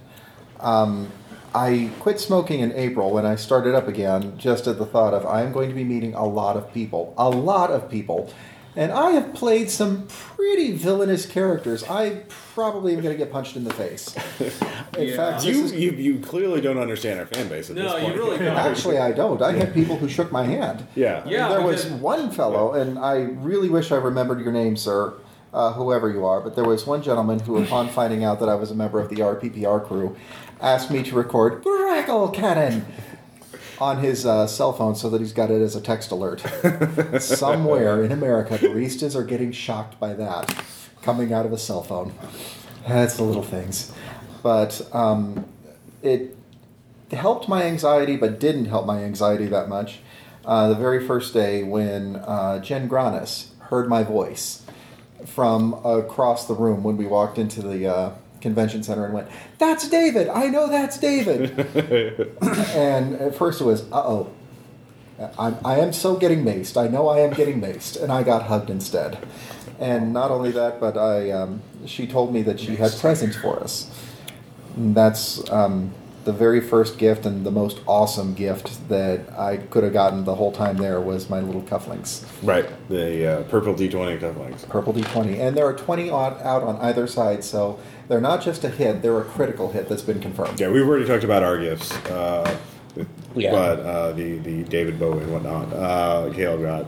[0.59, 1.11] Um,
[1.53, 5.25] I quit smoking in April when I started up again, just at the thought of
[5.25, 8.33] I'm going to be meeting a lot of people, a lot of people.
[8.75, 11.83] And I have played some pretty villainous characters.
[11.83, 12.23] I
[12.55, 14.15] probably am going to get punched in the face.
[14.97, 15.15] In Yeah.
[15.15, 18.03] fact, You, is, you you clearly don't understand our fan base at No, this point.
[18.03, 18.55] No, you really don't.
[18.57, 19.41] actually I don't.
[19.41, 20.85] I had people who shook my hand.
[20.95, 21.23] Yeah.
[21.27, 21.49] Yeah.
[21.49, 25.13] there was because- one fellow, and I really wish I remembered your name, sir,
[25.53, 28.55] uh, whoever you are, but there was one gentleman who, upon finding out that I
[28.55, 30.15] was a member of the RPPR crew,
[30.61, 32.85] asked me to record Crackle Cannon
[33.79, 36.39] on his uh, cell phone so that he's got it as a text alert.
[37.19, 40.53] Somewhere in America, baristas are getting shocked by that
[41.01, 42.13] coming out of a cell phone.
[42.87, 43.91] That's the little things.
[44.41, 45.45] But um,
[46.01, 46.35] it
[47.11, 49.99] helped my anxiety, but didn't help my anxiety that much.
[50.45, 54.65] Uh, the very first day when uh, Jen Granis heard my voice
[55.25, 58.11] from across the room when we walked into the uh,
[58.43, 60.27] convention center and went, "That's David!
[60.27, 61.57] I know that's David."
[62.75, 64.31] and at first it was, "Uh oh."
[65.39, 66.75] I am so getting maced.
[66.75, 69.17] I know I am getting maced, and I got hugged instead.
[69.79, 73.59] And not only that, but I um, she told me that she had presents for
[73.59, 73.89] us.
[74.75, 75.93] And that's um,
[76.25, 80.35] the very first gift and the most awesome gift that I could have gotten the
[80.35, 82.65] whole time there was my little cufflinks, Right.
[82.89, 84.67] The uh, purple D20 cufflinks.
[84.69, 88.63] purple D20, and there are 20 odd out on either side, so they're not just
[88.63, 90.59] a hit; they're a critical hit that's been confirmed.
[90.59, 91.91] Yeah, we've already talked about our gifts.
[92.07, 92.57] Uh,
[93.35, 93.51] Yeah.
[93.51, 96.85] But uh, the, the David Bowie and whatnot, uh, Caleb got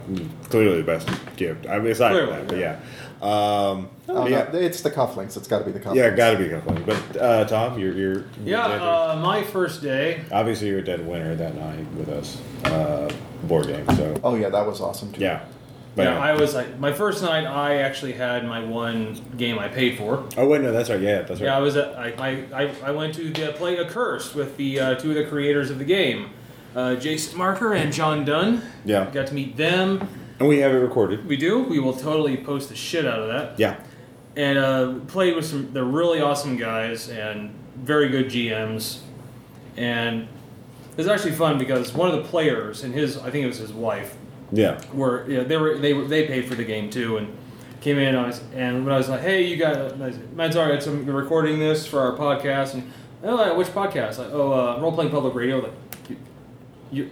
[0.51, 1.65] clearly the best gift.
[1.67, 2.79] I mean, aside Clearly, from that, but yeah.
[3.21, 5.35] Um, Oh, yeah, no, it's the cufflinks.
[5.35, 5.95] It's got to be the cufflinks.
[5.95, 6.85] yeah, got to be cufflinks.
[6.85, 10.21] But uh, Tom, you're, you're, you're Yeah, dead- uh, my first day.
[10.31, 12.39] obviously you're a dead winner that night with us.
[12.65, 13.11] Uh,
[13.45, 15.21] board game, so Oh yeah, that was awesome too.
[15.21, 15.43] yeah.
[15.95, 17.45] But Yeah, I was like my first night.
[17.45, 20.27] I actually had my one game I paid for.
[20.37, 20.99] oh wait, no, that's right.
[20.99, 21.47] Yeah, that's right.
[21.47, 24.95] Yeah, I was at, I, I, I, went to uh, play Accursed with the uh,
[24.95, 26.31] two of the creators of the game,
[26.75, 28.61] uh, Jason Marker and John Dunn.
[28.83, 29.09] Yeah.
[29.11, 30.07] got to meet them.
[30.39, 31.25] and we have it recorded.
[31.25, 31.63] We do.
[31.63, 33.57] We will totally post the shit out of that.
[33.57, 33.79] Yeah.
[34.35, 35.71] and uh, played with some.
[35.71, 38.99] They're really awesome guys and very good GMs.
[39.77, 43.47] And it was actually fun because one of the players and his, I think it
[43.47, 44.15] was his wife,
[44.51, 44.79] Yeah.
[44.93, 47.35] were yeah, they were they were they paid for the game too and
[47.81, 50.35] came in and, I was, and when I was like, hey, you got, I said,
[50.35, 52.91] man, sorry, it's, I'm recording this for our podcast and
[53.23, 54.17] oh, like, which podcast?
[54.17, 55.59] Like, oh, uh, role playing public radio.
[55.59, 55.73] Like,
[56.09, 56.17] you,
[56.91, 57.11] you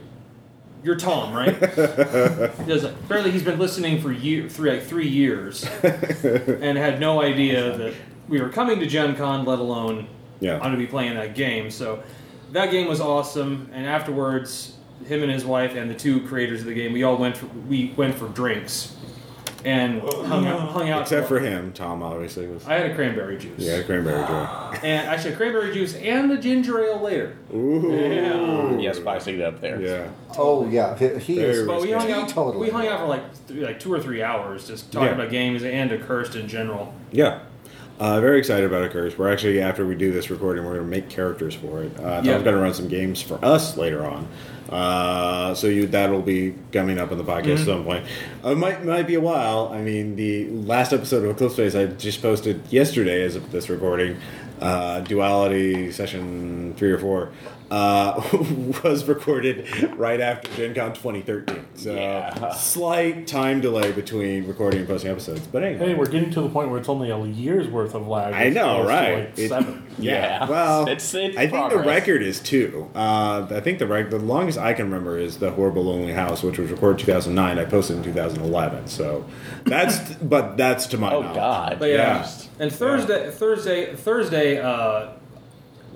[0.83, 1.55] you're Tom, right?
[2.65, 7.21] he like, apparently he's been listening for year, three like three years, and had no
[7.21, 7.93] idea that
[8.27, 10.07] we were coming to Gen Con, let alone
[10.39, 10.55] Yeah.
[10.55, 11.71] I'm going to be playing that game.
[11.71, 12.03] So
[12.51, 13.69] that game was awesome.
[13.73, 17.17] And afterwards, him and his wife and the two creators of the game, we all
[17.17, 18.95] went for, we went for drinks
[19.65, 20.69] and hung out.
[20.69, 22.65] Hung out Except for him, Tom obviously was.
[22.67, 23.53] I had a cranberry juice.
[23.57, 24.27] Yeah, cranberry joy.
[24.29, 24.77] Ah.
[24.83, 27.37] And actually, a cranberry juice and a ginger ale later.
[27.53, 27.89] Ooh.
[27.89, 28.77] Yeah.
[28.77, 29.79] Yeah, spicing it up there.
[29.79, 30.09] Yeah.
[30.37, 31.67] Oh yeah, he, he Very is.
[31.67, 32.27] But we hung out.
[32.27, 32.65] Totally.
[32.65, 35.13] We hung out for like th- like two or three hours, just talking Yeah.
[35.15, 36.93] about games and Accursed in general.
[37.11, 37.39] Yeah.
[38.03, 39.17] Uh, very excited about Accursed.
[39.17, 41.97] We're actually after we do this recording, we're going to make characters for it.
[41.97, 42.33] Uh, Yeah.
[42.33, 44.27] going to run some games for us later on,
[44.69, 47.61] uh, so you that'll be coming up on the podcast Mm-hmm.
[47.61, 48.05] at some point.
[48.43, 49.69] Uh, it might might be a while.
[49.73, 53.69] I mean, the last episode of Eclipse Phase I just posted yesterday as of this
[53.69, 54.17] recording,
[54.59, 57.29] uh, Duality session three or four,
[57.73, 58.21] uh,
[58.83, 59.65] was recorded
[59.97, 61.65] right after Gen Con 2013.
[61.75, 62.51] So Yeah.
[62.53, 65.47] slight time delay between recording and posting episodes.
[65.47, 65.87] But anyway.
[65.87, 68.33] Hey, we're getting to the point where it's only a year's worth of lag.
[68.35, 69.29] I know, right?
[69.29, 69.83] Like It- seven.
[69.97, 70.47] Yeah.
[70.47, 72.89] Well, It's- it's I think the record is two.
[72.93, 76.43] Uh, I think the rec- the longest I can remember is the horrible lonely house,
[76.43, 77.57] which was recorded 2009.
[77.57, 78.87] I posted in 2011.
[78.87, 79.25] So
[79.65, 81.35] that's but that's to my Oh knowledge.
[81.35, 81.75] God.
[81.79, 82.29] But yeah, Yeah.
[82.59, 85.07] and Thursday, Thursday, Thursday, uh,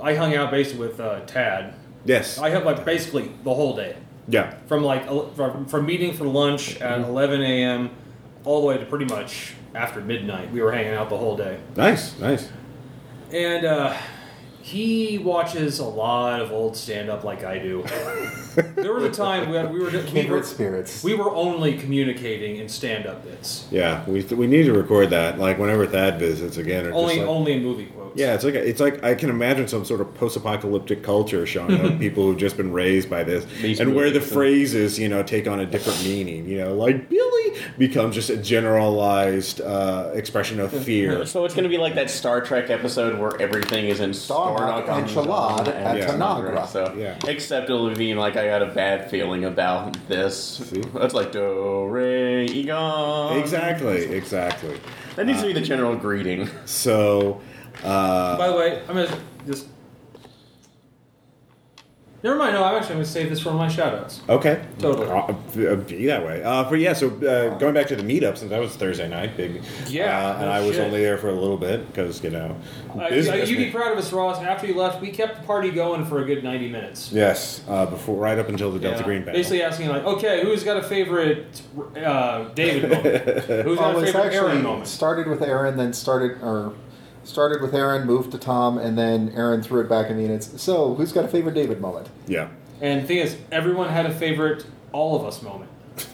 [0.02, 1.74] I hung out basically with uh, Thad.
[2.06, 2.38] Yes.
[2.38, 3.98] I had like basically the whole day,
[4.28, 4.56] yeah.
[4.68, 7.90] from like from, from meeting for lunch at 11 a.m.
[8.46, 10.52] all the way to pretty much after midnight.
[10.52, 12.18] We were hanging out the whole day, Nice.
[12.20, 12.50] Nice.
[13.32, 13.98] and uh,
[14.62, 17.84] he watches a lot of old stand up like I do.
[18.76, 21.04] there was a time when we were we were, spirits.
[21.04, 24.04] we were only communicating in stand up bits, Yeah.
[24.06, 25.40] We we need to record that.
[25.40, 26.86] Like whenever Thad visits again.
[26.86, 28.20] Or only just like, only in movie quotes.
[28.20, 32.00] Yeah, it's like it's like I can imagine some sort of post-apocalyptic culture showing up
[32.00, 34.34] people who've just been raised by this, These and where the movies.
[34.34, 36.48] phrases you know take on a different meaning.
[36.48, 41.26] You know, like Billy becomes just a generalized uh, expression of fear.
[41.38, 44.86] So it's going to be like that Star Trek episode where everything is in Darmok
[44.86, 46.68] Darmok and Jalad at Tanagra.
[46.68, 47.18] So Yeah.
[47.28, 50.60] except it'll be like I got a bad feeling about this.
[50.94, 53.38] That's like do re egon.
[53.38, 54.80] Exactly, exactly.
[55.16, 56.50] That needs to be the general greeting.
[56.66, 57.42] So,
[57.84, 59.68] uh, By the way, I'm gonna just.
[62.24, 62.54] Never mind.
[62.56, 64.28] No, I'm actually gonna save this for my shoutouts.
[64.28, 65.08] okay, Totally.
[65.08, 66.44] Uh, be that way.
[66.44, 69.38] Uh, but yeah, so uh, going back to the meetup, since that was Thursday night,
[69.38, 69.62] big.
[69.88, 70.86] Yeah, uh, and no I was shit.
[70.86, 72.58] only there for a little bit because you know.
[73.00, 74.42] Uh, business you'd be proud of us, Ross.
[74.42, 77.12] After you left, we kept the party going for a good 90 minutes.
[77.14, 79.04] Yes, uh, before right up until the Delta Yeah.
[79.06, 79.34] Green battle.
[79.40, 81.62] Basically asking like, okay, who's got a favorite
[81.96, 83.26] uh, David moment?
[83.68, 84.88] Who's got Oh, a it's favorite Aaron actually moment?
[84.88, 86.74] started with Aaron, then started or
[87.28, 90.34] started with Aaron, moved to Tom, and then Aaron threw it back at me, and
[90.34, 92.10] it's so who's got a favorite David moment?
[92.28, 92.50] yeah.
[92.80, 95.72] And the thing is, everyone had a favorite all of us moment.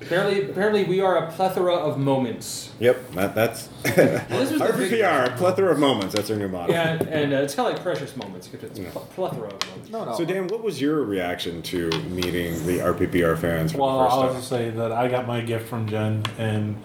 [0.00, 2.72] apparently, apparently, we are a plethora of moments.
[2.80, 6.14] Yep, that, that's this was the big- RPPR, a plethora of moments.
[6.14, 6.72] That's our new motto.
[6.72, 9.90] Yeah, and uh, it's kind of like precious moments because it's a plethora of moments.
[9.90, 10.14] No, no.
[10.16, 14.14] So Dan, what was your reaction to meeting the RPPR fans for Well, the first
[14.16, 14.36] I'll time?
[14.36, 16.76] just say that I got my gift from Jen, and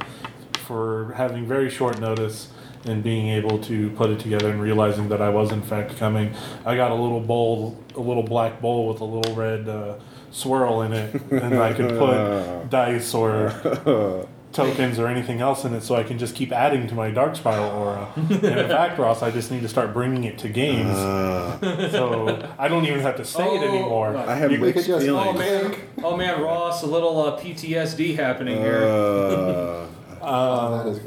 [0.65, 2.49] for having very short notice
[2.85, 6.33] and being able to put it together and realizing that I was in fact coming,
[6.65, 9.95] I got a little bowl, a little black bowl with a little red uh,
[10.31, 15.81] swirl in it, and I could put dice or tokens or anything else in it,
[15.83, 18.07] so I can just keep adding to my dark spiral aura.
[18.15, 22.49] and in fact, Ross, I just need to start bringing it to games, Uh, so
[22.57, 24.17] I don't even have to say it Oh, anymore.
[24.17, 25.35] I have We could mixed just- feelings.
[25.35, 28.83] Oh man, oh man, Ross, a little uh, PTSD happening here.
[28.85, 29.85] Uh,
[30.21, 31.03] Oh, that is yeah.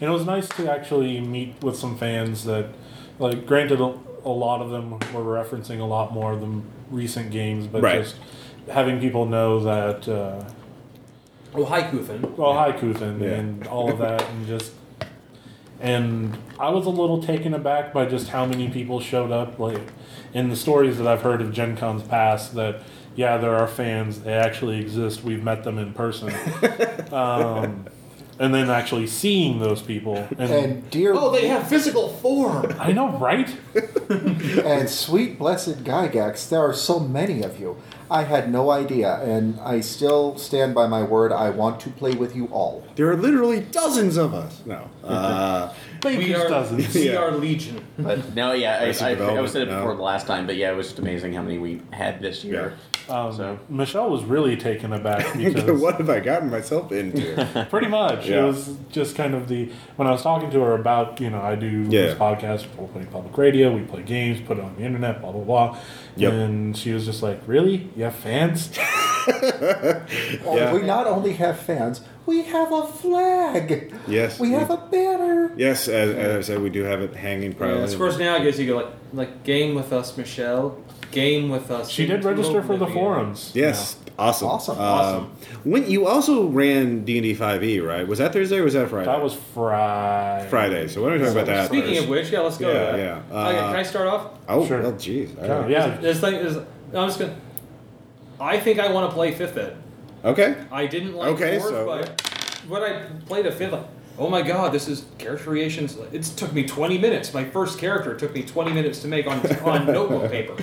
[0.00, 0.10] I have dreams.
[0.10, 2.66] And it was nice to actually meet with some fans that,
[3.18, 3.94] like, granted, a,
[4.24, 6.60] a lot of them were referencing a lot more of the
[6.90, 8.02] recent games, but Right.
[8.02, 8.16] just
[8.70, 10.44] having people know that, uh,
[11.54, 12.36] Oh, hi, Kuthin.
[12.36, 13.28] well, hi, Kuthin, Yeah.
[13.28, 14.72] and all of that, and just.
[15.80, 19.60] And I was a little taken aback by just how many people showed up.
[19.60, 19.80] Like,
[20.34, 22.80] in the stories that I've heard of Gen Con's past, that,
[23.14, 26.32] yeah, there are fans, they actually exist, we've met them in person.
[27.12, 27.86] um,
[28.38, 30.16] and then actually seeing those people.
[30.38, 32.74] And, And dear, Oh, they have physical form.
[32.80, 33.54] I know, right?
[34.64, 37.76] and sweet blessed Gygax, there are so many of you.
[38.10, 41.30] I had no idea, and I still stand by my word.
[41.32, 42.84] I want to play with you all.
[42.96, 44.62] There are literally dozens of us.
[44.64, 44.88] No.
[45.04, 45.72] Uh,
[46.04, 46.94] We are, dozens.
[46.94, 47.16] we Yeah.
[47.18, 47.84] are legion.
[47.98, 49.76] But no, yeah, Arrested I, I, I Development, was said it no.
[49.78, 52.44] before the last time, but yeah, it was just amazing how many we had this
[52.44, 52.74] year.
[53.08, 57.66] Um, So- Michelle was really taken aback because what have I gotten myself into?
[57.70, 58.44] pretty much Yeah.
[58.44, 61.40] it was just kind of the when I was talking to her about you know
[61.42, 62.02] I do Yeah.
[62.02, 65.32] this podcast, we play public radio, we play games, put it on the internet, blah
[65.32, 65.78] blah blah,
[66.20, 66.32] Yep.
[66.32, 67.88] and she was just like, "Really?
[67.96, 68.70] You have fans?"
[69.28, 70.72] Yeah.
[70.72, 73.94] We not only have fans, we have a flag.
[74.06, 74.40] Yes.
[74.40, 75.52] We have a banner.
[75.56, 77.92] Yes, as, as I said, we do have it hanging Yeah, proudly.
[77.92, 80.82] of course, now I guess you go like, like game with us, Michelle.
[81.10, 81.88] Game with us.
[81.90, 83.52] She did register for the forums.
[83.54, 85.30] Yes, awesome, Awesome, Um, awesome.
[85.64, 88.06] When you also ran D and D five E, right?
[88.06, 89.06] Was that Thursday or was that Friday?
[89.06, 90.48] That was Friday.
[90.50, 90.88] Friday.
[90.88, 91.66] So why don't we talk about that?
[91.68, 92.02] Speaking first?
[92.04, 92.68] of which, yeah, let's go.
[92.72, 92.98] Yeah, to that.
[92.98, 93.48] yeah.
[93.48, 94.30] Okay, Uh, can I start off?
[94.48, 94.82] oh, Sure.
[94.82, 95.40] well, jeez.
[95.42, 95.70] All right.
[95.70, 95.96] yeah.
[96.00, 96.64] This thing is, I'm
[97.08, 97.34] just gonna.
[98.40, 99.76] I think I want to play fifth ed.
[100.24, 100.56] Okay.
[100.72, 102.20] I didn't like Okay, fourth, so- but
[102.68, 103.84] when I played a fifth, like,
[104.18, 105.96] oh my god, this is character creations.
[106.12, 107.32] It took me 20 minutes.
[107.32, 110.54] My first character took me 20 minutes to make on on notebook paper.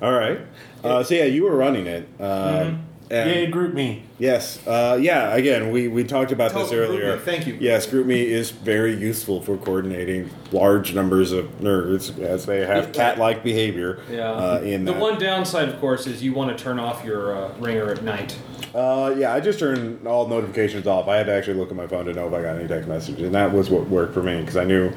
[0.00, 0.40] All right.
[0.82, 2.08] Uh, so yeah, you were running it.
[2.18, 2.76] Uh, Mm-hmm.
[3.10, 4.02] And- Yay, GroupMe.
[4.18, 4.64] Yes.
[4.66, 5.34] Uh, yeah.
[5.34, 7.18] Again, we, we talked about this Totally, earlier.
[7.18, 7.58] GroupMe, thank you.
[7.60, 13.42] Yes, GroupMe is very useful for coordinating large numbers of nerds as they have cat-like
[13.42, 14.00] behavior.
[14.10, 14.30] Yeah.
[14.30, 15.00] Uh, in the that.
[15.00, 18.38] one downside, of course, is you want to turn off your uh, ringer at night.
[18.74, 21.06] Uh, yeah, I just turned all notifications off.
[21.06, 22.88] I had to actually look at my phone to know if I got any text
[22.88, 24.90] messages, and that was what worked for me because I knew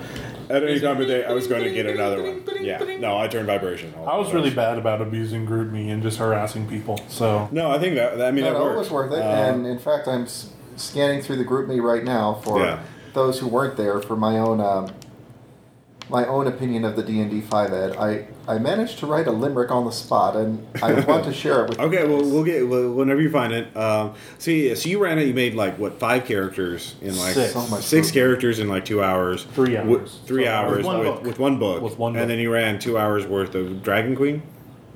[0.49, 2.43] At any time of day, I was going to get another one.
[2.61, 2.77] Yeah.
[2.99, 3.93] No, I turned vibration.
[3.97, 6.99] all I was of really bad about abusing GroupMe and just harassing people.
[7.09, 8.21] So No, I think that.
[8.21, 8.77] I mean, No, that no, it worked.
[8.79, 9.19] was worth it.
[9.19, 12.79] Uh, and in fact, I'm s- scanning through the GroupMe right now for Yeah.
[13.13, 14.89] those who weren't there for my own um,
[16.09, 17.95] my own opinion of the D and D five ed.
[17.97, 21.63] I I managed to write a limerick on the spot, and I want to share
[21.65, 21.79] it with.
[21.79, 23.75] you Okay, well, we'll get well, whenever you find it.
[23.75, 25.25] Um, see, so you ran it.
[25.27, 27.53] You made like what five characters in like Six.
[27.53, 29.45] So six characters in like two hours.
[29.55, 30.19] Three Wi- hours.
[30.25, 31.23] three So, hours with one with, book.
[31.23, 31.81] with one book.
[31.81, 34.43] With one and then you ran two hours worth of Dragon Queen,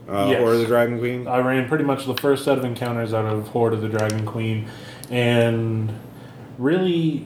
[0.08, 0.42] uh, Yes.
[0.42, 1.28] or the Dragon Queen.
[1.28, 4.26] I ran pretty much the first set of encounters out of Horde of the Dragon
[4.28, 4.68] Queen,
[5.10, 5.92] and
[6.60, 7.26] really,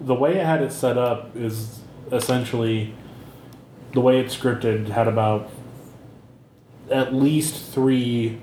[0.00, 1.80] the way I had it set up is
[2.12, 2.94] essentially
[3.92, 5.50] the way it's scripted had about
[6.90, 8.40] at least three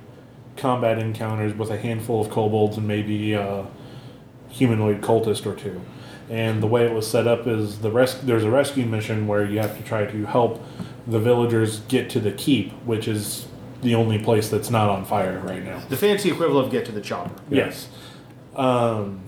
[0.57, 3.65] combat encounters with a handful of kobolds and maybe a
[4.49, 5.81] humanoid cultist or two.
[6.29, 9.45] And the way it was set up is the res- there's a rescue mission where
[9.45, 10.63] you have to try to help
[11.05, 13.47] the villagers get to the keep, which is
[13.81, 15.79] the only place that's not on fire right now.
[15.89, 17.39] The fancy equivalent of get to the chopper.
[17.49, 17.89] Yes.
[18.55, 19.21] Um,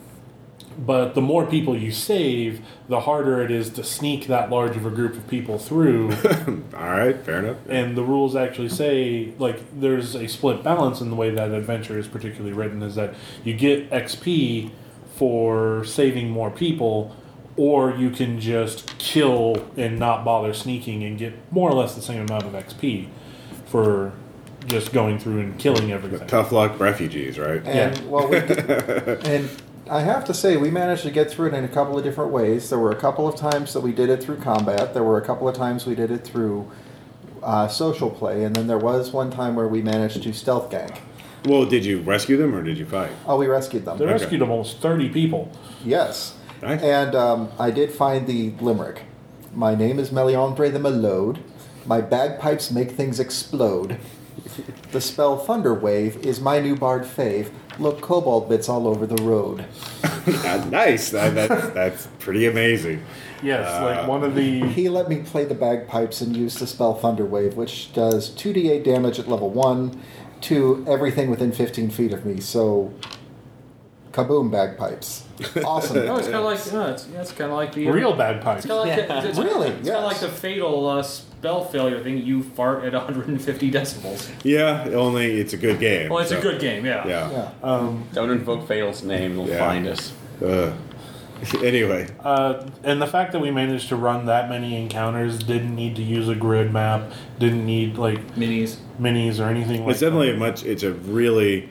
[0.77, 4.85] but the more people you save, the harder it is to sneak that large of
[4.85, 6.11] a group of people through.
[6.75, 7.57] All right, fair enough.
[7.69, 11.97] and the rules actually say, like, there's a split balance in the way that adventure
[11.97, 13.13] is particularly written, is that
[13.43, 14.71] you get XP
[15.15, 17.15] for saving more people,
[17.55, 22.01] or you can just kill and not bother sneaking and get more or less the
[22.03, 23.07] same amount of XP
[23.65, 24.13] for
[24.67, 26.27] just going through and killing everything.
[26.27, 27.65] Tough luck refugees, right?
[27.65, 28.03] And Yeah.
[28.03, 28.37] well, we,
[29.31, 29.49] and
[29.89, 32.31] I have to say, we managed to get through it in a couple of different
[32.31, 32.69] ways.
[32.69, 34.93] There were a couple of times that we did it through combat.
[34.93, 36.69] There were a couple of times we did it through
[37.41, 40.91] uh, social play, and then there was one time where we managed to stealth gang.
[41.45, 43.11] Well, did you rescue them or did you fight?
[43.25, 43.97] Oh, we rescued them.
[43.97, 44.13] They Okay.
[44.13, 45.51] rescued almost 30 people.
[45.85, 46.35] Yes.
[46.61, 46.81] Nice.
[46.81, 49.03] And um, I did find the limerick.
[49.53, 51.37] My name is Meliandre the Melode.
[51.85, 53.97] My bagpipes make things explode.
[54.91, 57.51] The spell Thunder Wave is my new bard fave.
[57.79, 59.65] Look, kobold bits all over the road.
[60.69, 61.11] Nice.
[61.11, 63.01] That, that's that's pretty amazing.
[63.41, 64.67] Yes, Uh, like one of the.
[64.67, 68.83] He let me play the bagpipes and use the spell Thunder Wave, which does 2d8
[68.83, 70.01] damage at level 1
[70.41, 72.41] to everything within 15 feet of me.
[72.41, 72.93] So,
[74.11, 75.23] kaboom, bagpipes.
[75.63, 76.05] Awesome.
[76.05, 78.65] No, it's kind of like no, it's, yeah, it's kind of like the Real bagpipes.
[78.65, 79.69] It's kind of like the, it's, Really?
[79.69, 82.17] It's kind of like the fatal uh, spell failure thing.
[82.25, 84.29] You fart at 150 decibels.
[84.43, 86.09] Yeah, only it's a good game.
[86.09, 87.07] Well, it's so- a good game, yeah.
[87.07, 87.31] Yeah.
[87.31, 87.49] Yeah.
[87.63, 89.59] Um, Don't invoke Fatal's name; they'll Yeah.
[89.59, 90.13] find us.
[90.43, 90.71] Uh,
[91.63, 95.95] anyway, uh, and the fact that we managed to run that many encounters, didn't need
[95.95, 98.77] to use a grid map, didn't need like Minis.
[98.99, 100.65] minis or anything like it's definitely a much.
[100.65, 101.69] It's a really.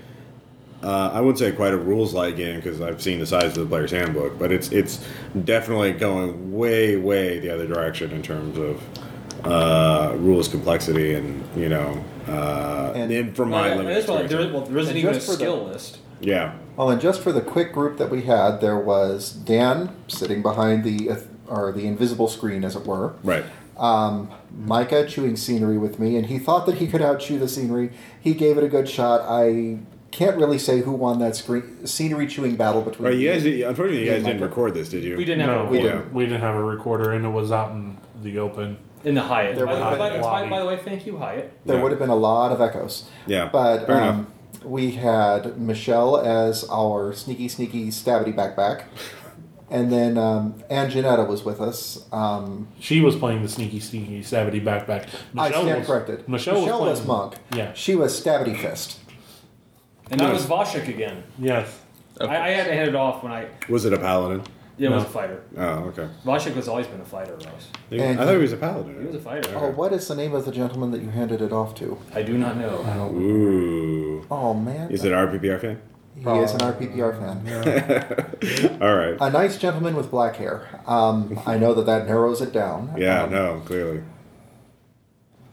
[0.85, 3.65] Uh, I wouldn't say quite a rules like game because I've seen the size of
[3.65, 5.05] the player's handbook, but it's it's
[5.45, 8.81] definitely going way way the other direction in terms of
[9.53, 14.31] uh, rules complexity and you know uh, And- and from Well, my yeah, limited that's
[14.33, 15.99] there, well, there isn't even a just for the- skill list.
[16.21, 20.43] yeah Well, and just for the quick group that we had, there was Dan sitting
[20.43, 21.11] behind the
[21.49, 23.13] or the invisible screen, as it were.
[23.23, 23.45] right
[23.79, 27.91] Um, Micah chewing scenery with me, and he thought that he could outchew the scenery.
[28.21, 29.21] He gave it a good shot.
[29.29, 29.79] I
[30.11, 33.05] can't really say who won that screen scenery chewing battle between.
[33.11, 34.49] Well, you guys, unfortunately, you guys didn't Michael.
[34.49, 35.17] record this, did you?
[35.19, 36.15] We didn't have No, a we recorder didn't.
[36.15, 38.79] We didn't have a recorder, and it was out in the open.
[39.07, 39.55] In the Hyatt.
[39.57, 41.53] There By, were- by, by, by the way, thank you, Hyatt.
[41.65, 41.83] There Yeah.
[41.83, 43.09] would have been a lot of echoes.
[43.27, 44.27] Yeah, But fair um,
[44.65, 48.83] we had Michelle as our sneaky, sneaky, stabby backpack.
[49.71, 52.07] And then um, Ann Janetta was with us.
[52.13, 55.09] Um, She was playing the sneaky, sneaky, savity backpack.
[55.39, 56.29] I stand was, corrected.
[56.29, 57.35] Michelle, Michelle was, was Monk.
[57.55, 57.73] Yeah.
[57.75, 58.99] She was Stabbity Fist.
[60.11, 61.25] And I was Voshik again.
[61.39, 61.81] Yes.
[62.21, 63.49] I, I had to hand it off when I.
[63.69, 64.43] Was it a paladin?
[64.79, 65.43] Yeah, it was a fighter.
[65.57, 66.07] Oh, okay.
[66.25, 67.69] Voshik has always been a fighter, Ross.
[67.91, 69.01] And I thought he was a paladin.
[69.01, 69.51] He was a fighter.
[69.57, 71.99] Oh, what is the name of the gentleman that you handed it off to?
[72.15, 72.85] I do not know.
[73.15, 74.27] Ooh.
[74.31, 74.91] Oh, man.
[74.91, 75.81] Is it an RPPR fan?
[76.15, 78.79] He is an RPPR fan.
[78.83, 79.17] All right.
[79.21, 80.81] A nice gentleman with black hair.
[80.87, 82.95] Um, I know that that narrows it down.
[82.99, 84.03] Yeah, Um, no, clearly.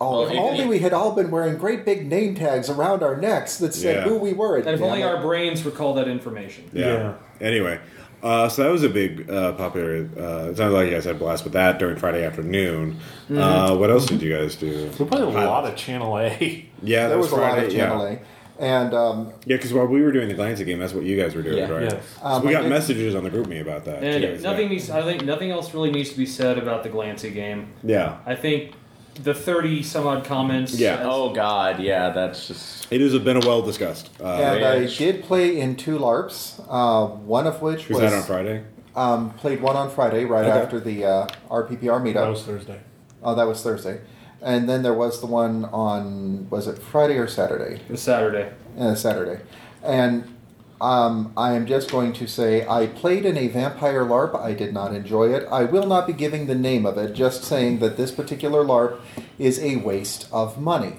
[0.01, 3.03] Oh, Well, if if- only we had all been wearing great big name tags around
[3.03, 4.03] our necks that said Yeah.
[4.03, 4.57] who we were.
[4.57, 5.05] And if only it.
[5.05, 6.65] our brains recall that information.
[6.73, 7.13] Yeah.
[7.39, 7.79] Anyway,
[8.23, 10.09] uh, so that was a big uh, popular.
[10.17, 12.97] Uh, it sounds like you guys had a blast with that during Friday afternoon.
[13.29, 14.89] Uh, what else did you guys do?
[14.97, 16.69] We played a lot of Channel A.
[16.81, 17.67] Yeah, that there was, a lot Friday.
[17.67, 17.79] of yeah.
[17.87, 18.19] Channel A.
[18.59, 21.33] And um, Yeah, because while we were doing the Glancy game, that's what you guys
[21.33, 21.69] were doing, Yeah.
[21.69, 21.83] right?
[21.91, 22.03] Yes.
[22.21, 24.03] Um, so we got did- messages on the GroupMe about that.
[24.03, 24.89] And too, so- nothing needs.
[24.89, 27.73] I think nothing else really needs to be said about the Glancy game.
[27.83, 28.73] Yeah, I think
[29.15, 30.73] the thirty some odd comments.
[30.77, 30.95] Yeah.
[30.95, 32.87] as- Oh God, yeah, that's just.
[32.91, 34.09] it has been a well discussed.
[34.19, 38.13] Uh, and I did play in two LARPs, uh, one of which was was that
[38.13, 38.63] on Friday?
[38.95, 40.57] Um, played one on Friday, right Okay.
[40.59, 42.13] after the uh, RPPR meetup.
[42.13, 42.79] That was Thursday.
[43.23, 44.01] oh, that was Thursday.
[44.41, 47.75] And then there was the one on, was it Friday or Saturday?
[47.75, 48.51] It was Saturday.
[48.77, 49.41] uh, Saturday.
[49.81, 50.35] And
[50.83, 54.37] um, I am just going to say I played in a vampire LARP.
[54.37, 55.47] I did not enjoy it.
[55.49, 58.99] I will not be giving the name of it, just saying that this particular LARP
[59.39, 60.95] is a waste of money.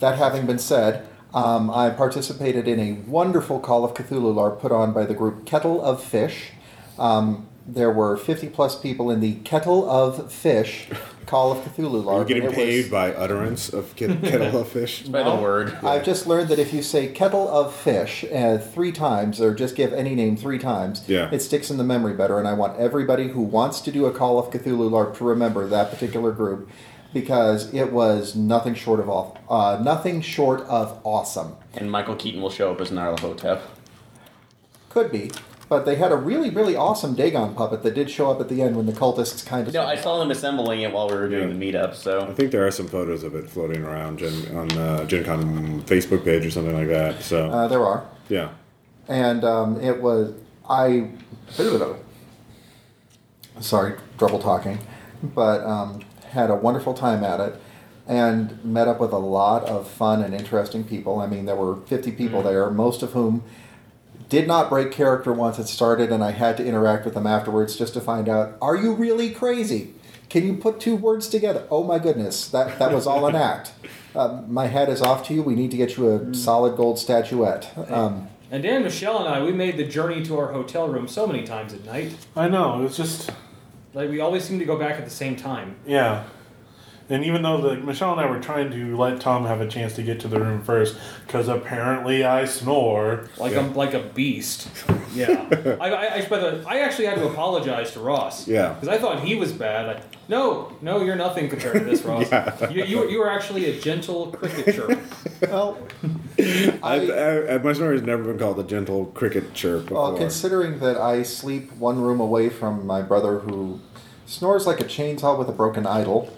[0.00, 4.72] That having been said, um, I participated in a wonderful Call of Cthulhu LARP put
[4.72, 6.52] on by the group Kettle of Fish.
[6.98, 10.88] Um, there were 50 plus people in the Kettle of Fish
[11.26, 12.06] Call of Cthulhu LARP.
[12.06, 15.02] Are you and getting it was- paid by utterance of kettle of fish?
[15.04, 15.72] By the word.
[15.82, 19.76] I've just learned that if you say kettle of fish uh, three times, or just
[19.76, 21.30] give any name three times, Yeah.
[21.32, 22.38] it sticks in the memory better.
[22.38, 25.66] And I want everybody who wants to do a Call of Cthulhu LARP to remember
[25.68, 26.68] that particular group
[27.14, 31.54] because it was nothing short of aw- uh, nothing short of awesome.
[31.74, 33.60] And Michael Keaton will show up as Nyarlathotep.
[34.90, 35.30] Could be.
[35.72, 38.60] But they had a really, really awesome Dagon puppet that did show up at the
[38.60, 39.72] end when the cultists kind of.
[39.72, 41.54] No, I saw them assembling it while we were doing Yeah.
[41.56, 41.92] the meetup.
[41.92, 45.04] I So I think there are some photos of it floating around Gen, on uh,
[45.06, 47.22] Gen Con Facebook page or something like that.
[47.22, 48.04] So Uh, there are.
[48.28, 48.48] yeah,
[49.08, 50.34] and um, it was
[50.68, 51.08] I.
[53.60, 54.78] Sorry, trouble talking,
[55.22, 56.00] but um,
[56.32, 57.54] had a wonderful time at it,
[58.06, 61.18] and met up with a lot of fun and interesting people.
[61.18, 63.42] I mean, there were fifty people there, most of whom
[64.32, 67.76] did not break character once it started, and I had to interact with them afterwards
[67.76, 69.92] just to find out: Are you really crazy?
[70.30, 71.66] Can you put two words together?
[71.70, 73.72] Oh my goodness, that that was all an act.
[74.14, 75.42] Um, my hat is off to you.
[75.42, 77.72] We need to get you a solid gold statuette.
[77.90, 81.26] Um, And Dan, Michelle, and I, we made the journey to our hotel room so
[81.26, 82.14] many times at night.
[82.36, 82.78] I know.
[82.78, 83.30] it was just
[83.94, 85.76] Like we always seem to go back at the same time.
[85.86, 86.24] yeah.
[87.12, 89.94] And even though the Michelle and I were trying to let Tom have a chance
[89.96, 93.28] to get to the room first, because apparently I snore.
[93.36, 93.60] Like Yeah.
[93.60, 94.68] I'm like a beast.
[95.14, 95.46] Yeah.
[95.78, 98.48] I, I, I, by the, I actually had to apologize to Ross.
[98.48, 98.72] Yeah.
[98.72, 99.86] Because I thought he was bad.
[99.86, 102.32] Like, no, no, you're nothing compared to this, Ross.
[102.32, 102.70] Yeah.
[102.70, 104.98] You, you, you are actually a gentle cricket chirp.
[105.42, 105.76] well,
[106.82, 110.12] I, I, I, my snore has never been called a gentle cricket chirp before.
[110.12, 113.80] well, considering that I sleep one room away from my brother who
[114.24, 116.34] snores like a chainsaw with a broken idol,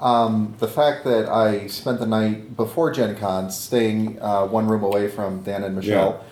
[0.00, 4.82] um, the fact that I spent the night before Gen Con staying uh, one room
[4.84, 6.24] away from Dan and Michelle,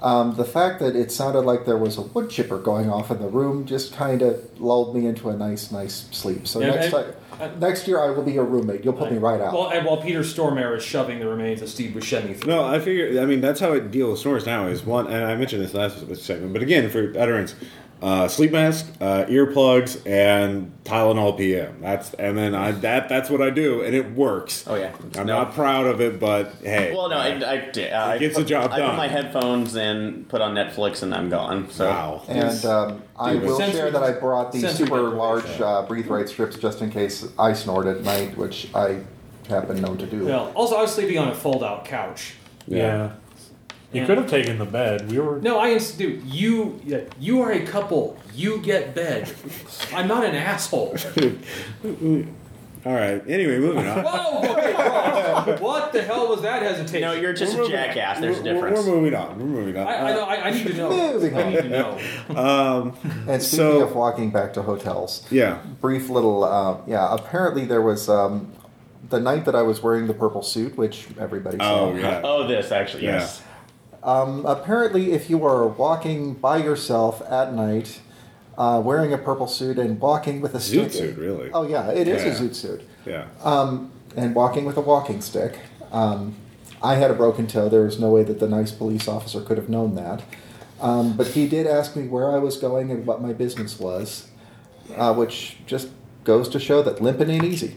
[0.00, 3.18] um, the fact that it sounded like there was a wood chipper going off in
[3.20, 6.46] the room just kind of lulled me into a nice, nice sleep.
[6.48, 7.14] So Yeah, next and- time.
[7.58, 8.84] Next year, I will be your roommate.
[8.84, 9.54] You'll put me right out.
[9.54, 12.52] Well, and while Peter Stormare is shoving the remains of Steve Buscemi through.
[12.52, 13.18] No, I figure.
[13.18, 14.66] I mean, that's how it deals with snores now.
[14.66, 17.54] Is one, and I mentioned this last segment, but again, for utterance,
[18.02, 21.80] uh, sleep mask, uh, earplugs, and Tylenol PM.
[21.80, 24.64] That's and then I that that's what I do, and it works.
[24.66, 24.92] Oh, yeah.
[25.18, 25.38] I'm No.
[25.44, 26.94] not proud of it, but hey.
[26.94, 28.80] Well, no, I, I, did- I gets put, the job done.
[28.82, 31.70] I put my headphones in, put on Netflix, and I'm gone.
[31.70, 32.22] So wow.
[32.28, 36.06] And um, I Dude, will sensory- share that I brought these super large uh, breathe
[36.06, 39.00] right strips just in case I snort at night, which I
[39.48, 40.24] have been known to do.
[40.26, 42.34] Well, also, I was sleeping on a fold-out couch.
[42.66, 43.12] Yeah.
[43.92, 45.10] You could have taken the bed.
[45.10, 45.40] We were.
[45.40, 48.16] No, I ins- dude, you yeah, you are a couple.
[48.34, 49.32] You get bed.
[49.92, 50.96] I'm not an asshole.
[52.86, 53.22] All right.
[53.28, 54.02] Anyway, moving on.
[54.04, 54.38] Whoa!
[54.52, 57.02] Okay, Ross, what the hell was that hesitation?
[57.02, 58.20] no, you're just We're a moving- jackass.
[58.20, 58.86] There's a we're- difference.
[58.86, 59.38] We're moving on.
[59.38, 59.86] We're moving on.
[59.86, 60.22] I, I know.
[60.24, 61.12] I, I need to know.
[61.12, 61.52] Moving I on.
[61.52, 61.98] need to know.
[62.40, 62.96] Um,
[63.28, 65.58] And speaking So- of walking back to hotels, yeah.
[65.82, 68.50] brief little, uh, yeah, apparently there was um,
[69.10, 71.80] the night that I was wearing the purple suit, which everybody saw.
[71.90, 72.22] Oh yeah.
[72.24, 73.18] Oh, this actually, Yeah.
[73.18, 73.42] yes.
[74.02, 78.00] Um, apparently, if you are walking by yourself at night,
[78.56, 80.92] uh, wearing a purple suit and walking with a Zoot stick.
[80.92, 81.50] suit, really.
[81.52, 82.30] Oh yeah, it is Yeah.
[82.30, 82.82] a zoot suit.
[83.06, 83.24] Yeah.
[83.42, 85.58] um, and walking with a walking stick.
[85.92, 86.34] Um,
[86.82, 87.68] I had a broken toe.
[87.68, 90.22] There was no way that the nice police officer could have known that.
[90.80, 94.28] Um, but he did ask me where I was going and what my business was,
[94.96, 95.88] uh, which just
[96.24, 97.76] goes to show that limping ain't easy.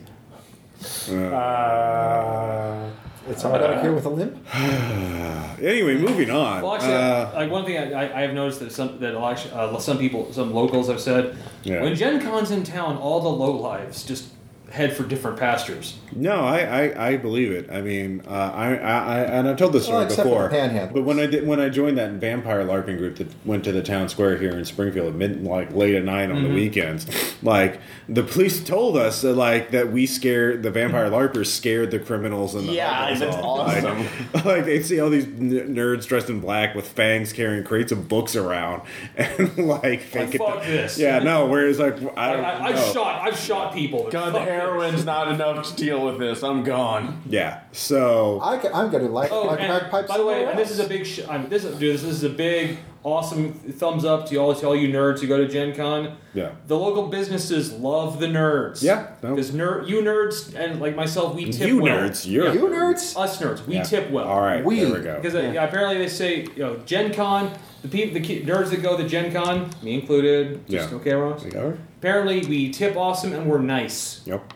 [1.12, 2.90] Uh,
[3.30, 4.38] It's hard out here with a limp.
[5.64, 6.62] Anyway, moving on.
[6.62, 9.54] Well, actually, Uh, like one thing I, I- I have noticed that some that actually,
[9.54, 11.82] uh, some people, some locals have said, Yeah.
[11.84, 14.26] when Gen Con's in town, all the low lives just
[14.74, 15.98] head for different pastures.
[16.16, 17.70] No, I, I, I believe it.
[17.72, 20.68] I mean, uh, I, I, I and I've told this story Well, except for before.
[20.68, 20.90] the.
[20.92, 23.84] But when I did when I joined that vampire LARPing group that went to the
[23.84, 26.48] town square here in Springfield at mid like late at night on Mm-hmm.
[26.48, 27.80] the weekends, like
[28.10, 32.56] the police told us that like that we scared the vampire LARPers scared the criminals
[32.56, 34.08] and the Yeah, others that's awesome.
[34.34, 37.92] Like, like they see all these n- nerds dressed in black with fangs carrying crates
[37.92, 38.82] of books around
[39.16, 40.40] and like fake it.
[40.40, 40.98] fuck this.
[40.98, 41.46] Yeah, no.
[41.46, 42.92] Whereas like I, I, I, I know.
[42.94, 44.10] shot, I've shot people.
[44.10, 46.44] God, Fuck heroin's not enough to deal with this.
[46.44, 47.22] I'm gone.
[47.28, 47.62] Yeah.
[47.72, 50.08] So I, am going to like Oh, like and bagpipes.
[50.08, 51.06] by the way, and this is a big.
[51.06, 54.38] Sh- I mean, this, is- dude, this, this is a big awesome thumbs up to
[54.38, 56.16] all to all you nerds who go to Gen Con.
[56.34, 56.52] Yeah.
[56.68, 58.82] The local businesses love the nerds.
[58.82, 59.36] Yeah, no.
[59.36, 61.98] Because nerd, you nerds and like myself, we tip You well.
[61.98, 63.18] nerds, you're You nerds?
[63.18, 63.84] Us nerds, we Yeah.
[63.84, 64.26] tip well.
[64.28, 65.16] All right, We- there we go.
[65.16, 67.52] Because uh, yeah, apparently they say you know Gen Con,
[67.82, 70.66] the people, the ki- nerds that go to Gen Con, me included.
[70.68, 70.98] Just Yeah.
[70.98, 71.44] okay, Ross.
[71.44, 71.78] Like, all right.
[72.00, 74.22] Apparently we tip awesome and we're nice.
[74.26, 74.54] Yep.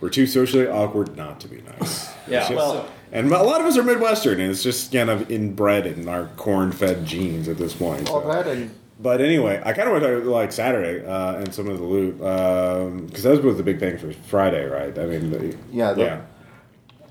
[0.00, 2.08] We're too socially awkward not to be nice.
[2.28, 2.40] Yeah.
[2.40, 5.86] Just- well, and a lot of us are Midwestern, and it's just kind of inbred
[5.86, 8.08] in our corn-fed genes at this point.
[8.10, 8.28] All so.
[8.32, 8.70] that and
[9.00, 12.16] But anyway, I kind of went to like Saturday uh, and some of the loot
[12.18, 14.96] because that was the big thing for Friday, right?
[14.98, 16.20] I mean, the, Yeah, the- yeah,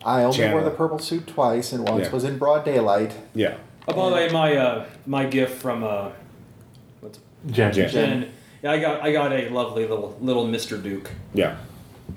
[0.06, 0.60] I only Channel.
[0.60, 2.12] wore the purple suit twice, and once Yeah.
[2.12, 3.14] was in broad daylight.
[3.34, 3.56] yeah.
[3.88, 6.10] oh, by the way, my uh, my gift from uh,
[7.02, 7.20] what's
[7.50, 7.72] Jen.
[7.74, 7.90] Jen.
[7.90, 8.32] Jen.
[8.64, 10.82] Yeah, I got I got a lovely little little Mr.
[10.82, 11.58] Duke, Yeah.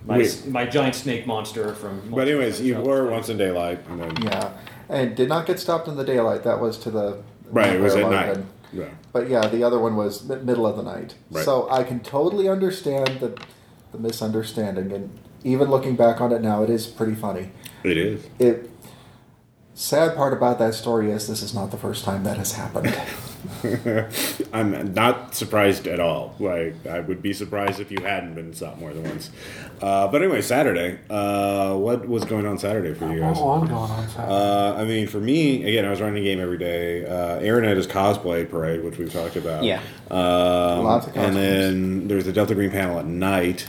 [0.04, 0.46] My Wait.
[0.46, 2.10] my giant snake monster from.
[2.10, 4.52] But anyways, you were once in daylight, and then Yeah,
[4.88, 6.44] and did not get stopped in the daylight.
[6.44, 8.28] That was to the right, it was at Vampire night.
[8.28, 8.46] Logan.
[8.72, 8.88] Yeah.
[9.12, 11.14] But yeah, the other one was mi- middle of the night.
[11.30, 11.44] Right.
[11.44, 13.40] So I can totally understand the
[13.92, 17.50] the misunderstanding, and even looking back on it now, it is pretty funny.
[17.82, 18.26] It is.
[18.38, 18.70] It
[19.74, 22.94] sad part about that story is this is not the first time that has happened.
[24.52, 26.34] I'm not surprised at all.
[26.38, 29.30] Like I would be surprised if you hadn't been stopped more than once.
[29.80, 30.98] Uh, but anyway, Saturday.
[31.08, 33.36] Uh, what was going on Saturday for you guys?
[33.38, 34.32] Oh, I'm going on Saturday.
[34.32, 37.04] Uh, I mean, for me, again, I was running a game every day.
[37.06, 39.64] Uh, Aaron had his cosplay parade, which we've talked about.
[39.64, 39.80] Yeah.
[40.10, 41.36] Um, Lots of And costumes.
[41.36, 43.68] then there's the Delta Green panel at night.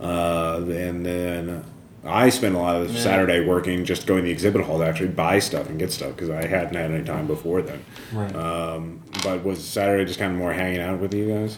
[0.00, 1.64] Uh, and then
[2.08, 3.00] I spent a lot of Yeah.
[3.00, 6.10] Saturday working, just going to the exhibit hall to actually buy stuff and get stuff
[6.14, 7.84] because I hadn't had any time before then.
[8.12, 8.34] right.
[8.34, 11.56] Um, but was Saturday just kind of more hanging out with you guys?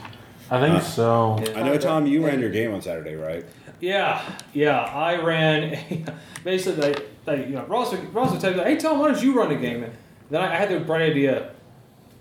[0.50, 1.42] I think so.
[1.54, 3.44] I know, Tom, you ran your game on Saturday, right?
[3.80, 4.22] Yeah,
[4.54, 4.78] yeah.
[4.80, 5.78] I ran
[6.44, 6.92] basically.
[6.92, 9.34] They, they, you know, Ross, would- Ross would tell me, "Hey Tom, why don't you
[9.38, 9.92] run a game?" And
[10.30, 11.50] then I, I had the bright idea.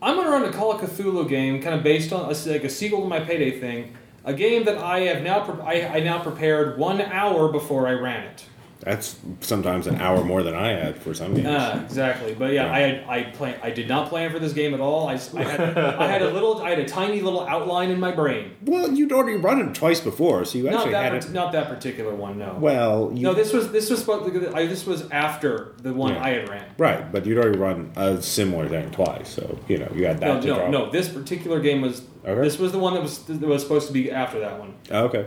[0.01, 2.63] I'm going to run a Call of Cthulhu game, kind of based on a, like
[2.63, 3.95] a sequel to my Payday thing.
[4.27, 8.25] A game that I have now I, I now prepared one hour before I ran
[8.25, 8.43] it.
[8.79, 11.47] That's sometimes an hour more than I had for some games.
[11.49, 12.35] Ah, exactly.
[12.35, 15.07] But yeah, I had I plan I did not plan for this game at all.
[15.07, 17.99] I, s- I had I had a little I had a tiny little outline in
[17.99, 18.55] my brain.
[18.65, 21.31] well, you'd already run it twice before, so you Not actually that had part- it.
[21.31, 22.37] not that particular one.
[22.37, 22.55] No.
[22.59, 26.13] Well, you, no, this was this was supposed to, I, this was after the one
[26.13, 26.23] Yeah.
[26.23, 26.65] I had ran.
[26.77, 30.27] right, but you'd already run a similar thing twice, so you know you had that
[30.35, 30.69] No, to no, draw.
[30.69, 30.91] no.
[30.91, 32.41] This particular game was Okay.
[32.41, 35.05] this was the one that was that was supposed to be after that one, Oh,
[35.05, 35.25] okay.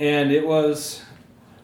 [0.00, 1.02] and it was.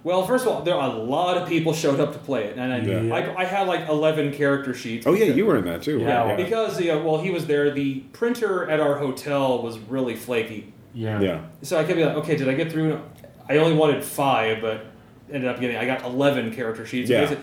[0.05, 2.59] Well, first of all, there are a lot of people showed up to play it,
[2.59, 3.15] and I, Yeah.
[3.15, 5.07] I, I had like eleven character sheets.
[5.07, 5.99] Oh yeah, you were in that too.
[5.99, 6.37] Yeah, right?
[6.37, 7.71] Because yeah, well, he was there.
[7.71, 11.21] The printer at our hotel was really flaky, Yeah.
[11.21, 11.41] yeah.
[11.63, 13.01] so I kept being like, okay, did I get through?
[13.49, 14.85] I only wanted five, but
[15.33, 17.09] ended up getting I got eleven character sheets.
[17.09, 17.35] Yeah.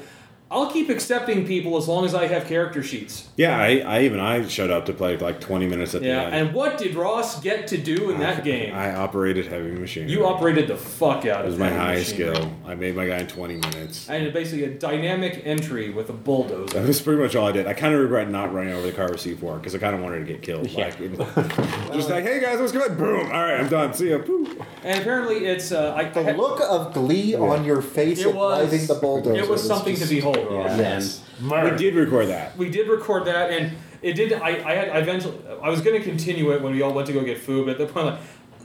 [0.52, 3.30] I said, I'll keep accepting people as long as I have character sheets.
[3.38, 6.22] Yeah, I, I even I showed up to play like 20 minutes at Yeah, the
[6.26, 6.34] end.
[6.34, 8.74] Yeah, and what did Ross get to do in that game?
[8.76, 10.10] I operated heavy machine.
[10.10, 12.36] You operated the fuck out of It of was my that highest machine.
[12.36, 12.52] skill.
[12.66, 14.10] I made my guy in 20 minutes.
[14.10, 16.74] And basically a dynamic entry with a bulldozer.
[16.80, 17.68] That was pretty much all I did.
[17.68, 20.02] I kind of regret not running over the car with C4 because I kind of
[20.02, 20.72] wanted to get killed.
[20.74, 21.16] Like, it-
[21.94, 22.88] just like, hey guys, let's go.
[22.90, 23.26] Boom.
[23.28, 23.94] All right, I'm done.
[23.94, 24.18] See ya.
[24.20, 24.48] Boom.
[24.84, 28.28] And apparently, it's uh, I, I The had- look of glee on your face it
[28.28, 29.40] at was driving the bulldozer.
[29.44, 30.38] It was something just- to behold.
[30.50, 30.78] Ross.
[30.78, 31.24] Yes.
[31.42, 32.56] We did record that.
[32.58, 34.34] We did record that, and it did.
[34.34, 35.38] I, I had I eventually.
[35.62, 37.80] I was going to continue it when we all went to go get food, but
[37.80, 38.20] at the point, like,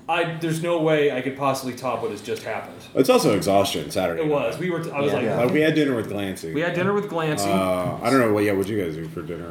[0.09, 2.77] I there's no way I could possibly top what has just happened.
[2.95, 4.23] It's also exhaustion Saturday.
[4.23, 4.59] It was.
[4.59, 4.79] We were.
[4.95, 5.17] I was Yeah.
[5.19, 5.41] like, Yeah.
[5.43, 6.55] Like, we had dinner with Glancy.
[6.55, 7.47] we had dinner with Glancy.
[7.49, 8.45] Uh, I don't know what.
[8.45, 9.47] Yeah, what you guys do for dinner?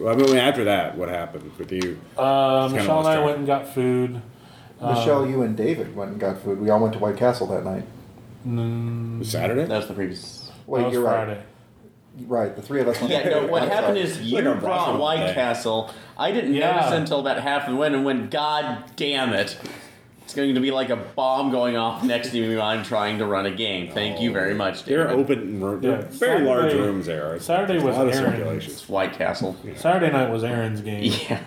[0.00, 1.98] Or I mean, after that, what happened with you?
[2.16, 4.22] Uh, kinda Michelle and I went and got food.
[4.80, 6.60] Michelle, you and David went and got food.
[6.60, 7.82] We all went to White Castle that night.
[8.46, 9.64] Mm, Saturday?
[9.64, 10.50] That was the previous.
[10.66, 11.32] Wait, that was you're Friday.
[11.32, 11.40] right.
[12.26, 13.12] Right, the three of us went.
[13.12, 14.00] Yeah, no, what happened sorry.
[14.00, 15.34] is you Like a brought White day.
[15.34, 15.90] Castle.
[16.16, 16.72] I didn't Yeah.
[16.76, 19.56] notice until about half and when, and when, god damn it,
[20.24, 23.18] it's going to be like a bomb going off next to me while I'm trying
[23.18, 23.90] to run a game.
[23.92, 25.20] Thank you very much, They're David.
[25.20, 27.38] open, ro- they're Yeah, very large rooms there.
[27.40, 28.36] Saturday was a lot of Aaron's.
[28.36, 28.72] circulation.
[28.72, 29.56] It's White Castle.
[29.76, 31.12] Saturday night was Aaron's game.
[31.30, 31.40] Yeah.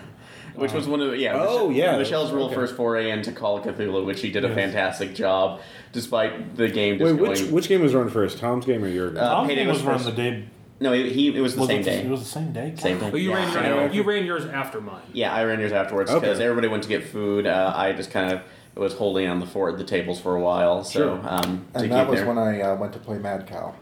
[0.54, 1.32] Which was one of the yeah.
[1.34, 2.54] Oh, Mich- yeah, Michelle's real okay.
[2.56, 4.54] first foray into Call of Cthulhu, which she did a Yes.
[4.56, 5.60] fantastic job,
[5.92, 7.30] despite the game just Wait, going.
[7.30, 8.36] which which game was run first?
[8.38, 9.16] Tom's game or your game?
[9.22, 10.44] Uh, Tom's game was was run the day.
[10.82, 12.02] No, he, he it was the was same it, day.
[12.02, 12.74] It was the same day.
[12.76, 13.10] Same day.
[13.10, 13.80] Well, you Yeah, ran I know.
[13.84, 15.02] your, you ran yours after mine.
[15.12, 16.20] Yeah, I ran yours afterwards Okay.
[16.20, 17.46] because everybody went to get food.
[17.46, 18.42] Uh, I just kind of
[18.74, 20.82] was holding on the fort, the tables for a while.
[20.84, 21.20] So Sure.
[21.28, 22.28] um, And that was there.
[22.28, 23.74] when I uh, went to play Mad Cow.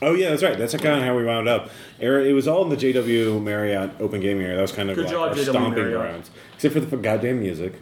[0.00, 0.56] Oh yeah, that's right.
[0.56, 1.70] That's kind of how we wound up.
[1.98, 4.54] It was all in the JW Marriott Open Gaming area.
[4.56, 6.00] That was kind of Good like job, our JW stomping Marriott.
[6.00, 7.74] grounds, except for the goddamn music.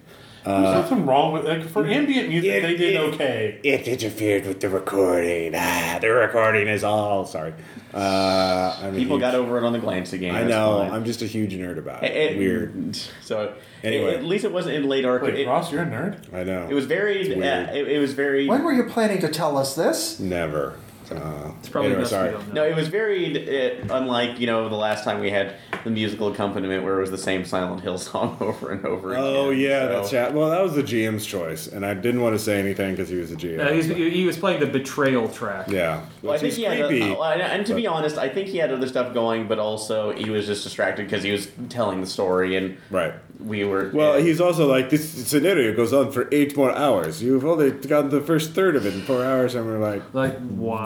[0.47, 2.51] There's nothing wrong with like for ambient music.
[2.52, 3.59] it- they did it- okay.
[3.64, 5.55] It interfered with the recording.
[5.56, 7.52] Ah, the recording is all sorry.
[7.93, 10.35] Uh, I'm People huge- got over it on the Glancy again.
[10.35, 10.81] I know.
[10.81, 10.93] fine.
[10.93, 12.12] I'm just a huge nerd about it.
[12.12, 12.97] It- it- Weird.
[13.23, 13.52] So
[13.82, 14.14] Anyway.
[14.14, 15.23] at least it wasn't in late arc.
[15.23, 16.16] Wait, It, Ross, you're a nerd.
[16.32, 16.66] I know.
[16.70, 17.20] it was very.
[17.23, 17.68] It's Uh, weird.
[17.77, 18.47] it, it was very.
[18.48, 20.20] When were you planning to tell us this?
[20.20, 20.74] never.
[21.12, 22.28] Uh, It's probably anyway, best sorry.
[22.31, 22.62] we don't know.
[22.65, 25.55] No, it was very uh, unlike you know the last time we had
[25.85, 29.23] the musical accompaniment where it was the same Silent Hill song over and over again.
[29.24, 30.28] Oh yeah, so- that's yeah.
[30.31, 33.16] Well, that was the GM's choice, and I didn't want to say anything because he
[33.16, 33.59] was a GM.
[33.59, 35.69] Yeah, he's, he he was playing the betrayal track.
[35.69, 37.12] yeah, Well, I think is he had, creepy.
[37.15, 40.12] uh, and, and to be honest, I think he had other stuff going, but also
[40.12, 43.15] he was just distracted because he was telling the story, and right.
[43.38, 43.90] We were.
[43.92, 44.24] Well, yeah.
[44.24, 47.22] he's also like this scenario goes on for eight more hours.
[47.22, 50.38] You've only gotten the first third of it in four hours, and we're like, Like
[50.38, 50.78] what?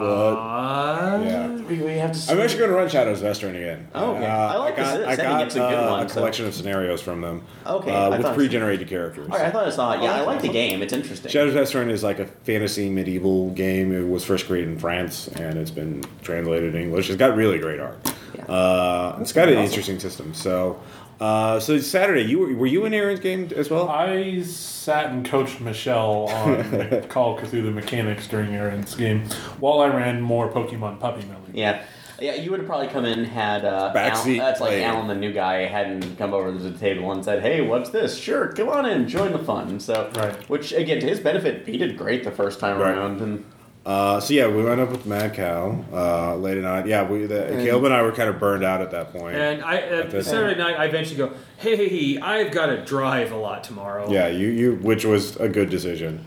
[1.23, 1.47] yeah.
[1.55, 2.31] We, we have to.
[2.31, 3.87] I'm actually going to run Shadows of Esteren again.
[3.95, 4.25] Oh, okay.
[4.25, 6.15] I like the got, set- I setting, got it's a good uh, one, a so-
[6.15, 7.45] collection of scenarios from them.
[7.65, 9.29] Okay, uh, with pre-generated characters.
[9.29, 10.03] All right, I thought I saw it.
[10.03, 10.81] Yeah, I like the game.
[10.81, 11.31] It's interesting.
[11.31, 13.91] Shadows of Esteren is like a fantasy medieval game.
[13.93, 17.09] It was first created in France, and it's been translated in English.
[17.09, 17.97] It's got really great art.
[18.35, 18.43] Yeah.
[18.45, 20.33] Uh, it's got an interesting system.
[20.33, 20.79] So,
[21.21, 23.87] uh, so Saturday, you were, were you in Aaron's game as well?
[23.87, 29.25] I sat and coached Michelle on Call of Cthulhu mechanics during Aaron's game
[29.59, 31.51] while I ran more Pokemon Puppy Milling.
[31.53, 31.83] Yeah.
[32.19, 34.83] Yeah, you would have probably come in had uh, Backseat Al, that's like play.
[34.83, 38.15] Alan, the new guy, hadn't come over to the table and said, "Hey, what's this?
[38.15, 40.35] Sure, come on in, join the fun." So, Right.
[40.47, 42.91] which again, to his benefit, he did great the first time Right.
[42.95, 43.43] around, and
[43.83, 46.85] Uh, so yeah, we went up with Mad Cow uh, late at night.
[46.85, 49.35] Yeah, we the, And- Caleb and I were kind of burned out at that point.
[49.35, 53.37] And I uh, That's- Saturday night, I eventually go, hey, I've got to drive a
[53.37, 54.07] lot tomorrow.
[54.11, 56.23] yeah, you you which was a good decision.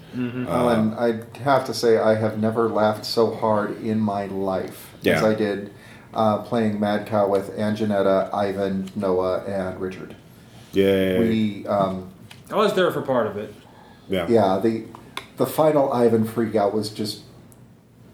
[0.49, 4.93] Oh, and I have to say, I have never laughed so hard in my life
[5.07, 5.73] as I did
[6.13, 10.17] uh, playing Mad Cow with Anjanetta, Ivan, Noah, and Richard.
[10.73, 12.11] Yeah, We, um,
[12.51, 13.55] I was there for part of it.
[14.09, 14.87] yeah, yeah, the
[15.37, 17.23] the final Ivan freakout was just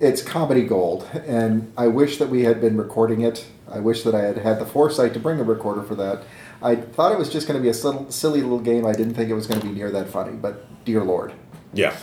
[0.00, 3.46] it's comedy gold, and I wish that we had been recording it.
[3.70, 6.24] I wish that I had had the foresight to bring a recorder for that.
[6.62, 8.86] I thought it was just going to be a silly little game.
[8.86, 11.32] I didn't think it was going to be near that funny, but dear lord.
[11.72, 11.96] Yeah.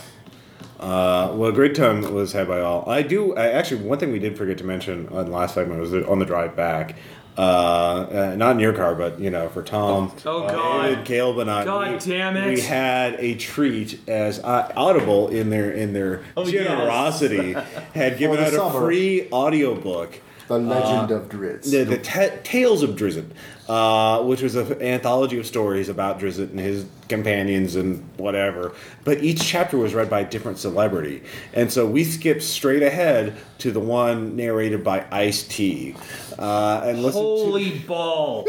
[0.78, 2.88] Uh, well, a great time was had by all.
[2.88, 3.34] I do.
[3.34, 6.20] I, actually, one thing we did forget to mention on last segment was that on
[6.20, 6.96] the drive back.
[7.38, 7.40] Uh,
[8.32, 10.82] uh, not in your car, but you know, for Tom, Oh, uh, God.
[10.88, 11.64] David, Caleb, and I.
[11.64, 12.54] God we, damn it.
[12.56, 16.66] We had a treat as uh, Audible in their in their Oh, yes.
[16.66, 17.54] generosity
[17.94, 18.80] had given the out a summer.
[18.80, 21.70] free audiobook The Legend of Drizzt.
[21.70, 23.26] the, the ta- Tales of Drizzt,
[23.68, 28.72] uh, which was an anthology of stories about Drizzt and his companions and whatever.
[29.04, 31.22] But each chapter was read by a different celebrity,
[31.54, 35.94] and so we skipped straight ahead to the one narrated by Ice T,
[36.38, 38.48] uh, and listened Holy balls.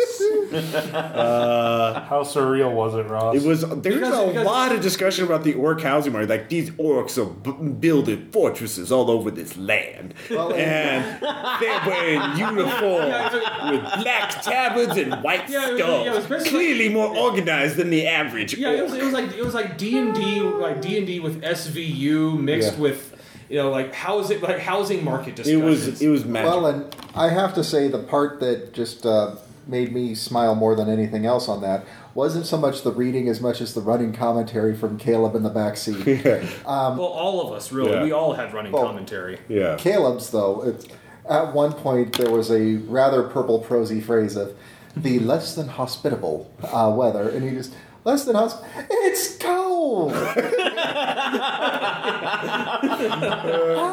[0.51, 3.35] How surreal was it, Ross?
[3.35, 6.29] It was there's Because- a because- lot of discussion about the orc housing market.
[6.29, 11.21] Like these orcs are b- building fortresses all over this land, Well, and
[11.59, 13.33] they're wearing uniforms
[13.71, 16.05] with black tabards and white Yeah, it stuff.
[16.05, 18.48] yeah, it was basically- Clearly more organized than the average.
[18.57, 21.07] Yeah, it was, it was like it was like D and D, like D and
[21.07, 22.79] D with SVU mixed Yeah.
[22.79, 23.15] with
[23.49, 26.49] you know like housing like housing market It was it was magic.
[26.51, 29.35] Well, and I have to say, the part that just uh,
[29.67, 31.85] made me smile more than anything else on that
[32.15, 35.49] wasn't so much the reading as much as the running commentary from Caleb in the
[35.49, 36.03] back seat.
[36.65, 37.91] well, all of us really.
[37.91, 38.03] Yeah.
[38.03, 39.39] We all had running Well, commentary.
[39.47, 39.77] yeah.
[39.77, 40.87] Caleb's, though, it's,
[41.29, 44.55] at one point there was a rather purple prosy phrase of
[44.97, 47.73] the less than hospitable uh, weather, and he just
[48.03, 48.61] less than hosp.
[48.89, 50.11] It's cold.
[50.13, 50.33] How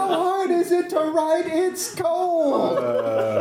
[0.08, 1.44] hard is it to write?
[1.46, 2.76] It's cold.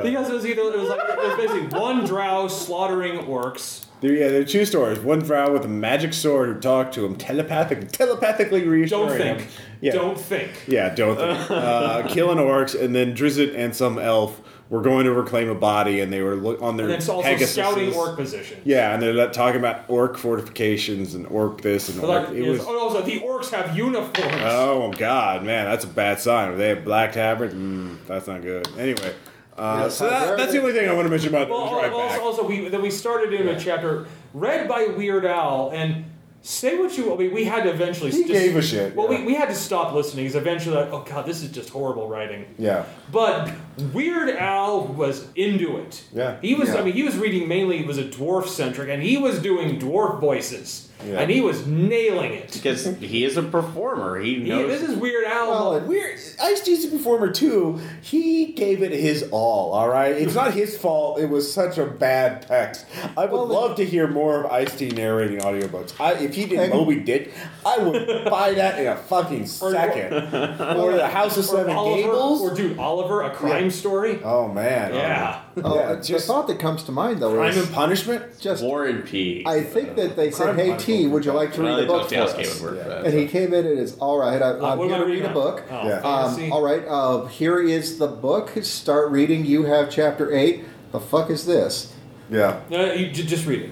[0.04, 3.86] because it was either it was like it was basically one drow slaughtering orcs.
[4.02, 5.00] There, yeah, there are two stories.
[5.00, 9.40] One drow with a magic sword who talked to him telepathically, telepathically reassuring Don't think.
[9.42, 9.50] him.
[9.82, 10.52] Yeah, Don't think.
[10.68, 11.40] yeah, don't think.
[11.52, 16.00] uh, killing orcs, and then Drizzt and some elf were going to reclaim a body,
[16.02, 17.48] and they were look, on their And it's also Pegasuses.
[17.54, 18.62] scouting orc position.
[18.66, 22.28] Yeah, and they're talking about orc fortifications and orc this and But orc.
[22.30, 22.62] like, It was.
[22.66, 24.42] oh, also the orcs have uniforms.
[24.42, 26.52] Oh God, man, that's a bad sign.
[26.52, 28.68] If they have black tabards, mm, that's not good.
[28.78, 29.14] Anyway,
[29.58, 31.80] uh, Yeah, so that, that's the only thing I want to mention about Well, the
[31.82, 36.06] drive also, also we then we started in a chapter read by Weird Al, and
[36.46, 37.14] say what you.
[37.14, 38.12] I mean, we had to eventually.
[38.12, 39.20] He just- gave a shit, Well, yeah.
[39.20, 42.08] we, we had to stop listening because eventually, like, oh god, this is just horrible
[42.08, 42.46] writing.
[42.58, 43.52] yeah, But
[43.94, 46.04] Weird Al was into it.
[46.14, 46.38] Yeah.
[46.42, 46.70] He was.
[46.70, 46.76] Yeah.
[46.76, 47.80] I mean, he was reading mainly.
[47.80, 51.20] It was a dwarf centric, and he was doing dwarf voices, Yeah.
[51.20, 52.52] and he was nailing it.
[52.54, 54.18] because he is a performer.
[54.20, 55.50] He He, this is Weird Al.
[55.52, 56.20] Well, and- Weird.
[56.42, 57.80] Ice T's a performer too.
[58.02, 59.74] He gave it his all.
[59.74, 61.20] All right, it's not his fault.
[61.20, 62.86] It was such a bad text.
[63.18, 65.94] I would Well, love to hear more of Ice T narrating audiobooks.
[66.00, 67.34] I, if he did And- Moby Dick,
[67.66, 70.14] I would buy that in a fucking second.
[70.78, 72.42] or the House of Or Seven Oliver, Gables.
[72.42, 74.20] or dude, Oliver, a crime story.
[74.24, 74.94] oh man.
[74.94, 75.42] Yeah.
[75.64, 78.24] Oh, Yeah, the just- thought that comes to mind though Crime is and punishment.
[78.40, 79.44] just War and Peace.
[79.48, 80.86] I think that they said, Crime "Hey Chronicles.
[80.86, 82.84] T, would you like to read a they book for Dostoevsky us?" would work Yeah.
[82.84, 83.20] for that, And so.
[83.20, 84.42] he came in and is all right.
[84.42, 85.34] I, I'm what am here I to read reading a now?
[85.34, 85.64] book.
[85.72, 86.02] Oh, Yeah.
[86.02, 86.46] fantasy.
[86.48, 88.52] Um, all right, uh, here is the book.
[88.64, 89.46] Start reading.
[89.46, 90.66] You have chapter eight.
[90.92, 91.94] The fuck is this?
[92.30, 92.58] Yeah.
[92.70, 93.70] No, you j- just read it.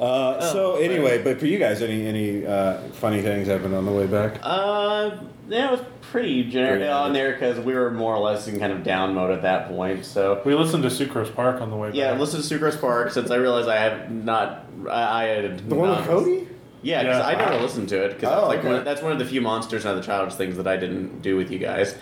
[0.00, 3.92] Uh, so anyway, but for you guys, any any uh, funny things happened on the
[3.92, 4.40] way back?
[4.42, 5.10] Uh,
[5.48, 5.80] yeah, it was
[6.10, 9.14] pretty generic Pretty on there because we were more or less in kind of down
[9.14, 10.04] mode at that point.
[10.04, 12.20] So We listened to Sucrose Park on the way yeah, back.
[12.20, 14.66] listen to Sucrose Park since I realized I have not.
[14.88, 16.48] I, I had The one with not- Cody?
[16.82, 17.26] Yeah, because Yeah.
[17.26, 18.68] I never listened to it because Oh, like okay.
[18.68, 21.36] one, that's one of the few monsters and other childish things that I didn't do
[21.36, 21.94] with you guys.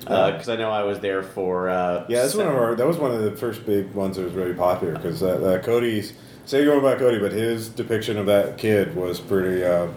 [0.00, 1.68] Because I know I was there for.
[1.68, 2.74] Uh, Yeah, that's one of our.
[2.74, 5.26] That was one of the first big ones that was really popular because uh,
[5.60, 6.14] uh, Cody's.
[6.46, 9.62] Say you're about Cody, but his depiction of that kid was pretty.
[9.62, 9.88] Uh,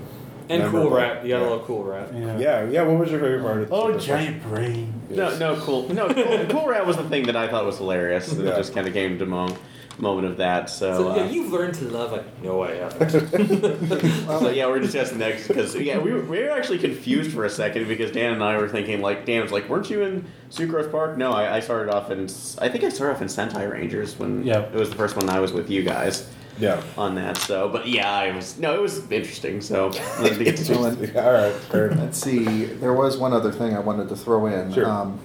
[0.49, 0.89] And memorable.
[0.89, 1.23] Cool Rat.
[1.25, 1.49] You gotta yeah.
[1.51, 2.09] love Cool Rat.
[2.13, 2.37] yeah.
[2.37, 2.81] Yeah, yeah.
[2.83, 3.61] What was your favorite part?
[3.61, 3.99] Of the Oh, Super Bowl?
[4.05, 4.93] giant brain.
[5.09, 5.93] No, no, cool.
[5.93, 8.27] No, cool, cool Rat was the thing that I thought was hilarious.
[8.31, 8.55] That Yeah.
[8.57, 9.55] Just kind of came to mo-
[9.99, 10.69] moment of that.
[10.71, 12.25] So, So, uh, you've learned to love it.
[12.41, 13.09] No, I haven't.
[14.27, 17.49] so yeah, we're discussing next because yeah, we were, we were actually confused for a
[17.49, 20.91] second because Dan and I were thinking like Dan was like, weren't you in Sucrose
[20.91, 21.17] Park?
[21.17, 22.23] No, I, I started off in
[22.59, 24.61] I think I started off in Sentai Rangers when Yeah.
[24.61, 26.27] it was the first one I was with you guys
[26.59, 26.81] Yeah.
[26.97, 27.38] on that.
[27.38, 29.61] So, but yeah, I was no, it was interesting.
[29.61, 29.88] So
[30.19, 30.85] let's get to Well,
[31.25, 31.53] All right.
[31.53, 31.99] Fair enough.
[31.99, 32.65] Let's see.
[32.65, 34.73] There was one other thing I wanted to throw in.
[34.73, 34.88] Sure.
[34.89, 35.19] Um,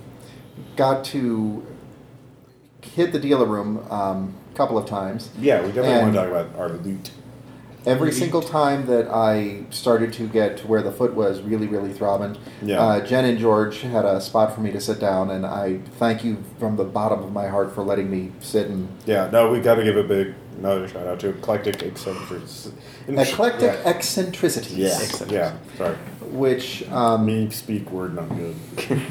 [0.77, 1.67] got to
[2.83, 5.31] hit the dealer room um, a couple of times.
[5.39, 7.11] Yeah, we definitely want to talk about our loot.
[7.87, 8.19] Every Mm-hmm.
[8.19, 12.37] single time that I started to get to where the foot was really, really throbbing,
[12.61, 12.81] Yeah.
[12.83, 16.23] uh, Jen and George had a spot for me to sit down, and I thank
[16.25, 19.31] you from the bottom of my heart for letting me sit and Yeah.
[19.33, 22.71] No, we got to give a big another shout out to eclectic eccentrics.
[23.09, 23.91] eclectic Yeah.
[23.91, 24.75] eccentricity.
[24.77, 25.01] Yeah.
[25.29, 25.57] Yeah.
[25.77, 25.97] Sorry.
[26.23, 28.57] Which um, Me speak word not good.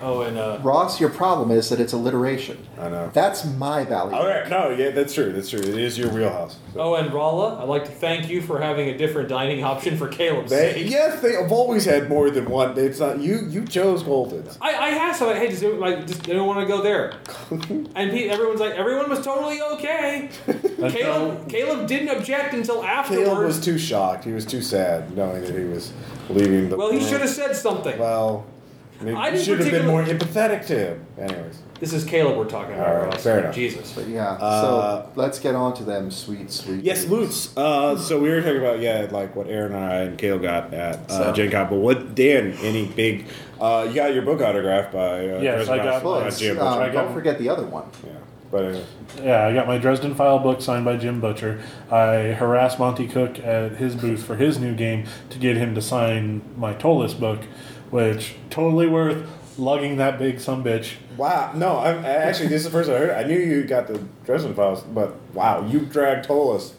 [0.00, 2.58] oh, and uh, Ross, your problem is that it's alliteration.
[2.78, 3.10] I know.
[3.12, 4.14] That's my value.
[4.16, 4.48] All right.
[4.48, 4.70] No.
[4.70, 4.90] Yeah.
[4.90, 5.32] That's true.
[5.32, 5.60] That's true.
[5.60, 6.58] It is your wheelhouse.
[6.74, 6.80] So.
[6.80, 10.08] oh, and Rala, I'd like to thank you for having a different dining option for
[10.08, 10.90] Caleb's They, sake.
[10.90, 12.78] yes, they have always had more than one.
[12.78, 13.46] It's not you.
[13.48, 14.58] You chose Golden's.
[14.60, 17.14] I, I asked them, hey, just, like, just they don't want to go there.
[17.50, 20.30] and pe- everyone's like, everyone was totally okay.
[20.90, 23.24] Caleb, Caleb didn't object until afterwards.
[23.28, 24.24] Caleb was too shocked.
[24.24, 25.92] He was too sad knowing that he was
[26.28, 26.76] leaving the.
[26.76, 27.98] well, he should have said something.
[27.98, 28.46] Well,
[29.00, 31.06] maybe I you should have been more empathetic to him.
[31.18, 32.88] Anyways, This is Caleb we're talking about.
[32.88, 33.22] All right, Ross.
[33.22, 33.54] fair enough.
[33.54, 33.92] Jesus.
[33.92, 36.82] But yeah, Uh, so let's get on to them, sweet, sweet.
[36.82, 37.10] yes, dudes.
[37.10, 37.56] loots.
[37.56, 40.72] Uh, so we were talking about yeah, like what Aaron and I and Caleb got
[40.74, 41.68] at uh, So- Gen Con.
[41.68, 42.52] But what Dan?
[42.62, 43.26] Any big?
[43.60, 46.38] Uh, you got your book autographed by uh, Yes, I got Ross- uh, Books.
[46.38, 47.84] Jim Um, I got- don't forget the other one.
[48.04, 48.12] Yeah,
[48.50, 48.78] but uh,
[49.22, 51.60] Yeah, I got my Dresden File book signed by Jim Butcher.
[51.90, 55.80] I harassed Monte Cook at his booth for his new game to get him to
[55.82, 57.40] sign my Ptolus book,
[57.90, 60.94] which totally worth lugging that big some bitch.
[61.16, 63.10] wow, no, I- actually this is the first I heard.
[63.10, 66.72] I knew you got the Dresden files, but wow, you dragged Ptolus.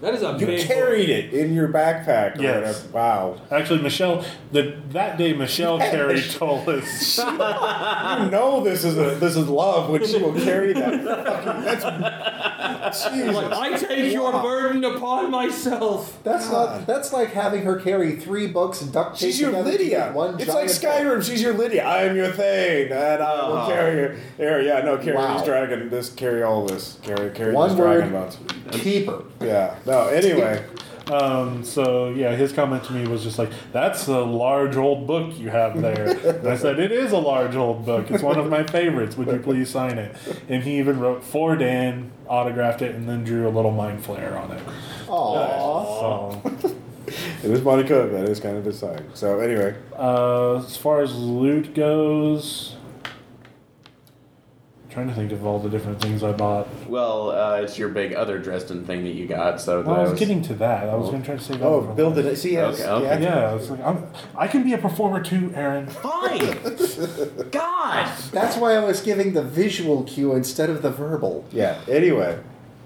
[0.00, 2.38] That is a You big carried it in your backpack.
[2.38, 2.82] or Yes.
[2.84, 2.88] whatever.
[2.92, 3.36] Wow.
[3.50, 4.22] Actually, Michelle,
[4.52, 7.18] the, that day Michelle carried Ptolus.
[8.24, 11.04] You know this is a this is love when she will carry that.
[11.04, 13.36] Fucking, that's Jesus.
[13.36, 14.42] I take your Wow.
[14.42, 16.18] burden upon myself.
[16.22, 16.86] That's not.
[16.86, 20.06] That's like having her carry three books and duct tape She's your together to Lydia.
[20.06, 21.18] make one It's like giant book.
[21.18, 21.24] Skyrim.
[21.30, 21.84] She's your Lydia.
[21.84, 23.66] I am your Thane, and I will Oh.
[23.68, 24.16] carry her.
[24.36, 25.34] Here, yeah, no, carry Wow.
[25.38, 25.88] this dragon.
[25.90, 26.98] This carry all this.
[27.02, 27.96] Carry, carry One this word.
[28.10, 28.38] dragon bones.
[28.72, 29.22] Keeper.
[29.40, 29.74] Yeah.
[29.86, 30.08] No.
[30.08, 30.64] Anyway.
[31.12, 35.38] Um, so yeah, his comment to me was just like, "That's a large old book
[35.38, 36.08] you have there."
[36.38, 38.10] and I said, "It is a large old book.
[38.10, 39.14] It's one of my favorites.
[39.18, 40.16] Would you please sign it?"
[40.48, 44.34] And he even wrote for Dan, autographed it, and then drew a little mind flayer
[44.40, 44.62] on it.
[45.06, 46.42] Aww.
[46.62, 46.74] So,
[47.42, 48.10] It was Monte Cook.
[48.12, 49.04] That is kind of his sign.
[49.12, 49.74] So anyway.
[49.98, 52.73] uh, as far as loot goes,
[54.94, 56.68] trying to think of all the different things I bought.
[56.88, 59.60] Well, uh, it's your big other Dresden thing that you got.
[59.60, 60.88] So Well, I was was- getting to that.
[60.88, 61.58] I was going to try to say.
[61.60, 62.28] Oh, build later.
[62.30, 62.36] it.
[62.36, 62.80] See, yes.
[62.80, 63.22] Okay, okay.
[63.24, 64.06] Yeah, it's like I'm,
[64.36, 65.88] I can be a performer too, Aaron.
[65.88, 66.58] Fine.
[67.50, 68.08] God.
[68.32, 71.44] That's why I was giving the visual cue instead of the verbal.
[71.50, 71.80] Yeah.
[71.88, 72.38] Anyway.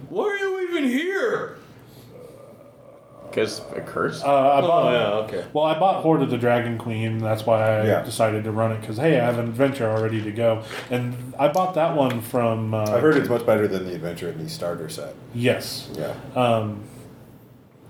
[0.08, 1.17] Why are you even here?
[3.30, 4.22] Because a curse.
[4.22, 4.86] Uh, I bought.
[4.86, 5.44] Oh, yeah, okay.
[5.52, 7.18] Well, I bought Hoard of the Dragon Queen.
[7.18, 8.02] That's why I Yeah.
[8.02, 11.48] decided to run it because hey, I have an adventure already to go, and I
[11.48, 12.74] bought that one from.
[12.74, 15.14] Uh, I've heard it's much better than the adventure in the starter set.
[15.34, 16.14] Yes, Yeah.
[16.40, 16.80] um,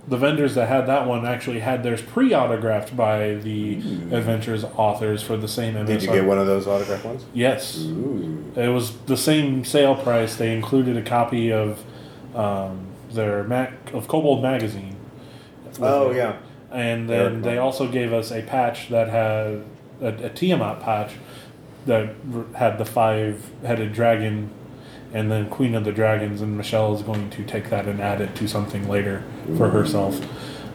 [0.09, 3.75] the vendors that had that one actually had theirs pre-autographed by the
[4.11, 5.87] adventures authors for the same MSR.
[5.87, 7.25] Did you get one of those autographed ones?
[7.35, 8.43] Yes, Ooh.
[8.57, 10.35] it was the same sale price.
[10.37, 11.85] They included a copy of
[12.35, 14.95] um, their Mac of Kobold magazine.
[15.71, 16.17] With Oh it.
[16.17, 16.37] yeah.
[16.71, 19.65] And then they also gave us a patch that had
[20.03, 21.13] a, a Tiamat patch
[21.87, 22.15] that
[22.55, 24.51] had the five headed dragon
[25.15, 26.43] and then Queen of the Dragons.
[26.43, 29.25] And Michelle is going to take that and add it to something later
[29.57, 30.21] for herself.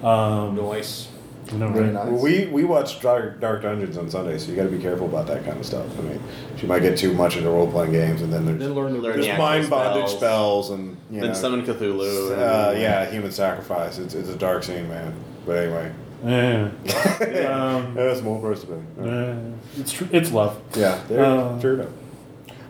[0.04, 1.10] Um, Noise.
[1.54, 1.94] You know, Very right?
[1.94, 2.06] nice.
[2.08, 5.06] Well, we we watch Dark, Dark Dungeons on Sunday, so you got to be careful
[5.08, 5.86] about that kind of stuff.
[5.98, 6.20] I mean,
[6.58, 9.00] she might get too much into role playing games, and then there's Then learn the
[9.00, 10.18] Learn there's the actual mind bondage spells.
[10.18, 12.34] spells, and you Then know, summon Cthulhu.
[12.34, 14.00] and- uh, yeah, human sacrifice.
[14.00, 15.14] It's, it's a dark scene, man.
[15.46, 15.92] But anyway,
[16.26, 16.70] Yeah.
[17.76, 18.80] um, that's more first of it.
[19.08, 19.36] uh,
[19.80, 20.60] it's tr- it's love.
[20.76, 21.90] Yeah, there, Uh, sure enough.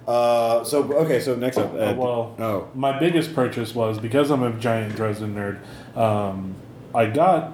[0.07, 1.97] Uh, so okay, so next up, Uh, Ed.
[1.97, 5.59] well, oh, my biggest purchase was because I'm a giant Dresden nerd.
[5.97, 6.55] Um,
[6.93, 7.53] I got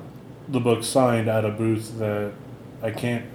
[0.50, 2.32] the book signed at a booth that
[2.82, 3.26] I can't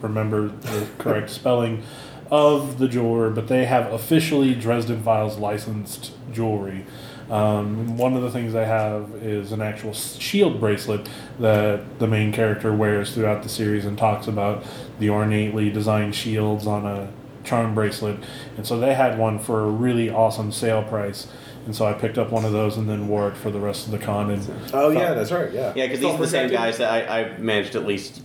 [0.00, 1.82] remember the correct spelling
[2.30, 6.86] of the jeweler, but they have officially Dresden Files licensed jewelry.
[7.30, 11.08] Um, one of the things they have is an actual shield bracelet
[11.38, 14.64] that the main character wears throughout the series and talks about
[14.98, 17.10] the ornately designed shields on a
[17.42, 18.18] charm bracelet.
[18.56, 21.26] And so they had one for a really awesome sale price.
[21.64, 23.86] And so I picked up one of those and then wore it for the rest
[23.86, 24.30] of the con.
[24.30, 25.50] And oh yeah, that's right.
[25.52, 28.22] Yeah, Yeah, because these are the same guys that I, I managed at least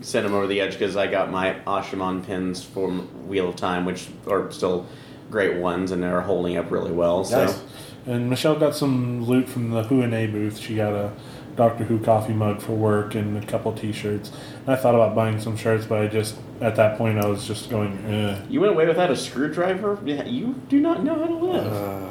[0.00, 3.84] send them over the edge because I got my Asha'man pins from Wheel of Time,
[3.84, 4.86] which are still
[5.30, 7.24] great ones and they're holding up really well.
[7.24, 7.60] So Nice.
[8.06, 10.58] And Michelle got some loot from the Who and A booth.
[10.58, 11.12] She got a
[11.56, 14.32] Doctor Who coffee mug for work and a couple T-shirts.
[14.66, 17.46] And I thought about buying some shirts, but I just at that point I was
[17.46, 18.40] just going, eh.
[18.48, 19.98] you went away without a screwdriver?
[20.04, 21.72] Yeah, You do not know how to live.
[21.72, 22.08] Uh,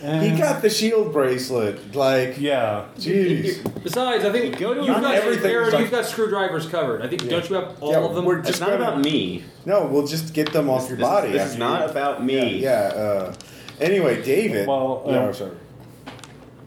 [0.00, 1.94] he got the shield bracelet.
[1.94, 2.86] Like, yeah.
[2.98, 3.62] jeez.
[3.82, 7.02] Besides, I think Go to you've got everything Aaron, is like- you've got screwdrivers covered.
[7.02, 8.24] I think don't you have all Yeah, of them?
[8.24, 9.44] we're it's just not about me.
[9.64, 11.28] No, we'll just get them off This, your this body.
[11.28, 12.58] is, this after is you- not about me.
[12.58, 12.92] Yeah.
[12.94, 13.34] yeah uh,
[13.80, 14.66] anyway, David.
[14.68, 15.52] Well, um, I'm sorry.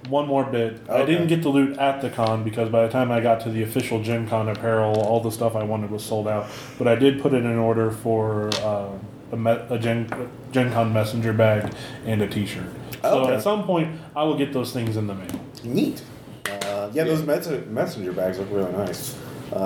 [0.09, 0.79] One more bit.
[0.87, 1.11] I Okay.
[1.11, 3.61] didn't get the loot at the con because by the time I got to the
[3.61, 6.47] official Gen Con apparel, all the stuff I wanted was sold out.
[6.77, 8.87] But I did put in an order for uh,
[9.33, 10.07] a, me- a Gen,
[10.53, 11.73] Gen Con messenger bag
[12.05, 12.63] and a T-shirt.
[13.01, 13.35] So Okay.
[13.35, 15.39] at some point, I will get those things in the mail.
[15.63, 16.01] Neat.
[16.49, 19.15] Uh, yeah, those mes- messenger bags look really nice.
[19.53, 19.57] Uh,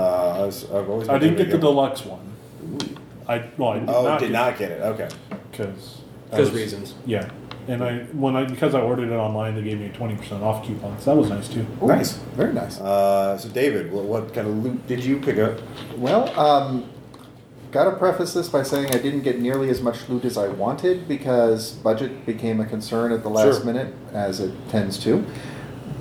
[0.42, 1.10] I was, I've always.
[1.10, 2.20] I been did get the thinking- deluxe one.
[3.28, 4.82] I well, I did Oh, not did get not get it.
[4.82, 5.08] Okay.
[5.52, 5.98] because
[6.30, 6.96] Because reasons.
[7.06, 7.30] Yeah,
[7.68, 10.44] and I when I because I ordered it online, they gave me a twenty percent
[10.44, 11.00] off coupon.
[11.00, 11.66] So that was nice too.
[11.82, 12.14] Ooh, Nice.
[12.36, 12.80] Very nice.
[12.82, 15.60] Uh, so, David, what, what kind of loot did you pick up?
[15.98, 16.86] Well, um,
[17.72, 21.08] gotta preface this by saying I didn't get nearly as much loot as I wanted
[21.08, 23.66] because budget became a concern at the last Sure.
[23.66, 25.24] minute, as it tends to.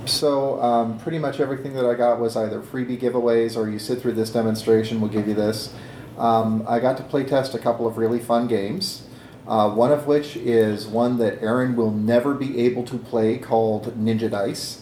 [0.05, 4.01] So, um, pretty much everything that I got was either freebie giveaways or you sit
[4.01, 5.69] through this demonstration, we'll give you this.
[6.17, 9.03] Um, I got to play test a couple of really fun games.
[9.47, 13.97] Uh, one of which is one that Aaron will never be able to play called
[13.97, 14.81] Ninja Dice.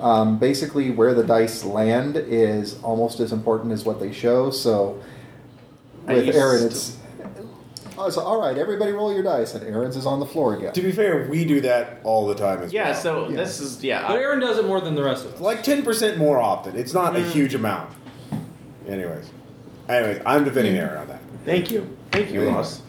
[0.00, 4.50] Um, basically, where the dice land is almost as important as what they show.
[4.50, 4.98] So,
[6.06, 6.96] with Aaron, to- it's.
[7.98, 10.70] Oh, so, all right, everybody roll your dice, and Aaron's is on the floor again.
[10.74, 12.94] To be fair, we do that all the time as Yeah, well.
[13.00, 13.36] so Yeah.
[13.36, 14.06] this is yeah.
[14.06, 15.40] But I- Aaron does it more than the rest of us.
[15.40, 16.76] like ten percent more often.
[16.76, 17.90] It's not a huge amount.
[18.86, 19.30] Anyways,
[19.88, 21.20] anyways, I'm defending Aaron on that.
[21.46, 22.54] thank you, thank you, Yeah.
[22.54, 22.82] Ross.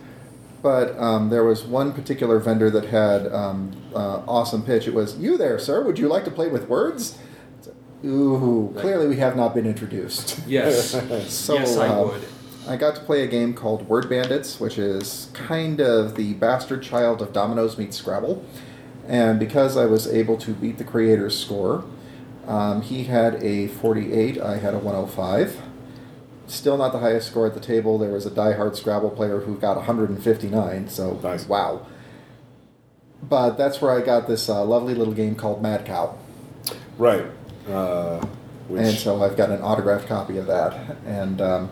[0.62, 4.88] But um, there was one particular vendor that had um, uh, awesome pitch.
[4.88, 5.84] It was, "You there, sir?
[5.86, 7.18] Would you like to play with words?"
[8.06, 10.40] Ooh, clearly we have not been introduced.
[10.48, 10.94] Yes.
[11.30, 12.22] So, yes, I uh, would.
[12.68, 16.84] I got to play a game called Word Bandits, which is kind of the bastard
[16.84, 18.44] child of Dominoes meets Scrabble.
[19.08, 21.86] And because I was able to beat the creator's score,
[22.46, 25.62] um, he had a 48, I had a 105.
[26.48, 27.98] Still not the highest score at the table.
[27.98, 31.48] There was a diehard Scrabble player who got 159, so Nice.
[31.48, 31.86] wow.
[33.22, 36.18] But that's where I got this uh, lovely little game called Mad Cow.
[36.98, 37.26] Right.
[37.68, 38.26] Uh,
[38.68, 40.98] which, And so I've got an autographed copy of that.
[41.06, 41.70] And um,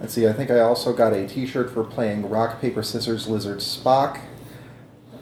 [0.00, 3.58] let's see, I think I also got a T-shirt for playing Rock Paper Scissors Lizard
[3.58, 4.20] Spock.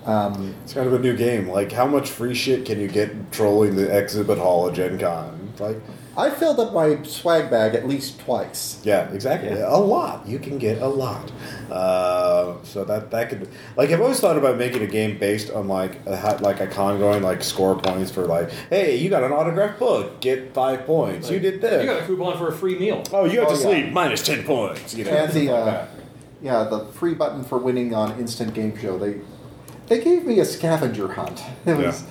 [0.04, 1.48] Um, it's kind of a new game.
[1.48, 5.52] Like, how much free shit can you get trolling the exhibit hall at Gen Con?
[5.58, 5.80] Like,
[6.16, 8.80] I filled up my swag bag at least twice.
[8.84, 9.50] yeah, exactly.
[9.50, 9.66] Yeah.
[9.68, 10.26] A lot.
[10.28, 11.32] You can get a lot.
[11.70, 15.66] Uh, so that that could like I've always thought about making a game based on
[15.66, 19.32] like a, like a con going like score points for like, hey, you got an
[19.32, 21.30] autographed book, get five points.
[21.30, 21.82] you did this.
[21.84, 23.02] You got a coupon for a free meal.
[23.12, 23.68] oh, you have Oh, to yeah.
[23.82, 24.94] sleep minus ten points.
[24.94, 25.86] You know, And the uh,
[26.42, 28.98] yeah, the free button for winning on Instant Game Show.
[28.98, 29.20] They
[29.88, 31.42] they gave me a scavenger hunt.
[31.66, 32.04] It was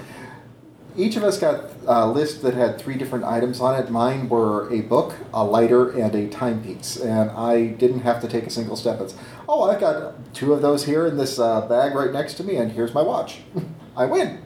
[0.95, 3.89] each of us got a list that had three different items on it.
[3.89, 6.97] Mine were a book, a lighter, and a timepiece.
[6.97, 8.99] And I didn't have to take a single step.
[9.01, 9.15] It's
[9.49, 12.55] oh, I've got two of those here in this uh, bag right next to me,
[12.57, 13.39] and here's my watch.
[13.97, 14.41] I win.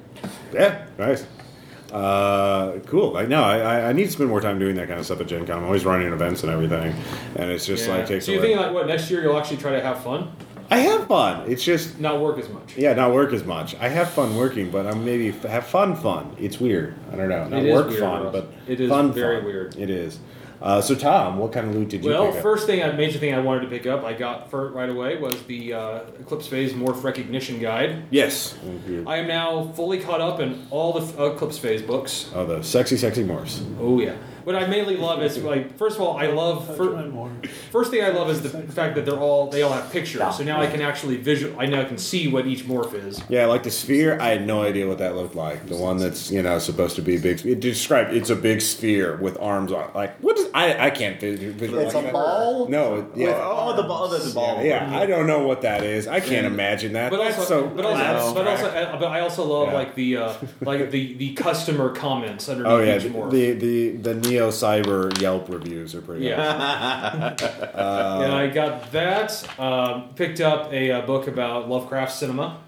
[0.54, 1.26] Yeah, nice.
[1.92, 3.12] Uh, cool.
[3.14, 5.22] Like no, I, I- I need to spend more time doing that kind of stuff
[5.22, 5.60] at Gen Con.
[5.60, 6.94] I'm always running events and everything,
[7.38, 8.50] and it's just like takes so you away.
[8.50, 10.32] think like what next year you'll actually try to have fun,
[10.70, 11.50] I have fun.
[11.50, 12.76] It's just not work as much.
[12.78, 13.76] yeah, not work as much.
[13.76, 16.36] I have fun working, but I'm maybe f- have fun fun.
[16.40, 16.96] It's weird.
[17.12, 17.48] I don't know.
[17.48, 19.46] Not work weird, fun, but It is fun very fun.
[19.46, 19.76] weird.
[19.78, 20.20] It is.
[20.60, 23.34] Uh, so Tom, what kind of loot did you Well, first thing, I major thing
[23.34, 26.74] I wanted to pick up, I got for right away was the uh, Eclipse Phase
[26.74, 28.06] Morph Recognition Guide.
[28.10, 28.58] Yes.
[29.06, 32.32] I am now fully caught up in all the Eclipse Phase books.
[32.34, 33.64] Oh, the sexy, sexy morphs.
[33.80, 34.16] Oh yeah.
[34.48, 37.12] What I mainly love is like first of all, I love fir-
[37.70, 40.22] first thing I love is the fact that they're all they all have pictures.
[40.38, 41.60] So now I can actually visual.
[41.60, 43.22] I now can see what each morph is.
[43.28, 44.18] Yeah, like the sphere.
[44.22, 45.68] I had no idea what that looked like.
[45.68, 47.46] The one that's you know supposed to be big.
[47.46, 48.14] It described.
[48.14, 49.90] It's a big sphere with arms on.
[49.90, 49.96] it.
[49.96, 50.48] Like what is?
[50.54, 52.14] I I can't visualize It's a that.
[52.14, 52.70] ball.
[52.70, 53.00] No.
[53.00, 53.34] it- Yeah.
[53.44, 54.64] Oh, the ball, the, the ball.
[54.64, 56.08] Yeah, I don't know what that is.
[56.08, 57.12] I can't imagine that.
[57.12, 57.76] But That's also, so.
[57.76, 59.74] but also, but also, uh, but I also love Yeah.
[59.74, 63.32] like the uh, like the the customer comments underneath Oh yeah, each morph.
[63.32, 66.26] the the the Neo Cyber Yelp reviews are pretty.
[66.26, 67.36] yeah.
[67.74, 69.60] and I got that.
[69.60, 72.60] Um, picked up a, uh book about Lovecraft cinema.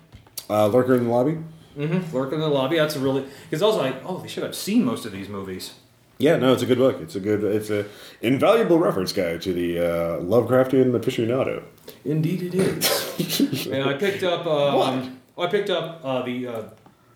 [0.50, 1.38] Uh, Lurker in the lobby.
[1.78, 2.16] Mm-hmm.
[2.16, 2.78] Lurk in the lobby.
[2.78, 5.76] That's a really because also like oh they should have seen most of these movies.
[6.18, 7.00] Yeah, no, it's a good book.
[7.02, 7.44] It's a good.
[7.44, 7.86] It's a
[8.22, 11.64] invaluable reference guide to the uh, Lovecraftian aficionado.
[12.04, 13.68] Indeed, it is.
[13.68, 14.48] and I picked up.
[14.48, 16.64] Um, I picked up uh, the uh,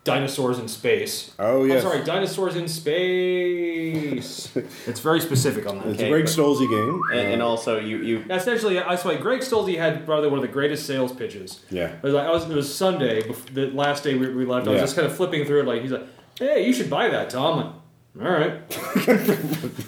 [0.04, 1.32] dinosaurs in space.
[1.38, 4.54] Oh yes, I'm sorry, dinosaurs in space.
[4.86, 5.86] it's very specific on that.
[5.86, 7.00] It's Okay, a Greg but- Stolze game.
[7.12, 10.42] And, and Uh, also, you you Essentially, I swear, Greg Stolze had probably one of
[10.42, 11.60] the greatest sales pitches.
[11.70, 11.88] yeah.
[11.96, 12.44] It was like I was.
[12.48, 13.22] It was Sunday,
[13.52, 14.66] the last day we, we left.
[14.66, 14.84] I was Yeah.
[14.84, 15.66] just kind of flipping through it.
[15.66, 16.06] Like he's like,
[16.38, 17.80] "Hey, you should buy that, Tom."
[18.16, 18.68] I'm like, All right.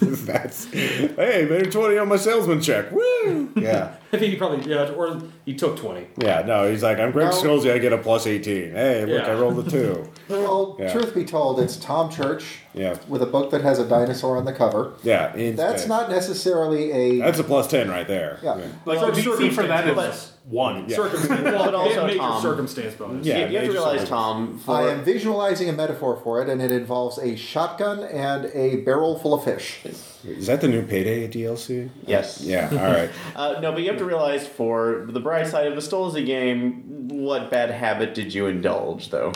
[0.01, 2.91] That's hey, made a twenty on my salesman check.
[2.91, 3.51] Woo!
[3.55, 6.07] Yeah, I think he probably yeah, or he took twenty.
[6.17, 6.41] yeah.
[6.45, 7.37] No, he's like, I'm Greg No.
[7.41, 7.71] Stolze.
[7.71, 8.71] I get a plus eighteen.
[8.71, 9.31] Hey, look, Yeah.
[9.31, 10.09] I rolled a two.
[10.29, 10.91] Well, Yeah.
[10.91, 14.43] truth be told, it's Tom Church Yeah, with a book that has a dinosaur on
[14.43, 14.93] the cover.
[15.03, 15.33] yeah.
[15.35, 15.89] in That's space.
[15.89, 17.19] not necessarily a.
[17.19, 18.39] That's a plus ten right there.
[18.43, 18.55] Yeah.
[18.85, 20.87] Like Well, DC for that circumstance is one.
[20.87, 20.95] Yeah.
[20.95, 23.25] Circumstance, well, But also, major Tom- circumstance bonus.
[23.25, 24.07] Yeah, you, you have to realize.
[24.07, 24.57] Tom.
[24.59, 28.77] For, I am visualizing a metaphor for it, and it involves a shotgun and a
[28.77, 29.79] barrel full of fish.
[30.23, 31.89] Is that the new Payday DLC?
[32.05, 32.41] Yes.
[32.41, 32.69] Yeah.
[32.71, 33.09] All right.
[33.35, 37.07] Uh, no, but you have to realize for the bright side of the Stolze game,
[37.09, 39.31] what bad habit did you indulge, though?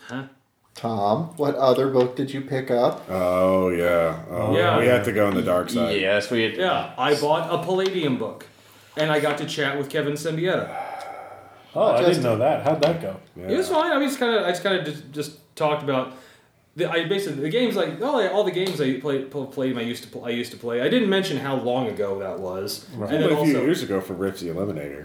[0.00, 0.24] Huh?
[0.74, 3.04] Tom, what other book did you pick up?
[3.10, 4.22] Oh yeah.
[4.30, 4.78] Oh, Yeah.
[4.78, 6.00] We had to go on the dark side.
[6.00, 6.56] yes, we had.
[6.56, 8.46] Yeah, I bought a Palladium book,
[8.96, 10.88] and I got to chat with Kevin Siembieda.
[11.74, 12.64] Oh, I didn't know that.
[12.64, 13.16] How'd that go?
[13.36, 13.48] Yeah.
[13.48, 13.92] It was fine.
[13.92, 16.12] I mean, just kind of, I just kind of just, just talked about.
[16.74, 20.04] The, I basically the games like all, all the games I played played I used
[20.04, 20.80] to pl- I used to play.
[20.80, 23.82] I didn't mention how long ago that was, and then Only a few also years
[23.82, 25.04] ago for Rips the Eliminator.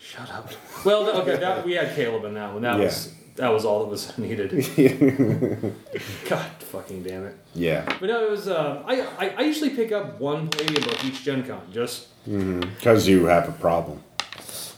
[0.00, 0.50] shut up.
[0.84, 2.62] Well, okay, that, we had Caleb in that one.
[2.62, 2.86] That Yeah.
[2.86, 4.50] was that was all that was needed.
[6.28, 7.36] God fucking damn it!
[7.54, 7.84] yeah.
[7.98, 8.48] But no, it was.
[8.48, 11.60] Uh, I, I I usually pick up one Palladium book each Gen Con.
[11.72, 14.02] Just Because you have a problem.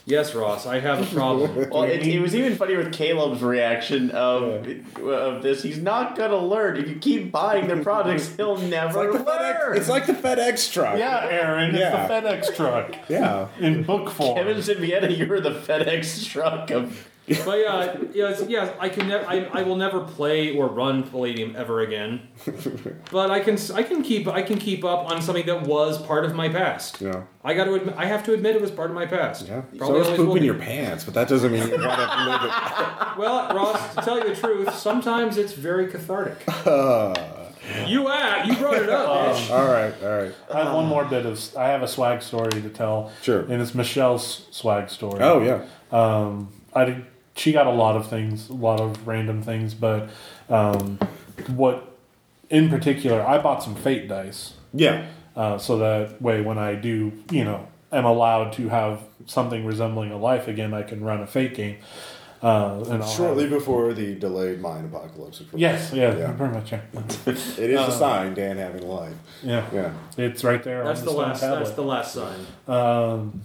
[0.05, 1.69] yes, Ross, I have a problem.
[1.71, 4.67] Well, it, it was even funny with Caleb's reaction of
[5.01, 5.61] of this.
[5.63, 8.35] He's not gonna learn if you keep buying their products.
[8.35, 9.55] He'll never It's like the learn.
[9.55, 10.97] FedEx, it's like the FedEx truck.
[10.97, 12.05] yeah, Aaron, Yeah.
[12.05, 13.47] it's the FedEx truck Yeah.
[13.59, 14.37] in book form.
[14.37, 17.07] Kevin Siembieda, you're the FedEx truck of.
[17.25, 18.73] But yeah, yeah, it's, yeah.
[18.79, 19.25] I can never.
[19.25, 22.27] I, I will never play or run Palladium ever again.
[23.11, 23.57] But I can.
[23.73, 24.27] I can keep.
[24.27, 26.99] I can keep up on something that was part of my past.
[26.99, 27.23] Yeah.
[27.43, 27.75] I got to.
[27.75, 29.47] Admit, I have to admit it was part of my past.
[29.47, 29.61] Yeah.
[29.61, 30.45] Probably so is always will pooping be.
[30.47, 32.51] your pants, but that doesn't mean you want to live it.
[33.17, 36.39] Well, Ross, to tell you the truth, sometimes it's very cathartic.
[37.87, 39.49] you ah, you brought it up, bitch.
[39.51, 39.93] All right.
[40.03, 40.33] All right.
[40.51, 41.39] I have one more bit of.
[41.55, 43.11] I have a swag story to tell.
[43.21, 43.41] Sure.
[43.41, 45.21] And it's Michelle's swag story.
[45.21, 45.65] Oh yeah.
[45.91, 50.09] Um, I did- she got a lot of things, a lot of random things, but
[50.49, 50.99] um,
[51.55, 51.89] what
[52.49, 55.07] in particular, I bought some Fate dice, Yeah.
[55.35, 60.11] uh, so that way when I do, you know, am allowed to have something resembling
[60.11, 61.77] a life again, I can run a Fate game.
[62.43, 65.39] Uh, and I'll Shortly have- before the delayed mind apocalypse.
[65.39, 65.61] of course.
[65.61, 66.31] Yes, yeah, Yeah.
[66.33, 66.71] pretty much.
[66.73, 66.81] Yeah,
[67.25, 69.13] It is a sign Dan having a life.
[69.41, 69.63] yeah.
[69.73, 69.91] Yeah.
[70.17, 70.83] it's right there.
[70.83, 71.39] That's on the the, last.
[71.39, 71.59] tablet.
[71.59, 72.39] That's the last sign.
[72.67, 73.41] Um,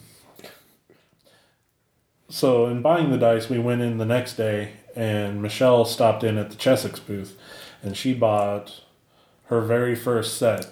[2.29, 6.39] so in buying the dice, we went in the next day, and Michelle stopped in
[6.39, 7.39] at the Chessex booth,
[7.83, 8.83] and she bought
[9.45, 10.67] her very first set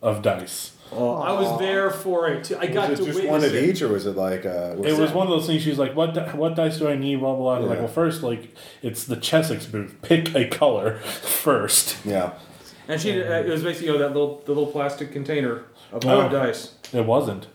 [0.00, 0.72] of dice.
[0.92, 2.44] Oh, I was there for it.
[2.44, 2.56] Too.
[2.58, 3.68] I got was to just one of it.
[3.68, 4.46] each, or was it like?
[4.46, 5.62] Uh, It was one of those things.
[5.62, 7.54] She's like, "What di- what dice do I need?" Blah blah blah.
[7.56, 9.96] I was like, "Well, first, like it's the Chessex booth.
[10.02, 11.96] Pick a color first.
[12.04, 12.34] Yeah.
[12.86, 16.04] And she, uh, it was basically you know, that little, the little plastic container of
[16.04, 16.28] oh.
[16.28, 16.74] dice.
[16.92, 17.48] It wasn't.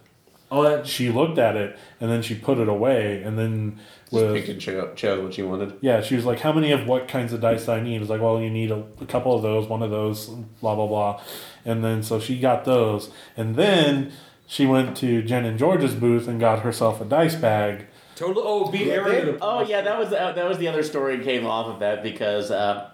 [0.52, 4.14] Oh, that She looked at it and then she put it away and then Just
[4.14, 5.74] was picked and cho- chose what she wanted.
[5.82, 8.00] yeah, she was like, "How many of what kinds of dice do I need?" It
[8.00, 10.26] was like, "Well, you need a, a couple of those, one of those,
[10.62, 11.22] blah blah blah,"
[11.66, 14.12] and then so she got those, and then
[14.48, 17.86] she went to Jen and George's booth and got herself a dice bag.
[18.16, 18.42] total.
[18.44, 21.68] Oh, beat Aaron to Oh yeah, that was that was the other story came off
[21.68, 22.90] of that because uh,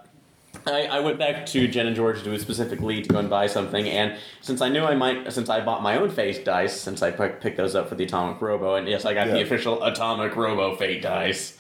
[0.68, 3.48] I, I went back to Jen and George to do specifically to go and buy
[3.48, 7.02] something, and since I knew I might, since I bought my own face dice, since
[7.02, 10.36] I picked those up for the Atomic Robo, and yes, I got the official Atomic
[10.36, 11.58] Robo Fate dice.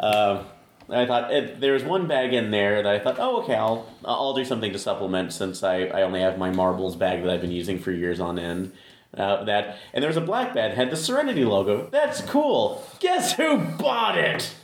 [0.00, 0.46] Um,
[0.88, 3.88] I thought it, there was one bag in there that I thought, oh okay, I'll
[4.04, 7.40] I'll do something to supplement since I, I only have my marbles bag that I've
[7.40, 8.72] been using for years on end.
[9.16, 11.88] Uh, that and there was a black bag that had the Serenity logo.
[11.90, 12.84] That's cool.
[13.00, 14.54] Guess who bought it?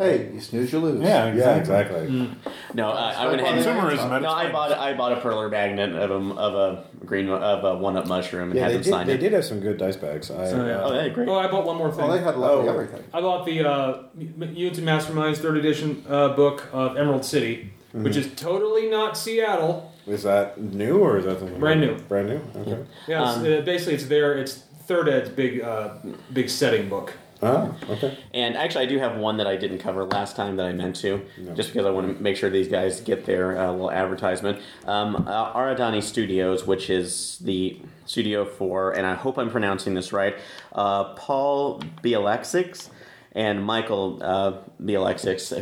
[0.00, 1.02] Hey, you snooze, you lose.
[1.02, 1.98] Yeah, Yeah, exactly.
[2.04, 2.30] exactly.
[2.72, 3.62] No, I, I went ahead.
[3.64, 7.64] Consumerism No, I bought I bought a perler magnet of a of a green of
[7.64, 9.18] a one up mushroom and Yeah, had they them did, sign they it.
[9.20, 10.30] did have some good dice bags.
[10.30, 10.82] I, So, yeah.
[10.82, 11.28] Oh, that's great.
[11.28, 12.06] Oh, I bought one more thing.
[12.08, 12.72] Well, they had lovely Oh.
[12.72, 13.04] everything.
[13.12, 18.16] I bought the uh, Mutants & Masterminds third edition uh, book of Emerald City, which
[18.16, 19.92] is totally not Seattle.
[20.06, 21.94] Is that new or is that something Brand new.
[22.08, 22.40] Brand new.
[22.56, 22.78] Okay.
[23.06, 24.54] Yeah, it's, Um, uh, basically it's their it's
[24.86, 25.90] third ed's big uh,
[26.32, 27.12] big setting book.
[27.42, 28.18] Oh, okay.
[28.34, 30.96] And actually, I do have one that I didn't cover last time that I meant
[30.96, 31.54] to, No.
[31.54, 34.58] just because I want to make sure these guys get their uh, little advertisement.
[34.86, 40.12] Um, uh, Aradani Studios, which is the studio for, and I hope I'm pronouncing this
[40.12, 40.36] right,
[40.72, 42.88] uh, Paul Bielaczyc
[43.32, 44.52] and Michael uh,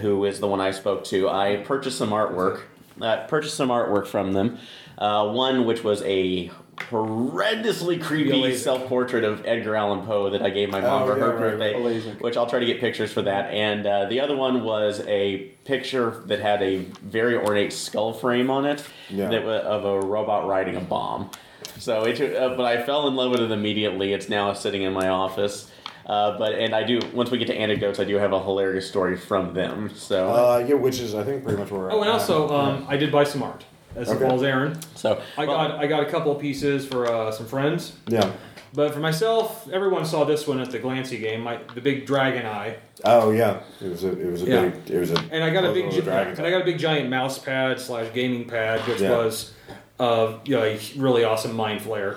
[0.00, 1.28] who is the one I spoke to.
[1.28, 2.62] I purchased some artwork.
[3.00, 4.58] Uh, purchased some artwork from them.
[4.96, 6.50] Uh, one which was a
[6.90, 8.56] horrendously creepy Bielaczyc.
[8.58, 11.38] self-portrait of Edgar Allan Poe that I gave my mom Oh, for yeah, her right,
[11.38, 12.20] birthday Bielaczyc.
[12.20, 13.52] which I'll try to get pictures for that.
[13.52, 18.50] And uh, the other one was a picture that had a very ornate skull frame
[18.50, 19.28] on it Yeah.
[19.28, 21.30] that wa of a robot riding a bomb.
[21.78, 24.12] So it, uh, but I fell in love with it immediately.
[24.12, 25.70] It's now sitting in my office.
[26.06, 28.88] Uh, but and I do once we get to anecdotes, I do have a hilarious
[28.88, 29.90] story from them.
[29.94, 31.92] So Uh, yeah, which is I think pretty much where.
[31.92, 32.54] Oh, and also now.
[32.54, 33.64] um, I did buy some art
[33.98, 34.24] as Okay.
[34.24, 34.78] well as Aaron.
[34.94, 37.92] so I well, got I got a couple of pieces for uh, some friends.
[38.08, 38.30] yeah.
[38.74, 42.44] But for myself, everyone saw this one at the Glancy game, my, the big dragon
[42.44, 44.62] eye, Oh yeah, it was a it was a Yeah.
[44.68, 46.64] big it was a and I got a big Those gi- and I got a
[46.64, 49.10] big giant mouse pad slash gaming pad, which Yeah.
[49.16, 49.52] was
[49.98, 52.16] of you know, a really awesome mind flayer.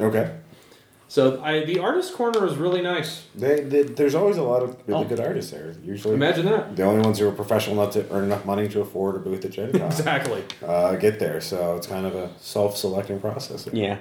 [0.00, 0.32] okay.
[1.12, 3.24] So I, the artist corner was really nice.
[3.34, 5.06] They, they, there's always a lot of really Oh.
[5.06, 5.74] good artists there.
[5.84, 6.74] Usually, Imagine that.
[6.74, 9.44] the only ones who are professional enough to earn enough money to afford a booth
[9.44, 10.42] at Gen Con Exactly.
[10.66, 11.42] uh, get there.
[11.42, 13.68] So it's kind of a self-selecting process.
[13.74, 13.98] Yeah.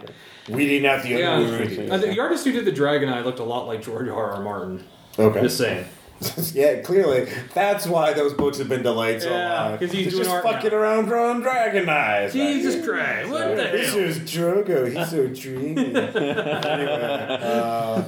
[0.47, 1.38] weeding out the Yeah.
[1.38, 1.89] unworthy.
[1.91, 4.31] Uh, the artist who did the dragon eye looked a lot like George R.
[4.31, 4.41] R.
[4.41, 4.88] Martin.
[5.19, 5.41] Okay.
[5.41, 5.83] Just saying.
[6.53, 9.77] yeah, clearly that's why those books have been delayed so Yeah, long.
[9.80, 10.77] 'cause he's They're doing just art fucking now.
[10.77, 12.34] around drawing dragon eyes.
[12.34, 12.84] Jesus here.
[12.85, 13.31] Christ!
[13.31, 13.99] What the This hell?
[13.99, 14.88] is Drogo.
[14.95, 15.95] He's so dreamy.
[15.95, 17.39] anyway,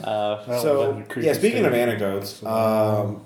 [0.04, 1.34] uh, so yeah.
[1.34, 3.22] Speaking of anecdotes, um,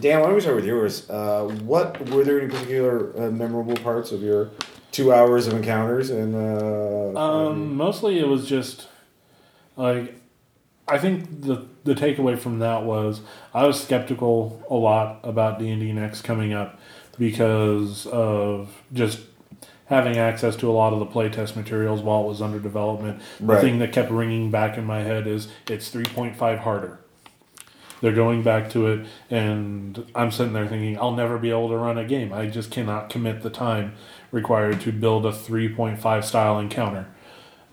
[0.00, 1.08] Dan, why don't we start with yours?
[1.08, 4.50] Uh, what were there any particular uh, memorable parts of your
[4.90, 6.10] two hours of encounters?
[6.10, 8.88] And uh, Um, mostly it was just
[9.76, 10.17] like
[10.88, 13.20] I think the the takeaway from that was
[13.52, 16.78] I was skeptical a lot about D and D next coming up
[17.18, 19.20] because of just
[19.86, 23.20] having access to a lot of the playtest materials while it was under development.
[23.40, 26.98] The thing that kept ringing back in my head is it's three point five harder.
[28.00, 31.76] They're going back to it, and I'm sitting there thinking, I'll never be able to
[31.76, 32.32] run a game.
[32.32, 33.94] I just cannot commit the time
[34.30, 37.08] required to build a 3.5 style encounter.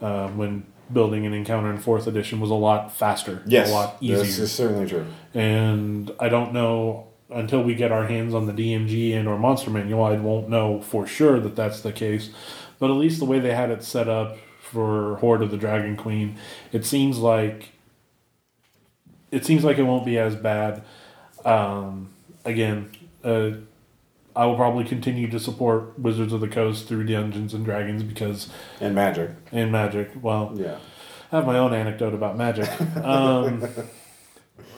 [0.02, 3.99] Uh, when building an encounter in fourth edition was a lot faster, yes, a lot
[3.99, 4.44] this easier.
[4.44, 5.06] is certainly true.
[5.34, 9.70] And I don't know until we get our hands on the DMG and or Monster
[9.72, 10.03] Manual.
[10.03, 12.30] I won't know for sure that that's the case.
[12.80, 15.95] But at least the way they had it set up for Hoard of the Dragon
[15.95, 16.36] Queen,
[16.72, 17.72] it seems like
[19.32, 20.84] it seems like it won't be as bad.
[21.44, 22.10] Um,
[22.44, 22.91] again,
[23.24, 23.52] uh,
[24.36, 28.49] I will probably continue to support Wizards of the Coast through Dungeons and Dragons because
[28.82, 29.32] And magic.
[29.52, 30.12] and Magic.
[30.22, 30.78] Well, Yeah.
[31.32, 32.70] I have my own anecdote about Magic.
[33.03, 33.64] Um,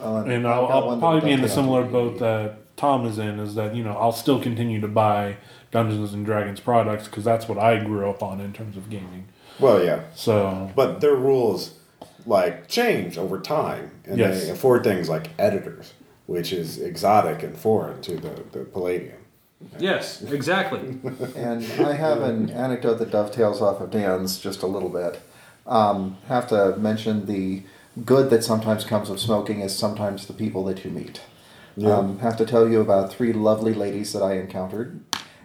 [0.02, 3.40] Uh, and I'll, I'll probably be in the similar boat that Tom is in.
[3.40, 5.36] Is that you know I'll still continue to buy
[5.72, 9.26] Dungeons and Dragons products because that's what I grew up on in terms of gaming.
[9.58, 10.02] Well, yeah.
[10.14, 11.74] So But their rules
[12.26, 14.44] like change over time, and Yes.
[14.44, 15.94] they afford things like editors,
[16.26, 19.16] which is exotic and foreign to the, the Palladium.
[19.78, 20.98] Yes, exactly.
[21.36, 25.20] And I have an anecdote that dovetails off of Dan's just a little bit.
[25.66, 27.62] Um, have to mention the
[28.04, 31.20] good that sometimes comes of smoking is sometimes the people that you meet.
[31.76, 31.96] Yeah.
[31.96, 35.00] Um, have to tell you about three lovely ladies that I encountered,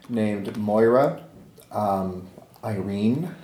[0.10, 1.23] named Moira,
[1.72, 2.27] um,
[2.64, 3.35] Irene,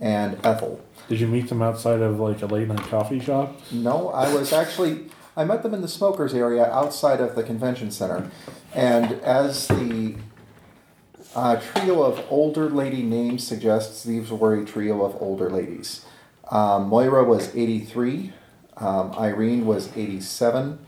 [0.00, 0.84] and Ethel.
[1.08, 3.60] Did you meet them outside of like a late night coffee shop?
[3.70, 7.90] No, I was actually I met them in the smokers area outside of the convention
[7.90, 8.30] center,
[8.74, 10.16] and as the
[11.34, 16.04] uh, trio of older lady names suggests, these were a trio of older ladies.
[16.50, 18.32] Um, Moira was eighty three,
[18.76, 20.78] um, Irene was eighty seven,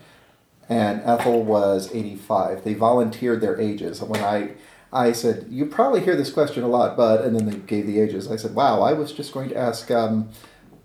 [0.69, 2.65] and Ethel was eighty five.
[2.65, 4.53] They volunteered their ages when I.
[4.93, 8.01] I said, "You probably hear this question a lot, but," and then they gave the
[8.01, 8.31] ages.
[8.31, 10.31] I said, "Wow, I was just going to ask um,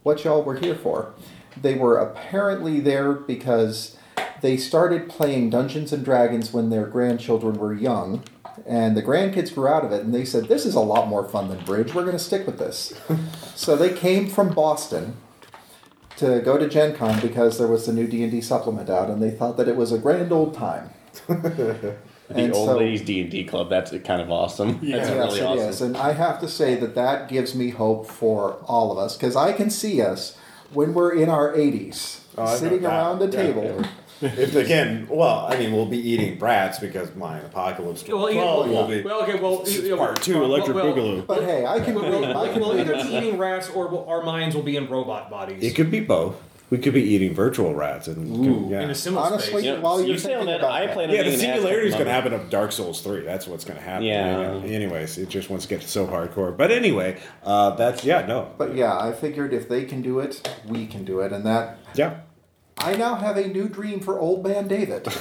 [0.02, 1.14] what y'all were here for."
[1.62, 3.96] They were apparently there because
[4.42, 8.24] they started playing Dungeons and Dragons when their grandchildren were young,
[8.66, 11.28] and the grandkids grew out of it, and they said, "This is a lot more
[11.28, 11.94] fun than bridge.
[11.94, 12.94] We're going to stick with this."
[13.56, 15.16] so they came from Boston
[16.18, 19.32] to go to Gen Con because there was the new D&D supplement out, and they
[19.32, 20.90] thought that it was a grand old time.
[22.34, 23.70] The And old so- ladies D and D club.
[23.70, 24.74] That's kind of awesome.
[24.76, 25.70] That's yes, really it awesome.
[25.70, 25.82] is.
[25.82, 29.36] And I have to say that that gives me hope for all of us because
[29.36, 30.38] I can see us
[30.72, 32.88] when we're in our 80s Oh, sitting that.
[32.88, 33.84] around the Yeah, table.
[34.22, 38.08] If they can, well, I mean, we'll be eating brats because my apocalypse.
[38.08, 40.86] Well, Well, either- will be well, okay, well, you- you- part two, well, Electric well,
[40.94, 41.26] Boogaloo.
[41.28, 44.24] But hey, I can, We'll, I can we'll either be eating rats or we'll, our
[44.24, 45.64] minds will be in robot bodies.
[45.64, 46.36] It could be both.
[46.70, 49.66] We could be eating virtual rats, and Ooh, yeah, in a similar Honestly, space.
[49.66, 51.90] You know, While you're you say on thinking that, I plan on yeah, the singularity
[51.90, 53.24] is going to happen of Dark Souls three.
[53.24, 54.06] That's what's going to happen.
[54.06, 54.62] Yeah.
[54.64, 56.56] Anyways, it just wants to get so hardcore.
[56.56, 60.50] But anyway, uh, that's yeah, no, But yeah, I figured if they can do it,
[60.66, 61.34] we can do it.
[61.34, 62.22] And that, yeah.
[62.78, 65.06] I now have a new dream for old man David.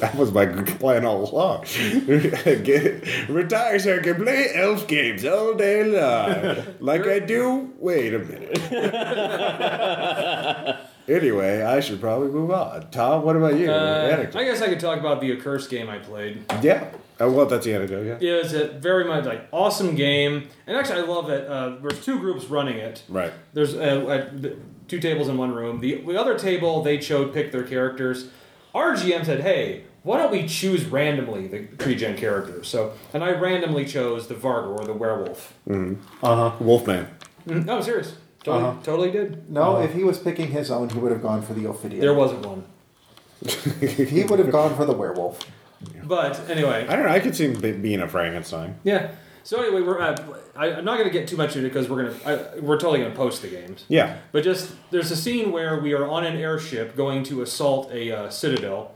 [0.00, 1.64] That was my plan all along.
[2.06, 6.64] Get, retire so I can play elf games all day long.
[6.80, 7.72] Like I do.
[7.78, 8.58] Wait a minute.
[11.08, 12.90] anyway, I should probably move on.
[12.90, 13.70] Tom, what about you?
[13.70, 16.44] Uh, I guess I could talk about the Accursed game I played.
[16.62, 16.90] yeah.
[17.20, 18.14] Oh, well, that's the anecdote, yeah.
[18.28, 21.48] It it's a very much like awesome game, and actually I love it.
[21.48, 23.02] uh, there's two groups running it.
[23.08, 23.32] Right.
[23.54, 24.56] There's uh, uh, the-
[24.88, 25.80] two tables in one room.
[25.80, 28.28] The, the other table they chose pick their characters.
[28.74, 33.32] Our GM said, "Hey, why don't we choose randomly the pre-gen characters?" So, and I
[33.32, 35.54] randomly chose the Vargr or the werewolf.
[35.70, 36.52] Uh huh.
[36.60, 37.06] Wolfman.
[37.46, 38.14] Mm, No, I'm serious.
[38.44, 38.82] Totally, Uh-huh.
[38.82, 39.50] totally did.
[39.50, 42.00] No, if he was picking his own, he would have gone for the Ophidian.
[42.00, 42.64] There wasn't one,
[43.80, 45.40] he would have gone for the werewolf.
[46.04, 47.10] but anyway, I don't know.
[47.12, 48.76] I could see him being a Frankenstein.
[48.84, 49.10] yeah.
[49.48, 50.14] So anyway, we're uh,
[50.54, 52.76] I, I'm not going to get too much into it because we're gonna I, we're
[52.76, 53.86] totally going to post the games.
[53.88, 54.18] Yeah.
[54.30, 58.12] But just there's a scene where we are on an airship going to assault a
[58.12, 58.94] uh, citadel,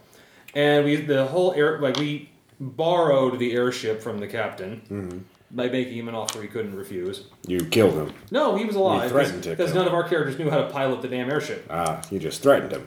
[0.55, 2.29] and we the whole air like we
[2.61, 7.29] borrowed the airship from the captain by making him an offer he couldn't refuse.
[7.47, 8.15] You killed him.
[8.31, 10.69] No, he was alive threatened to because kill none of our characters knew how to
[10.69, 11.66] pilot the damn airship.
[11.70, 12.87] Ah, you just threatened him.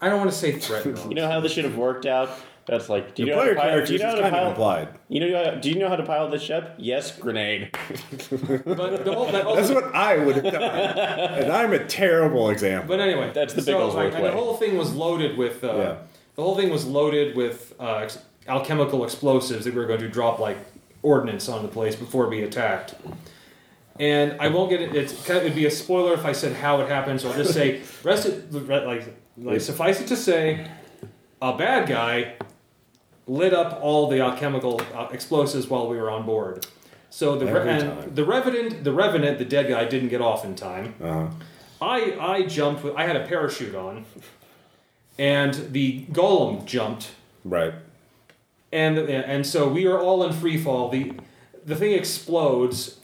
[0.00, 0.98] I don't want to say threatened.
[1.08, 2.30] You know how this should have worked out?
[2.66, 3.70] That's like, do you The know how player to pilot?
[3.72, 4.50] character Do you know how to kind of pilot?
[4.50, 4.88] implied.
[5.08, 5.60] You know?
[5.60, 6.74] Do you know how to pilot this ship?
[6.78, 7.70] Yes, grenade.
[8.30, 8.64] but
[9.04, 10.62] the whole, that also, That's what I would have done.
[10.62, 12.88] and I'm a terrible example.
[12.96, 14.30] But anyway, That's the big so, Ellsworth like, and way.
[14.30, 15.62] the whole thing was loaded with.
[15.62, 15.96] Uh, Yeah.
[16.36, 18.18] The whole thing was loaded with uh, ex-
[18.48, 20.56] alchemical explosives that we were going to drop like
[21.02, 22.94] ordnance on the place before we attacked.
[24.00, 24.96] And I won't get it.
[24.96, 27.20] It's kind of, it'd be a spoiler if I said how it happened.
[27.20, 30.66] So I'll just say, rest it, like, like suffice it to say,
[31.40, 32.34] a bad guy
[33.26, 36.66] lit up all the alchemical uh, explosives while we were on board.
[37.10, 40.54] So the re- and the revenant, the revenant, the dead guy didn't get off in
[40.56, 40.94] time.
[41.02, 41.28] uh,
[41.80, 44.04] I I jumped with I had a parachute on,
[45.18, 47.12] and the golem jumped,
[47.44, 47.74] right.
[48.72, 50.88] and and so we are all in free fall.
[50.88, 51.12] the
[51.64, 52.98] The thing explodes,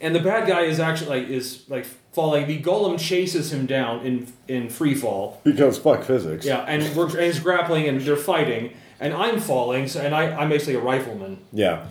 [0.00, 2.46] and the bad guy is actually like is like falling.
[2.46, 5.40] The golem chases him down in in free fall.
[5.44, 6.44] Because fuck physics.
[6.44, 9.88] Yeah, and we're and he's grappling, and they're fighting, and I'm falling.
[9.88, 11.38] So, and I I'm basically a rifleman.
[11.52, 11.86] Yeah.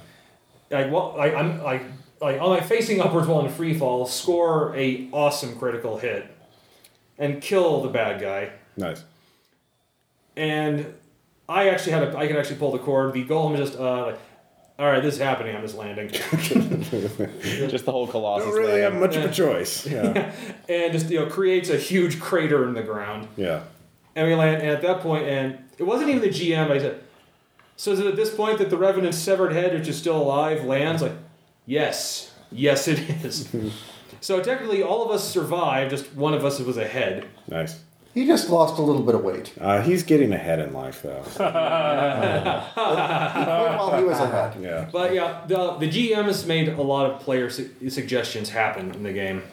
[0.70, 1.84] Like well, like I'm like
[2.22, 6.26] like on my facing upwards while in free fall, score a awesome critical hit,
[7.18, 8.52] and kill the bad guy.
[8.76, 9.04] Nice.
[10.36, 10.86] and
[11.50, 13.14] I actually had a I could actually pull the cord.
[13.14, 14.20] The golem just uh like,
[14.80, 15.56] all right, this is happening.
[15.56, 18.46] I'm just landing, Just the whole Colossus.
[18.48, 19.88] Don't really have much of a choice.
[19.92, 20.32] Yeah.
[20.70, 23.28] and just you know creates a huge crater in the ground.
[23.38, 23.62] yeah.
[24.18, 26.72] And we land, and at that point, and it wasn't even the GM.
[26.72, 27.02] I said,
[27.76, 30.64] so is it at this point that the revenant's severed head, which is still alive,
[30.64, 31.04] lands?
[31.04, 31.12] Like,
[31.68, 33.48] yes, yes, it is.
[34.22, 35.92] so technically, all of us survived.
[35.92, 37.28] Just one of us was ahead.
[37.48, 37.80] Nice.
[38.16, 39.54] He just lost a little bit of weight.
[39.62, 41.22] Uh, he's getting ahead in life, though.
[42.74, 44.58] while he was ahead.
[44.60, 44.90] Yeah.
[44.92, 49.04] But yeah, the the GM has made a lot of player su- suggestions happen in
[49.04, 49.44] the game.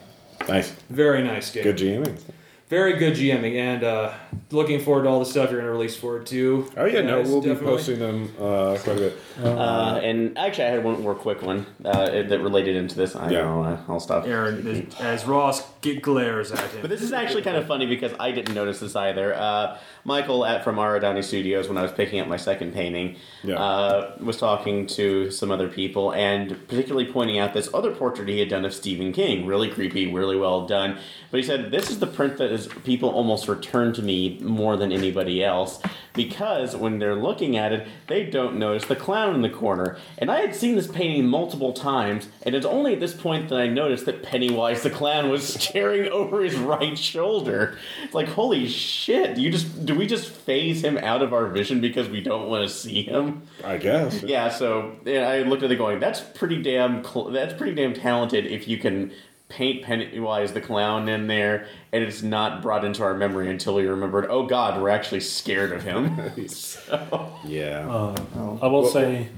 [0.49, 0.71] Nice.
[0.89, 1.61] Very nice game.
[1.61, 2.19] Good GMing.
[2.67, 4.13] Very good GMing, and uh,
[4.49, 6.69] looking forward to all the stuff you're going to release for it too.
[6.75, 9.17] Oh yeah, no, we'll be posting them uh, quite a bit.
[9.43, 13.15] Uh, and actually, I had one more quick one uh, that related into this.
[13.15, 13.41] I Yeah.
[13.43, 14.25] know uh, I'll stop.
[14.25, 16.81] Aaron, as Ross get glares at him.
[16.81, 19.35] But this is actually kind of funny because I didn't notice this either.
[19.35, 23.55] Uh, Michael at from Aradani Studios, when I was picking up my second painting, Yeah.
[23.61, 28.39] uh, was talking to some other people and particularly pointing out this other portrait he
[28.39, 29.45] had done of Stephen King.
[29.45, 30.97] Really creepy, really well done.
[31.29, 34.77] But he said this is the print that is people almost return to me more
[34.77, 35.79] than anybody else
[36.15, 39.97] because when they're looking at it, they don't notice the clown in the corner.
[40.17, 43.59] And I had seen this painting multiple times, and it's only at this point that
[43.59, 47.77] I noticed that Pennywise the clown was staring over his right shoulder.
[48.03, 49.35] It's like, holy shit!
[49.35, 52.49] Do you just do we just phase him out of our vision because we don't
[52.49, 53.43] want to see him?
[53.63, 54.23] I guess.
[54.23, 54.49] Yeah.
[54.49, 58.45] So yeah, I looked at it going, that's pretty damn cl- that's pretty damn talented
[58.45, 59.11] if you can
[59.55, 63.85] paint Pennywise the clown in there and it's not brought into our memory until we
[63.87, 66.19] remembered, oh god, we're actually scared of him.
[66.49, 67.87] so, Yeah.
[67.89, 69.29] Uh, I will say,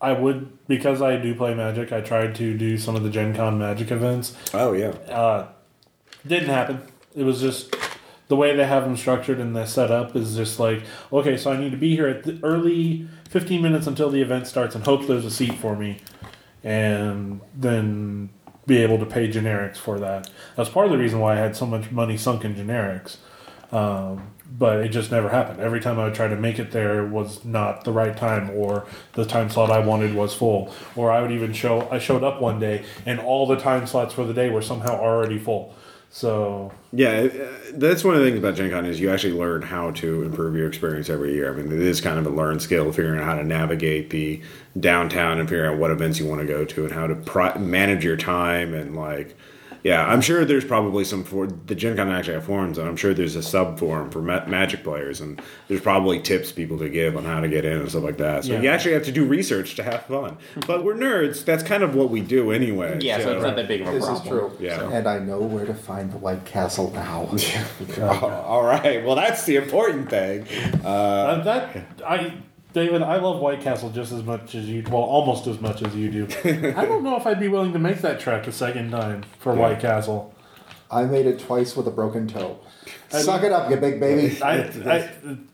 [0.00, 1.92] I would because I do play Magic.
[1.92, 4.36] I tried to do some of the Gen Con Magic events.
[4.54, 4.90] oh yeah.
[5.12, 5.48] Uh,
[6.26, 6.80] didn't happen.
[7.16, 7.74] It was just
[8.28, 11.56] the way they have them structured and the setup is just like okay, so I
[11.56, 15.08] need to be here at the early fifteen minutes until the event starts and hope
[15.08, 15.98] there's a seat for me,
[16.62, 18.30] and then
[18.66, 20.30] be able to pay generics for that.
[20.56, 23.16] That's part of the reason why I had so much money sunk in generics.
[23.72, 25.60] Um, but it just never happened.
[25.60, 28.84] Every time I would try to make it there was not the right time, or
[29.12, 31.88] the time slot I wanted was full, or I would even show.
[31.90, 34.98] I showed up one day and all the time slots for the day were somehow
[34.98, 35.74] already full.
[36.10, 39.62] So Yeah, uh, that's one of the things about Gen Con is you actually learn
[39.62, 41.52] how to improve your experience every year.
[41.52, 44.42] I mean, it is kind of a learned skill, figuring out how to navigate the
[44.78, 47.56] downtown and figuring out what events you want to go to and how to pri-
[47.58, 49.36] manage your time and like.
[49.82, 52.96] Yeah, I'm sure there's probably some for the Gen Con actually have forums, and I'm
[52.96, 56.88] sure there's a sub forum for ma- Magic players, and there's probably tips people to
[56.90, 58.44] give on how to get in and stuff like that.
[58.44, 58.60] So Yeah.
[58.60, 60.36] you actually have to do research to have fun.
[60.66, 62.98] But we're nerds; that's kind of what we do anyway.
[63.00, 64.24] yeah, so it's not that big of a This problem.
[64.24, 64.66] This is true.
[64.66, 64.90] Yeah.
[64.98, 67.28] And I know where to find the White Castle now.
[67.98, 69.04] Oh, all right.
[69.04, 70.46] Well, that's the important thing.
[70.84, 71.76] Uh, uh, that
[72.06, 72.32] I,
[72.72, 74.82] David, I love White Castle just as much as you.
[74.84, 76.28] Well, almost as much as you do.
[76.76, 79.54] I don't know if I'd be willing to make that trek a second time for
[79.54, 80.34] White Castle.
[80.90, 82.58] I made it twice with a broken toe.
[83.10, 84.40] Suck it up, you big baby.
[84.42, 85.10] I, I,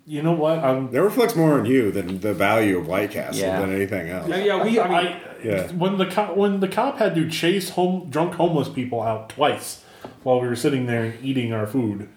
[0.06, 0.58] you know what?
[0.60, 3.60] I'm That reflects more on you than the value of White Castle Yeah.
[3.60, 4.28] than anything else.
[4.28, 4.80] Yeah, yeah, we.
[4.80, 5.72] I mean, I, Yeah.
[5.72, 9.82] when the cop when the cop had to chase home drunk homeless people out twice
[10.22, 12.08] while we were sitting there eating our food.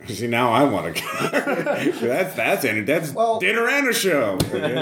[0.08, 1.02] See, now I want to.
[2.00, 2.86] that's that's it.
[2.86, 4.38] That's Well- dinner and a show.
[4.52, 4.74] Anyway.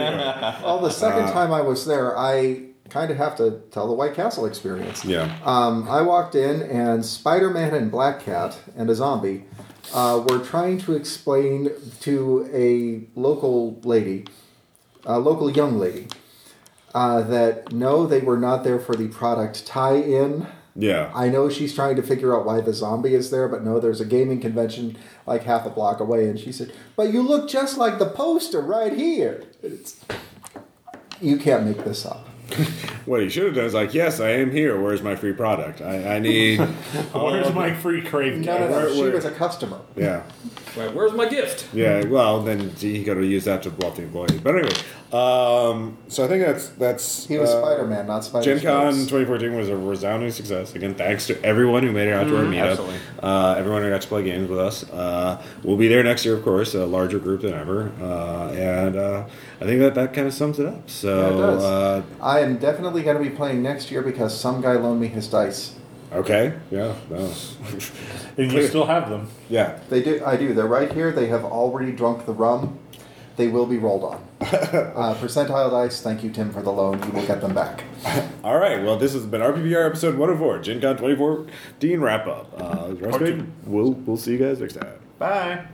[0.63, 4.15] Well, the second time I was there, I kind of have to tell the White
[4.15, 5.05] Castle experience.
[5.05, 5.37] yeah.
[5.45, 9.45] Um, I walked in, and Spider Man and Black Cat and a zombie
[9.93, 11.71] uh, were trying to explain
[12.01, 14.25] to a local lady,
[15.05, 16.09] a local young lady,
[16.95, 20.47] uh, that no, they were not there for the product tie in.
[20.81, 21.11] Yeah.
[21.13, 24.01] I know she's trying to figure out why the zombie is there, but no, there's
[24.01, 24.97] a gaming convention
[25.27, 26.29] like half a block away.
[26.29, 29.43] And she said, But you look just like the poster right here.
[29.61, 30.01] It's,
[31.21, 32.29] you can't make this up.
[33.09, 34.79] What he should have done is like, yes, I am here.
[34.79, 35.81] Where's my free product?
[35.81, 36.59] I, I need.
[37.15, 38.77] Where's my free crave No, no, no.
[38.77, 39.81] Where- She where- was a customer.
[39.97, 40.25] yeah.
[40.79, 41.69] Right, where's my gift?
[41.73, 42.05] Yeah.
[42.05, 44.39] Well, then he could have used that to bluff the employee.
[44.43, 44.75] But anyway,
[45.13, 47.27] um, so I think that's that's.
[47.27, 50.75] He was uh, Spider Man, not Spider Gen Con 2014 was a resounding success.
[50.75, 52.71] Again, thanks to everyone who made it out to our meetup.
[52.71, 52.99] absolutely.
[53.23, 54.89] Uh, everyone who got to play games with us.
[54.91, 57.91] Uh, we'll be there next year, of course, a larger group than ever.
[58.01, 59.25] Uh, and uh,
[59.61, 60.89] I think that that kind of sums it up.
[60.91, 61.65] So, Yeah, it does.
[61.65, 65.09] Uh, I am definitely going to be playing next year because some guy loaned me
[65.09, 65.75] his dice.
[66.13, 66.55] Okay.
[66.71, 66.95] Yeah.
[67.11, 67.33] No.
[68.39, 69.29] And you still have them.
[69.49, 69.81] yeah.
[69.89, 70.23] They do.
[70.25, 70.55] I do.
[70.55, 71.11] They're right here.
[71.11, 72.79] They have already drunk the rum.
[73.37, 74.25] They will be rolled on.
[74.41, 76.01] uh, percentile dice.
[76.03, 77.03] Thank you, Tim, for the loan.
[77.05, 77.83] You will get them back.
[78.45, 78.83] All right.
[78.83, 82.53] Well, this has been RPPR episode 104, Gen Con 2014 wrap up.
[82.57, 82.95] Uh.
[83.67, 84.99] We'll, we'll see you guys next time.
[85.19, 85.67] Bye.